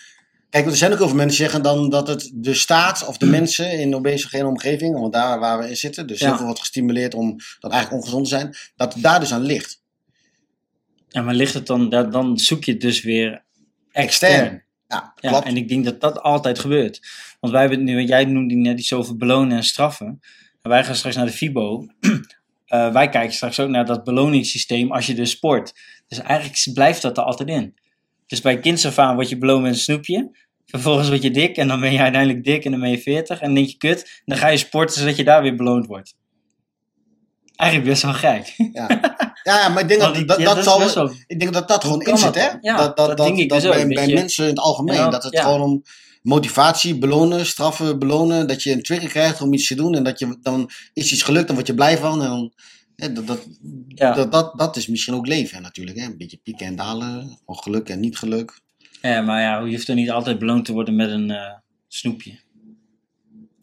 Kijk, 0.51 0.65
er 0.65 0.75
zijn 0.77 0.93
ook 0.93 1.01
over 1.01 1.15
mensen 1.15 1.37
die 1.37 1.45
zeggen 1.49 1.63
dan 1.63 1.89
dat 1.89 2.07
het 2.07 2.31
de 2.33 2.53
staat 2.53 3.05
of 3.07 3.17
de 3.17 3.25
mensen 3.25 3.71
in 3.79 3.95
obesogene 3.95 4.45
omgeving, 4.47 4.99
want 4.99 5.13
daar 5.13 5.39
waar 5.39 5.59
we 5.59 5.69
in 5.69 5.75
zitten, 5.77 6.07
dus 6.07 6.19
Ja. 6.19 6.25
heel 6.27 6.35
veel 6.35 6.45
wordt 6.45 6.59
gestimuleerd 6.59 7.13
om 7.13 7.35
dat 7.59 7.71
eigenlijk 7.71 8.01
ongezond 8.01 8.23
te 8.23 8.29
zijn, 8.35 8.55
dat 8.75 8.93
het 8.93 9.03
daar 9.03 9.19
dus 9.19 9.33
aan 9.33 9.41
ligt. 9.41 9.81
En 11.09 11.25
maar 11.25 11.33
ligt 11.33 11.53
het 11.53 11.67
dan, 11.67 11.89
da- 11.89 12.03
dan 12.03 12.37
zoek 12.37 12.63
je 12.63 12.71
het 12.71 12.81
dus 12.81 13.01
weer 13.01 13.43
extern. 13.91 14.33
Extern. 14.33 14.63
Ja, 14.87 15.13
Ja, 15.15 15.29
klopt. 15.29 15.45
en 15.45 15.57
ik 15.57 15.67
denk 15.67 15.85
dat 15.85 16.01
dat 16.01 16.21
altijd 16.21 16.59
gebeurt. 16.59 16.99
Want 17.39 17.53
wij 17.53 17.61
hebben 17.61 17.83
nu, 17.83 18.03
jij 18.03 18.25
noemde 18.25 18.55
net 18.55 18.79
iets 18.79 18.93
over 18.93 19.17
belonen 19.17 19.57
en 19.57 19.63
straffen. 19.63 20.19
En 20.61 20.69
wij 20.69 20.83
gaan 20.83 20.95
straks 20.95 21.15
naar 21.15 21.25
de 21.25 21.31
FIBO. 21.31 21.85
Eh, 22.65 22.91
wij 22.93 23.09
kijken 23.09 23.33
straks 23.35 23.59
ook 23.59 23.69
naar 23.69 23.85
dat 23.85 24.03
beloningssysteem 24.03 24.91
als 24.91 25.07
je 25.07 25.13
dus 25.13 25.29
sport. 25.31 25.73
Dus 26.07 26.19
eigenlijk 26.19 26.73
blijft 26.73 27.01
dat 27.01 27.17
er 27.17 27.23
altijd 27.23 27.49
in. 27.49 27.75
Dus 28.31 28.41
bij 28.41 28.59
kinds 28.59 28.85
af 28.85 28.97
aan 28.99 29.15
word 29.15 29.29
je 29.29 29.37
beloond 29.37 29.61
met 29.61 29.71
een 29.71 29.79
snoepje. 29.79 30.37
Vervolgens 30.65 31.09
word 31.09 31.21
je 31.21 31.31
dik 31.31 31.57
en 31.57 31.67
dan 31.67 31.79
ben 31.79 31.91
je 31.91 31.99
uiteindelijk 31.99 32.43
dik 32.43 32.65
en 32.65 32.71
dan 32.71 32.79
ben 32.79 32.89
je 32.89 32.97
40. 33.01 33.39
En 33.39 33.45
dan 33.45 33.55
denk 33.55 33.67
je 33.67 33.77
kut, 33.77 34.21
dan 34.25 34.37
ga 34.37 34.47
je 34.47 34.57
sporten 34.57 34.99
zodat 34.99 35.15
je 35.15 35.23
daar 35.23 35.41
weer 35.41 35.55
beloond 35.55 35.85
wordt. 35.85 36.15
Eigenlijk 37.55 37.89
best 37.91 38.03
wel 38.03 38.13
gek. 38.13 38.53
Ja. 38.73 38.87
Ja, 39.43 39.69
maar 39.69 39.81
ik 39.81 39.87
denk 39.87 39.99
dat 40.13 40.27
dat, 40.27 40.39
ja, 40.39 40.53
dat, 40.53 40.63
zal, 40.63 40.79
wel- 40.79 41.11
ik 41.27 41.39
denk 41.39 41.53
dat 41.53 41.67
dat 41.67 41.83
gewoon 41.83 42.01
in 42.01 42.17
zit, 42.17 42.33
dat 42.33 42.35
hè? 42.43 42.49
Ja, 42.61 42.77
dat, 42.77 42.97
dat 42.97 43.17
denk 43.17 43.37
ik 43.37 43.49
dus 43.49 43.65
ook, 43.65 43.71
bij, 43.73 43.83
dat 43.85 43.93
bij 43.93 44.07
je- 44.07 44.13
mensen 44.13 44.43
in 44.43 44.49
het 44.49 44.59
algemeen, 44.59 44.95
Ja, 44.95 45.09
dat 45.09 45.23
het 45.23 45.39
gewoon 45.39 45.61
om 45.61 45.83
motivatie, 46.21 46.97
belonen, 46.97 47.45
straffen, 47.45 47.99
belonen, 47.99 48.47
dat 48.47 48.63
je 48.63 48.71
een 48.71 48.81
trigger 48.81 49.09
krijgt 49.09 49.41
om 49.41 49.53
iets 49.53 49.67
te 49.67 49.75
doen 49.75 49.95
en 49.95 50.03
dat 50.03 50.19
je 50.19 50.37
dan 50.41 50.69
is 50.93 51.11
iets 51.11 51.23
gelukt, 51.23 51.47
dan 51.47 51.55
word 51.55 51.67
je 51.67 51.73
blij 51.73 51.97
van 51.97 52.21
en 52.21 52.27
dan, 52.29 52.53
dat, 53.07 53.27
dat, 53.27 53.47
Ja. 53.87 54.13
dat, 54.13 54.31
dat, 54.31 54.57
dat 54.57 54.75
is 54.77 54.87
misschien 54.87 55.13
ook 55.13 55.27
leven 55.27 55.55
hè, 55.55 55.61
natuurlijk, 55.61 55.97
hè? 55.97 56.05
een 56.05 56.17
beetje 56.17 56.37
pieken 56.43 56.65
en 56.65 56.75
dalen, 56.75 57.39
van 57.45 57.55
geluk 57.55 57.89
en 57.89 57.99
niet 57.99 58.17
geluk. 58.17 58.59
Ja, 59.01 59.21
maar 59.21 59.41
ja, 59.41 59.59
je 59.59 59.75
hoeft 59.75 59.87
er 59.87 59.95
niet 59.95 60.11
altijd 60.11 60.39
beloond 60.39 60.65
te 60.65 60.73
worden 60.73 60.95
met 60.95 61.09
een 61.09 61.31
eh, 61.31 61.53
snoepje. 61.87 62.39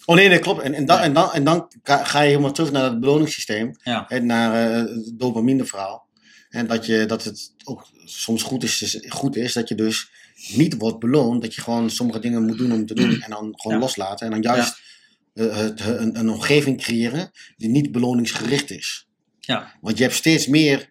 Oh 0.05 0.17
nee, 0.17 0.29
nee, 0.29 0.39
klopt. 0.39 0.63
En, 0.63 0.75
en, 0.75 0.85
dan, 0.85 0.99
en, 1.01 1.13
dan, 1.13 1.33
en 1.33 1.45
dan 1.45 1.71
ga 1.83 2.21
je 2.21 2.29
helemaal 2.29 2.53
terug 2.53 2.73
naar 2.73 2.85
het 2.85 3.01
beloningssysteem. 3.01 3.73
Ja. 3.83 4.09
En 4.09 4.27
naar 4.27 4.71
eh, 4.71 4.77
het 4.77 5.13
dopamine 5.19 5.65
verhaal. 5.65 6.07
En 6.49 6.67
dat, 6.67 6.87
je, 6.87 7.07
dat 7.07 7.25
het 7.25 7.55
ook 7.65 7.87
soms 8.05 8.43
goed 8.43 8.63
is, 8.63 8.79
dus 8.79 9.05
goed 9.09 9.37
is 9.37 9.53
dat 9.53 9.69
je 9.69 9.75
dus 9.75 10.11
niet 10.55 10.75
wordt 10.79 10.99
beloond. 10.99 11.43
Dat 11.43 11.55
je 11.55 11.61
gewoon 11.61 11.91
sommige 11.91 12.19
dingen 12.21 12.47
moet 12.47 12.59
doen 12.59 12.73
om 12.73 12.87
te 12.87 12.95
doen. 12.95 13.21
En 13.21 13.31
dan 13.31 13.53
gewoon 13.57 13.77
Ja. 13.77 13.83
loslaten. 13.83 14.27
En 14.27 14.33
dan 14.33 14.55
juist 14.55 14.81
eh, 15.35 15.57
het, 15.57 15.81
een, 15.81 16.19
een 16.19 16.31
omgeving 16.31 16.81
creëren 16.83 17.31
die 17.57 17.69
niet 17.69 17.93
beloningsgericht 17.93 18.71
is. 18.71 19.08
Ja. 19.49 19.75
Want 19.81 19.97
je 19.99 20.03
hebt 20.03 20.17
steeds 20.17 20.47
meer 20.47 20.91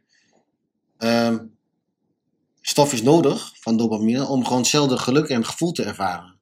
ehm, 0.98 1.38
stofjes 2.62 3.02
nodig 3.02 3.52
van 3.60 3.78
dopamine 3.78 4.26
om 4.26 4.44
gewoon 4.44 4.60
hetzelfde 4.60 4.98
geluk 4.98 5.28
en 5.28 5.46
gevoel 5.46 5.72
te 5.72 5.84
ervaren. 5.84 6.36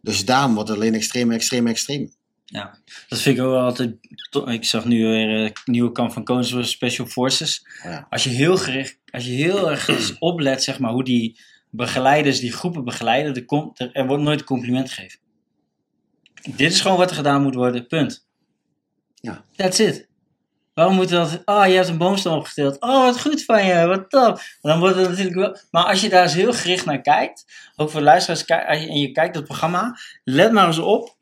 Dus 0.00 0.24
daarom 0.24 0.54
wordt 0.54 0.68
het 0.68 0.78
alleen 0.78 0.94
extreem, 0.94 1.30
extreem, 1.30 1.66
extreem. 1.66 2.12
Ja, 2.44 2.78
dat 3.08 3.20
vind 3.20 3.38
ik 3.38 3.44
ook 3.44 3.54
altijd. 3.54 3.94
Ik 4.44 4.64
zag 4.64 4.84
nu 4.84 5.02
weer 5.02 5.28
een 5.28 5.52
nieuwe 5.64 5.92
kamp 5.92 6.12
van 6.12 6.24
Koningsbrug 6.24 6.68
Special 6.68 7.06
Forces. 7.06 7.66
Oh 7.78 7.90
ja. 7.90 8.06
Als 8.10 8.24
je 8.24 8.30
heel 8.30 8.56
gericht, 8.56 8.98
als 9.10 9.24
je 9.24 9.30
heel 9.30 9.70
erg 9.70 9.88
oplet, 10.18 10.62
zeg 10.62 10.78
maar, 10.78 10.92
hoe 10.92 11.04
die 11.04 11.40
begeleiders 11.70 12.40
die 12.40 12.52
groepen 12.52 12.84
begeleiden, 12.84 13.34
er, 13.34 13.44
komt, 13.44 13.80
er, 13.80 13.92
er 13.92 14.06
wordt 14.06 14.22
nooit 14.22 14.40
een 14.40 14.46
compliment 14.46 14.90
gegeven. 14.90 15.18
Dit 16.42 16.72
is 16.72 16.80
gewoon 16.80 16.96
wat 16.96 17.10
er 17.10 17.16
gedaan 17.16 17.42
moet 17.42 17.54
worden, 17.54 17.86
punt. 17.86 18.26
Ja. 19.14 19.44
That's 19.56 19.78
it. 19.78 20.10
Waarom 20.74 20.94
moet 20.94 21.08
dat? 21.08 21.42
Oh, 21.44 21.66
je 21.66 21.72
hebt 21.72 21.88
een 21.88 21.98
boomstam 21.98 22.36
opgesteld. 22.36 22.80
Oh, 22.80 23.04
wat 23.04 23.20
goed 23.20 23.44
van 23.44 23.64
je, 23.64 23.86
wat 23.86 24.10
top. 24.10 24.40
Dan 24.60 24.78
wordt 24.78 24.96
het 24.96 25.08
natuurlijk 25.08 25.36
wel. 25.36 25.56
Maar 25.70 25.84
als 25.84 26.00
je 26.00 26.08
daar 26.08 26.22
eens 26.22 26.34
heel 26.34 26.52
gericht 26.52 26.84
naar 26.84 27.00
kijkt, 27.00 27.44
ook 27.76 27.90
voor 27.90 28.00
de 28.00 28.06
luisteraars, 28.06 28.44
en 28.44 28.96
je 28.96 29.12
kijkt 29.12 29.34
dat 29.34 29.44
programma, 29.44 29.98
let 30.24 30.52
maar 30.52 30.66
eens 30.66 30.78
op, 30.78 31.16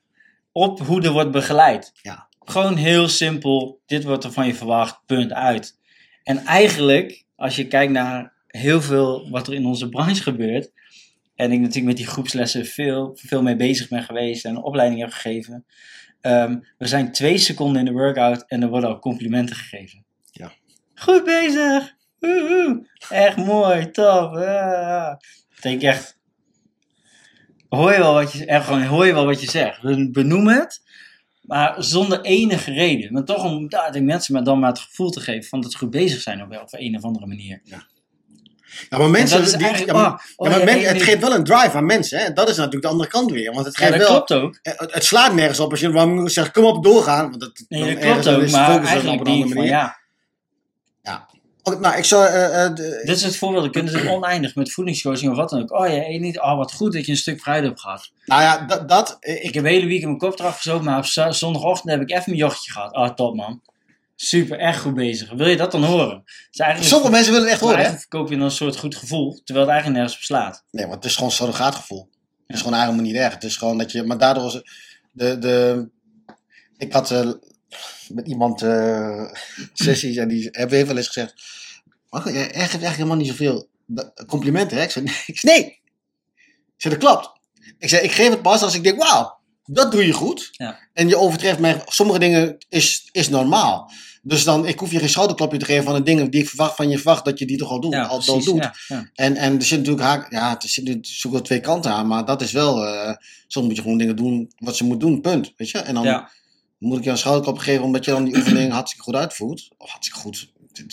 op 0.52 0.80
hoe 0.80 1.02
er 1.02 1.12
wordt 1.12 1.30
begeleid. 1.30 1.92
Ja. 2.02 2.28
Gewoon 2.44 2.76
heel 2.76 3.08
simpel, 3.08 3.80
dit 3.86 4.04
wordt 4.04 4.24
er 4.24 4.32
van 4.32 4.46
je 4.46 4.54
verwacht, 4.54 5.00
punt 5.06 5.32
uit. 5.32 5.78
En 6.22 6.38
eigenlijk, 6.38 7.24
als 7.36 7.56
je 7.56 7.66
kijkt 7.66 7.92
naar 7.92 8.32
heel 8.46 8.82
veel 8.82 9.30
wat 9.30 9.46
er 9.46 9.54
in 9.54 9.66
onze 9.66 9.88
branche 9.88 10.22
gebeurt, 10.22 10.70
en 11.34 11.52
ik 11.52 11.58
natuurlijk 11.58 11.86
met 11.86 11.96
die 11.96 12.06
groepslessen 12.06 12.66
veel, 12.66 13.12
veel 13.14 13.42
mee 13.42 13.56
bezig 13.56 13.88
ben 13.88 14.02
geweest 14.02 14.44
en 14.44 14.50
een 14.50 14.62
opleiding 14.62 15.00
heb 15.00 15.10
gegeven. 15.10 15.64
Ehm, 16.20 16.59
we 16.78 16.87
zijn 16.87 17.12
twee 17.12 17.38
seconden 17.38 17.78
in 17.78 17.85
de 17.85 17.92
workout 17.92 18.44
en 18.46 18.62
er 18.62 18.68
worden 18.68 18.88
al 18.90 18.98
complimenten 18.98 19.56
gegeven. 19.56 20.04
Ja. 20.30 20.52
Goed 20.94 21.24
bezig! 21.24 21.94
Woehoe. 22.18 22.87
Echt 23.09 23.37
mooi, 23.37 23.90
top! 23.90 24.35
Ah. 24.35 25.14
Ik 25.56 25.62
denk 25.62 25.83
echt, 25.83 26.18
hoor 27.68 27.92
je 27.92 27.98
wel 27.98 28.14
wat 28.14 28.33
je, 28.33 28.61
gewoon, 28.61 28.83
hoor 28.83 29.06
je 29.06 29.12
wel 29.12 29.26
wat 29.26 29.40
je 29.40 29.50
zegt. 29.50 29.83
We 29.83 30.11
benoemen 30.11 30.54
het, 30.54 30.83
maar 31.40 31.85
zonder 31.85 32.20
enige 32.20 32.72
reden. 32.72 33.12
Maar 33.12 33.24
toch 33.24 33.44
om 33.44 33.68
de 33.68 34.00
mensen 34.00 34.35
maar 34.35 34.44
dan 34.44 34.59
maar 34.59 34.70
het 34.70 34.78
gevoel 34.78 35.11
te 35.11 35.20
geven 35.20 35.48
van 35.48 35.61
dat 35.61 35.72
ze 35.72 35.78
goed 35.78 35.90
bezig 35.90 36.20
zijn 36.20 36.42
op, 36.42 36.61
op 36.61 36.68
een 36.70 36.96
of 36.96 37.02
andere 37.02 37.26
manier. 37.26 37.61
Ja, 37.64 37.87
maar 38.90 39.11
mensen, 39.11 39.59
die- 39.59 39.87
ja, 39.87 39.92
maar, 39.92 40.06
oh, 40.06 40.18
oh, 40.37 40.46
ja, 40.46 40.50
maar 40.50 40.59
ja, 40.59 40.64
men- 40.64 40.74
nee, 40.74 40.87
het 40.87 41.02
geeft 41.02 41.20
wel 41.20 41.35
een 41.35 41.44
drive 41.44 41.76
aan 41.76 41.87
mensen. 41.87 42.18
Hè? 42.18 42.33
Dat 42.33 42.48
is 42.48 42.56
natuurlijk 42.56 42.83
de 42.83 42.88
andere 42.88 43.09
kant 43.11 43.30
weer. 43.30 43.52
Want 43.52 43.66
het 43.66 43.78
Ja, 43.78 43.87
geeft 43.87 43.98
dat 43.98 44.09
wel. 44.09 44.22
klopt 44.24 44.42
ook. 44.42 44.59
Het, 44.62 44.92
het 44.94 45.04
slaat 45.04 45.35
nergens 45.35 45.61
op 45.61 45.70
als 45.70 45.80
je 45.80 46.22
zegt: 46.24 46.50
kom 46.50 46.64
op, 46.64 46.85
doorgaan. 46.85 47.28
Want 47.30 47.40
dat, 47.40 47.64
Nee, 47.68 47.96
klopt 47.96 48.28
ook, 48.28 48.42
is 48.42 48.52
maar 48.52 48.85
eigenlijk 48.85 49.20
op 49.20 49.26
een 49.26 49.33
andere 49.33 49.48
van 49.48 49.56
manier. 49.56 49.70
ja, 49.72 49.98
nou, 51.80 51.96
ik 51.96 52.04
zou. 52.04 52.26
eh, 52.26 52.64
eh, 52.64 52.74
dit 52.76 53.09
is 53.16 53.22
het 53.22 53.37
voorbeeld. 53.37 53.64
Je 53.64 53.70
kunt 53.70 53.92
het 53.92 54.06
oneindig 54.09 54.54
met 54.54 54.72
voedingscoaching 54.72 55.30
of 55.30 55.37
wat 55.37 55.50
dan 55.50 55.62
ook. 55.62 55.72
Oh, 55.72 55.88
je 55.88 56.09
eet 56.09 56.20
niet. 56.20 56.40
Oh, 56.40 56.56
wat 56.56 56.72
goed 56.72 56.92
dat 56.92 57.06
je 57.06 57.12
een 57.12 57.18
stuk 57.18 57.40
fruit 57.40 57.64
hebt 57.64 57.80
gehad. 57.80 58.11
nou 58.24 58.42
ja, 58.42 58.66
dat. 58.66 58.88
dat 58.88 59.16
eh, 59.20 59.35
Ik 59.35 59.42
ik, 59.42 59.54
heb 59.54 59.64
hele 59.64 59.87
week 59.87 60.02
mijn 60.04 60.18
kop 60.18 60.38
eraf 60.38 60.56
gezogen, 60.56 60.85
maar 60.85 60.98
op 60.98 61.04
zo- 61.04 61.30
zondagochtend 61.30 61.90
heb 61.90 62.00
ik 62.00 62.11
even 62.11 62.22
mijn 62.26 62.37
jochtje 62.38 62.72
gehad. 62.72 62.94
Oh, 62.96 63.09
top 63.09 63.35
man. 63.37 63.61
Super, 64.22 64.59
echt 64.59 64.80
goed 64.80 64.94
bezig. 64.94 65.30
Wil 65.30 65.48
je 65.48 65.56
dat 65.56 65.72
dan 65.72 65.85
horen? 65.85 66.24
Eigenlijk 66.50 66.90
sommige 66.90 67.11
mensen 67.12 67.33
willen 67.33 67.46
het 67.46 67.52
echt 67.52 67.61
horen. 67.62 67.76
Eigenlijk 67.76 68.09
verkoop 68.09 68.30
je 68.30 68.37
dan 68.37 68.44
een 68.44 68.50
soort 68.50 68.76
goed 68.76 68.94
gevoel, 68.94 69.40
terwijl 69.44 69.66
het 69.66 69.74
eigenlijk 69.74 69.98
nergens 70.00 70.16
op 70.16 70.24
slaat. 70.24 70.64
Nee, 70.70 70.85
want 70.87 70.96
het 70.96 71.04
is 71.04 71.14
gewoon 71.14 71.30
surrogaatgevoel. 71.30 72.09
Het 72.46 72.56
is 72.56 72.62
gewoon 72.62 72.78
eigenlijk 72.78 73.06
niet 73.09 73.16
erg. 73.16 73.35
Het 73.35 73.44
is 73.44 73.56
gewoon 73.56 73.78
dat 73.78 73.92
je. 73.92 74.02
Maar 74.02 74.18
daardoor 74.18 74.46
is 74.46 74.52
het- 74.52 74.70
de. 75.12 75.38
de 75.38 75.88
ik 76.76 76.92
had 76.92 77.11
eh, 77.11 77.30
met 78.09 78.26
iemand 78.28 78.62
eh, 78.62 79.33
sessies 79.72 80.16
en 80.16 80.28
die 80.28 80.48
hebben 80.50 80.76
heel 80.76 80.87
wel 80.87 80.96
eens 80.96 81.06
gezegd. 81.06 81.35
Mag 82.11 82.24
jij 82.33 82.42
geeft 82.42 82.54
eigenlijk 82.54 82.96
helemaal 82.96 83.16
niet 83.16 83.28
zoveel 83.28 83.68
complimenten, 84.26 84.76
hè? 84.76 84.83
Ik 84.83 84.90
zei, 84.90 85.04
nee. 85.04 85.14
Ik 85.26 85.38
zei, 85.38 85.59
nee. 85.61 85.64
Ik 85.66 86.74
zei, 86.76 86.94
dat 86.94 87.02
klopt. 87.04 87.30
Ik 87.78 87.88
zei, 87.88 88.02
ik 88.02 88.12
geef 88.12 88.30
het 88.30 88.42
pas 88.42 88.62
als 88.62 88.74
ik 88.74 88.83
denk, 88.83 89.02
wauw, 89.02 89.38
dat 89.64 89.92
doe 89.92 90.06
je 90.06 90.12
goed. 90.12 90.48
Ja. 90.52 90.78
En 90.92 91.09
je 91.09 91.16
overtreft 91.16 91.59
mij, 91.59 91.83
sommige 91.87 92.18
dingen 92.18 92.56
is, 92.68 93.09
is 93.12 93.28
normaal. 93.28 93.90
Dus 94.22 94.44
dan, 94.44 94.66
ik 94.66 94.78
hoef 94.78 94.90
je 94.90 94.98
geen 94.98 95.09
schouderklapje 95.09 95.59
te 95.59 95.64
geven 95.64 95.85
van 95.85 95.94
de 95.94 96.02
dingen 96.02 96.30
die 96.30 96.40
ik 96.40 96.48
verwacht 96.48 96.76
van 96.76 96.88
je 96.88 96.96
verwacht 96.96 97.24
dat 97.24 97.38
je 97.38 97.46
die 97.46 97.56
toch 97.56 97.70
al 97.70 97.80
doet. 97.80 97.92
Ja, 97.92 98.02
al, 98.02 98.11
al 98.11 98.18
precies. 98.18 98.44
doet. 98.44 98.62
Ja, 98.62 98.74
ja. 98.88 99.11
En, 99.14 99.37
en 99.37 99.56
er 99.56 99.62
zit 99.62 99.78
natuurlijk 99.78 100.06
haak, 100.06 100.33
ja, 100.33 100.50
er 100.50 100.68
zitten 100.68 100.94
natuurlijk 100.94 101.33
wel 101.33 101.40
twee 101.40 101.61
kanten 101.61 101.90
aan, 101.90 102.06
maar 102.06 102.24
dat 102.24 102.42
is 102.42 102.52
wel, 102.52 102.87
eh, 102.87 103.14
soms 103.46 103.66
moet 103.66 103.76
je 103.76 103.83
gewoon 103.83 103.98
dingen 103.98 104.16
doen 104.16 104.52
wat 104.56 104.76
ze 104.76 104.85
moet 104.85 105.00
doen, 105.00 105.20
punt. 105.20 105.52
Weet 105.56 105.70
je? 105.70 105.78
En 105.78 105.94
dan 105.94 106.28
moet 106.78 106.98
ik 106.98 107.04
je 107.04 107.11
een 107.11 107.18
schouderklap 107.18 107.59
geven 107.59 107.83
omdat 107.85 108.04
je 108.04 108.11
dan 108.11 108.24
die 108.24 108.37
oefening 108.37 108.72
hartstikke 108.72 109.04
goed 109.04 109.14
uitvoert. 109.16 109.70
Of 109.78 109.90
hartstikke 109.90 110.20
goed. 110.20 110.52
In 110.72 110.87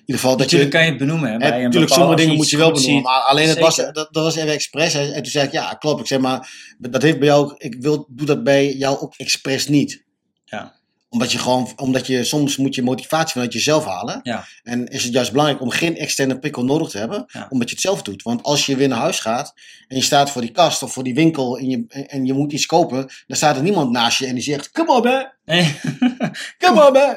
ieder 0.00 0.22
geval 0.22 0.36
dat 0.36 0.50
je... 0.50 0.56
Natuurlijk 0.56 0.70
kan 0.70 0.84
je 0.84 0.88
het 0.88 0.98
benoemen. 0.98 1.30
Hè, 1.30 1.38
bij 1.38 1.62
Natuurlijk, 1.62 1.92
sommige 1.92 2.16
dingen 2.16 2.30
je 2.30 2.36
moet 2.36 2.50
je 2.50 2.56
wel 2.56 2.72
benoemen. 2.72 2.94
ziet. 2.94 3.02
Maar 3.02 3.20
alleen 3.20 3.48
het 3.48 3.58
was, 3.58 3.76
dat, 3.76 3.94
dat 3.94 4.10
was 4.10 4.36
even 4.36 4.52
expres. 4.52 4.94
En 4.94 5.12
en 5.14 5.22
toen 5.22 5.32
zei 5.32 5.46
ik, 5.46 5.52
ja, 5.52 5.74
klopt. 5.74 6.00
Ik 6.00 6.06
zeg 6.06 6.18
maar, 6.18 6.50
dat 6.78 7.02
heeft 7.02 7.18
bij 7.18 7.28
jou, 7.28 7.54
ik 7.58 7.76
wil, 7.80 8.06
doe 8.08 8.26
dat 8.26 8.44
bij 8.44 8.72
jou 8.74 8.98
ook 8.98 9.14
expres 9.16 9.68
niet. 9.68 10.04
Ja. 10.44 10.74
Omdat 11.08 11.32
je 11.32 11.38
gewoon, 11.38 11.72
omdat 11.76 12.06
je 12.06 12.24
soms 12.24 12.56
moet 12.56 12.74
je 12.74 12.82
motivatie 12.82 13.32
vanuit 13.32 13.52
jezelf 13.52 13.84
halen. 13.84 14.20
Ja. 14.22 14.46
En 14.62 14.86
is 14.86 15.04
het 15.04 15.12
juist 15.12 15.30
belangrijk 15.30 15.60
om 15.60 15.70
geen 15.70 15.96
externe 15.96 16.38
prikkel 16.38 16.64
nodig 16.64 16.88
te 16.88 16.98
hebben, 16.98 17.24
Ja. 17.26 17.46
omdat 17.50 17.68
je 17.68 17.74
het 17.74 17.84
zelf 17.84 18.02
doet. 18.02 18.22
Want 18.22 18.42
als 18.42 18.66
je 18.66 18.76
weer 18.76 18.88
naar 18.88 18.98
huis 18.98 19.20
gaat 19.20 19.54
en 19.88 19.96
je 19.96 20.02
staat 20.02 20.30
voor 20.30 20.40
die 20.40 20.50
kast 20.50 20.82
of 20.82 20.92
voor 20.92 21.04
die 21.04 21.14
winkel 21.14 21.58
en 21.58 21.68
je, 21.70 22.06
en 22.08 22.24
je 22.24 22.32
moet 22.32 22.52
iets 22.52 22.66
kopen, 22.66 23.10
dan 23.26 23.36
staat 23.36 23.56
er 23.56 23.62
niemand 23.62 23.90
naast 23.90 24.18
je 24.18 24.26
en 24.26 24.34
die 24.34 24.42
zegt, 24.42 24.70
kom 24.70 24.88
op 24.88 25.04
hè, 25.04 25.22
kom 26.66 26.78
op 26.78 26.94
hè. 26.94 27.12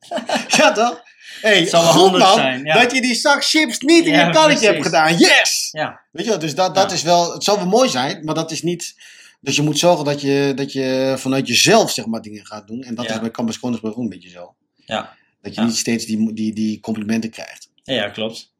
ja 0.56 0.72
toch? 0.72 1.02
Hey, 1.40 1.66
goed 1.70 2.18
man, 2.18 2.34
zijn, 2.34 2.64
ja. 2.64 2.82
dat 2.82 2.92
je 2.92 3.00
die 3.00 3.14
zak 3.14 3.44
chips 3.44 3.78
niet 3.78 4.04
in 4.04 4.12
Ja, 4.12 4.26
je 4.26 4.32
kannetje 4.32 4.66
hebt 4.66 4.82
gedaan. 4.82 5.16
Yes! 5.18 5.68
ja, 5.70 6.00
Weet 6.12 6.24
je 6.24 6.30
wel, 6.30 6.38
dus 6.38 6.54
dat, 6.54 6.74
dat 6.74 6.92
is 6.92 7.02
wel, 7.02 7.32
het 7.32 7.44
zou 7.44 7.58
wel 7.58 7.66
mooi 7.66 7.88
zijn, 7.88 8.24
maar 8.24 8.34
dat 8.34 8.50
is 8.50 8.62
niet, 8.62 8.94
dus 9.42 9.56
je 9.56 9.62
moet 9.62 9.78
zorgen 9.78 10.04
dat 10.04 10.20
je, 10.20 10.52
dat 10.56 10.72
je 10.72 11.14
vanuit 11.18 11.48
jezelf 11.48 11.90
zeg 11.90 12.06
maar 12.06 12.22
dingen 12.22 12.46
gaat 12.46 12.66
doen. 12.66 12.82
En 12.82 12.94
dat 12.94 13.06
Ja. 13.06 13.14
is 13.14 13.20
bij 13.20 13.30
Campus 13.30 13.58
Koningsbrug 13.58 13.92
ook 13.94 13.98
een 14.02 14.08
beetje 14.08 14.28
zo. 14.30 14.54
ja. 14.76 15.16
Dat 15.42 15.54
je 15.54 15.60
Ja. 15.60 15.66
niet 15.66 15.76
steeds 15.76 16.06
die, 16.06 16.32
die, 16.32 16.52
die 16.54 16.80
complimenten 16.80 17.30
krijgt. 17.30 17.70
Ja, 17.82 18.08
klopt. 18.08 18.52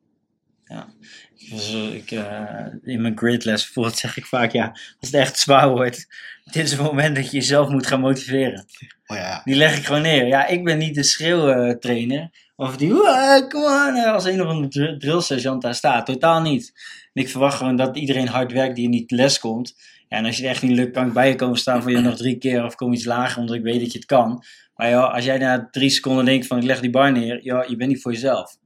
Ja. 0.65 0.93
Ik 1.37 1.49
was, 1.51 1.73
eh, 1.73 1.95
ik, 1.95 2.11
eh, 2.11 2.67
in 2.83 3.01
mijn 3.03 3.19
gridles 3.19 3.65
bijvoorbeeld 3.65 3.97
zeg 3.99 4.17
ik 4.17 4.27
vaak, 4.27 4.53
ja, 4.53 4.69
als 4.71 5.11
het 5.11 5.15
echt 5.15 5.39
zwaar 5.39 5.69
wordt, 5.71 6.07
dit 6.45 6.65
is 6.65 6.71
het 6.71 6.81
moment 6.81 7.17
dat 7.17 7.25
je 7.31 7.37
jezelf 7.37 7.69
moet 7.69 7.87
gaan 7.87 8.01
motiveren. 8.01 8.65
Oh 9.07 9.17
ja. 9.17 9.41
Die 9.45 9.55
leg 9.55 9.79
ik 9.79 9.85
gewoon 9.85 10.03
neer. 10.03 10.27
Ja, 10.27 10.47
ik 10.47 10.65
ben 10.65 10.79
niet 10.79 10.95
de 10.95 11.03
schreeuwtrainer. 11.03 12.31
Of 12.63 12.77
die, 12.77 12.93
"Woe, 12.93 13.47
kom 13.49 13.65
aan, 13.67 13.95
eh, 13.95 14.13
als 14.13 14.25
een 14.25 14.41
of 14.43 14.47
andere 14.47 14.69
dr- 14.69 14.99
drillsergeant 14.99 15.63
daar 15.63 15.75
staat. 15.75 16.07
Totaal 16.07 16.41
niet. 16.41 16.73
En 17.13 17.23
ik 17.23 17.29
verwacht 17.29 17.57
gewoon 17.57 17.77
dat 17.77 17.97
iedereen 17.97 18.29
hard 18.29 18.53
werkt 18.53 18.77
die 18.77 18.89
niet 18.89 19.11
les 19.11 19.39
komt. 19.39 19.75
Ja, 20.09 20.17
en 20.17 20.25
als 20.25 20.37
je 20.37 20.43
het 20.43 20.51
echt 20.53 20.63
niet 20.63 20.77
lukt, 20.77 20.93
kan 20.93 21.07
ik 21.07 21.13
bij 21.13 21.29
je 21.29 21.35
komen 21.35 21.59
staan 21.59 21.83
voor 21.83 21.91
je 21.91 21.99
nog 21.99 22.17
drie 22.17 22.39
keer. 22.39 22.65
Of 22.65 22.75
kom 22.75 22.93
iets 22.93 23.05
lager, 23.05 23.41
omdat 23.41 23.57
ik 23.57 23.63
weet 23.63 23.81
dat 23.81 23.93
je 23.93 23.99
het 23.99 24.07
kan. 24.07 24.45
Maar 24.75 24.91
joh, 24.91 25.15
als 25.15 25.25
jij 25.25 25.39
na 25.39 25.69
drie 25.71 25.91
seconden 25.91 26.25
denkt 26.25 26.47
van 26.47 26.59
ik 26.59 26.65
leg 26.65 26.81
die 26.81 26.91
bar 26.91 27.13
neer. 27.13 27.45
Ja, 27.45 27.65
je 27.69 27.77
bent 27.77 27.91
niet 27.91 28.03
voor 28.03 28.13
jezelf. 28.13 28.57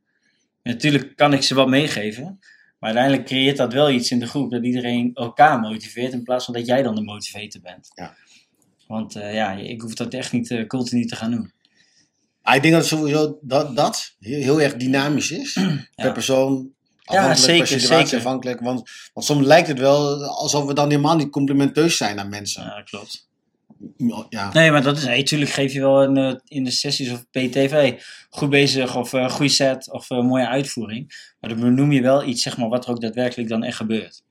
En 0.63 0.73
natuurlijk 0.73 1.17
kan 1.17 1.33
ik 1.33 1.43
ze 1.43 1.55
wat 1.55 1.69
meegeven. 1.69 2.25
Maar 2.79 2.91
uiteindelijk 2.91 3.27
creëert 3.27 3.57
dat 3.57 3.73
wel 3.73 3.91
iets 3.91 4.11
in 4.11 4.19
de 4.19 4.27
groep. 4.27 4.51
Dat 4.51 4.65
iedereen 4.65 5.11
elkaar 5.15 5.61
motiveert. 5.61 6.13
In 6.13 6.23
plaats 6.23 6.45
van 6.45 6.55
dat 6.55 6.67
jij 6.67 6.83
dan 6.83 6.95
de 6.95 7.03
motivator 7.03 7.61
bent. 7.61 7.91
Ja. 7.95 8.15
Want 8.87 9.17
eh, 9.17 9.35
ja, 9.35 9.53
ik 9.53 9.81
hoef 9.81 9.95
dat 9.95 10.15
echt 10.15 10.33
niet 10.33 10.51
eh, 10.51 10.67
continu 10.67 11.05
te 11.05 11.17
gaan 11.17 11.31
doen. 11.31 11.53
Maar 12.47 12.57
ik 12.57 12.63
denk 12.63 12.75
dat 12.75 12.87
sowieso 12.87 13.39
dat, 13.43 13.77
dat 13.77 14.15
heel, 14.21 14.41
heel 14.41 14.61
erg 14.61 14.77
dynamisch 14.77 15.31
is. 15.31 15.59
Per 15.95 16.13
persoon. 16.13 16.71
Afhankelijk 17.05 17.41
zeker, 17.41 17.59
per 17.59 17.81
situatie, 17.81 18.07
zeker. 18.07 18.19
afhankelijk. 18.19 18.61
Want, 18.61 18.91
want 19.13 19.27
soms 19.27 19.47
lijkt 19.47 19.69
het 19.69 19.79
wel 19.79 20.25
alsof 20.25 20.67
we 20.67 20.75
dan 20.75 20.91
helemaal 20.91 21.17
niet 21.17 21.31
complimenteus 21.31 21.97
zijn 21.97 22.19
aan 22.19 22.29
mensen. 22.29 22.63
Ja, 22.63 22.83
klopt. 22.83 23.29
Ja. 24.29 24.53
Nee, 24.53 24.71
maar 24.71 24.83
dat 24.83 24.97
is, 24.97 25.05
hey, 25.05 25.23
tuurlijk 25.23 25.51
geef 25.51 25.73
je 25.73 25.81
wel 25.81 26.03
een, 26.03 26.17
eh, 26.17 26.35
in 26.45 26.65
de 26.65 26.71
sessies 26.71 27.11
of 27.11 27.25
PTV 27.31 28.03
goed 28.31 28.51
bezig 28.51 28.97
of 28.97 29.13
eh 29.13 29.31
goede 29.31 29.53
set 29.53 29.93
of 29.93 30.11
eh, 30.11 30.21
mooie 30.21 30.49
uitvoering. 30.49 31.33
Maar 31.41 31.51
dan 31.51 31.61
benoem 31.61 31.93
je 31.93 32.03
wel 32.03 32.25
iets, 32.25 32.43
zeg 32.43 32.57
maar, 32.57 32.69
wat 32.69 32.85
er 32.85 32.91
ook 32.91 33.01
daadwerkelijk 33.01 33.49
dan 33.49 33.63
echt 33.63 33.77
gebeurt. 33.77 34.23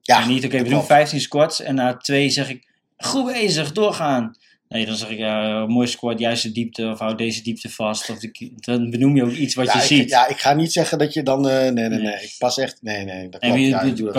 Ja, 0.00 0.22
en 0.22 0.28
niet, 0.28 0.44
oké, 0.44 0.56
we 0.56 0.62
doen 0.62 0.72
klopt. 0.72 0.86
15 0.86 1.20
squats 1.20 1.60
en 1.60 1.74
na 1.74 1.96
twee 1.96 2.30
zeg 2.30 2.48
ik, 2.48 2.68
goed 2.96 3.32
bezig, 3.32 3.72
doorgaan. 3.72 4.36
Nee, 4.74 4.86
dan 4.86 4.96
zeg 4.96 5.08
ik, 5.10 5.18
ja, 5.18 5.66
mooi 5.66 5.86
squat, 5.86 6.18
juiste 6.18 6.52
diepte 6.52 6.88
of 6.88 6.98
houd 6.98 7.18
deze 7.18 7.42
diepte 7.42 7.68
vast. 7.70 8.10
Of 8.10 8.18
de, 8.18 8.52
dan 8.56 8.90
benoem 8.90 9.16
je 9.16 9.22
ook 9.24 9.32
iets 9.32 9.54
wat 9.54 9.66
ja, 9.66 9.72
je 9.72 9.78
ik, 9.78 9.84
ziet. 9.86 10.08
ja, 10.10 10.28
ik 10.28 10.36
ga 10.38 10.54
niet 10.54 10.72
zeggen 10.72 10.98
dat 10.98 11.12
je 11.14 11.22
dan. 11.22 11.48
eh, 11.48 11.54
nee, 11.60 11.70
nee, 11.72 11.88
nee, 11.88 11.98
Nee. 12.00 12.14
Ik 12.14 12.34
pas 12.38 12.58
echt. 12.58 12.78
Nee, 12.82 13.04
nee. 13.04 13.28
Dat 13.28 13.40
En 13.40 13.48
klopt. 13.48 13.54
wie- 13.64 13.68
Ja, 13.70 13.80
wie- 13.82 13.90
ik 13.90 13.96
doe 13.96 14.04
dat 14.06 14.14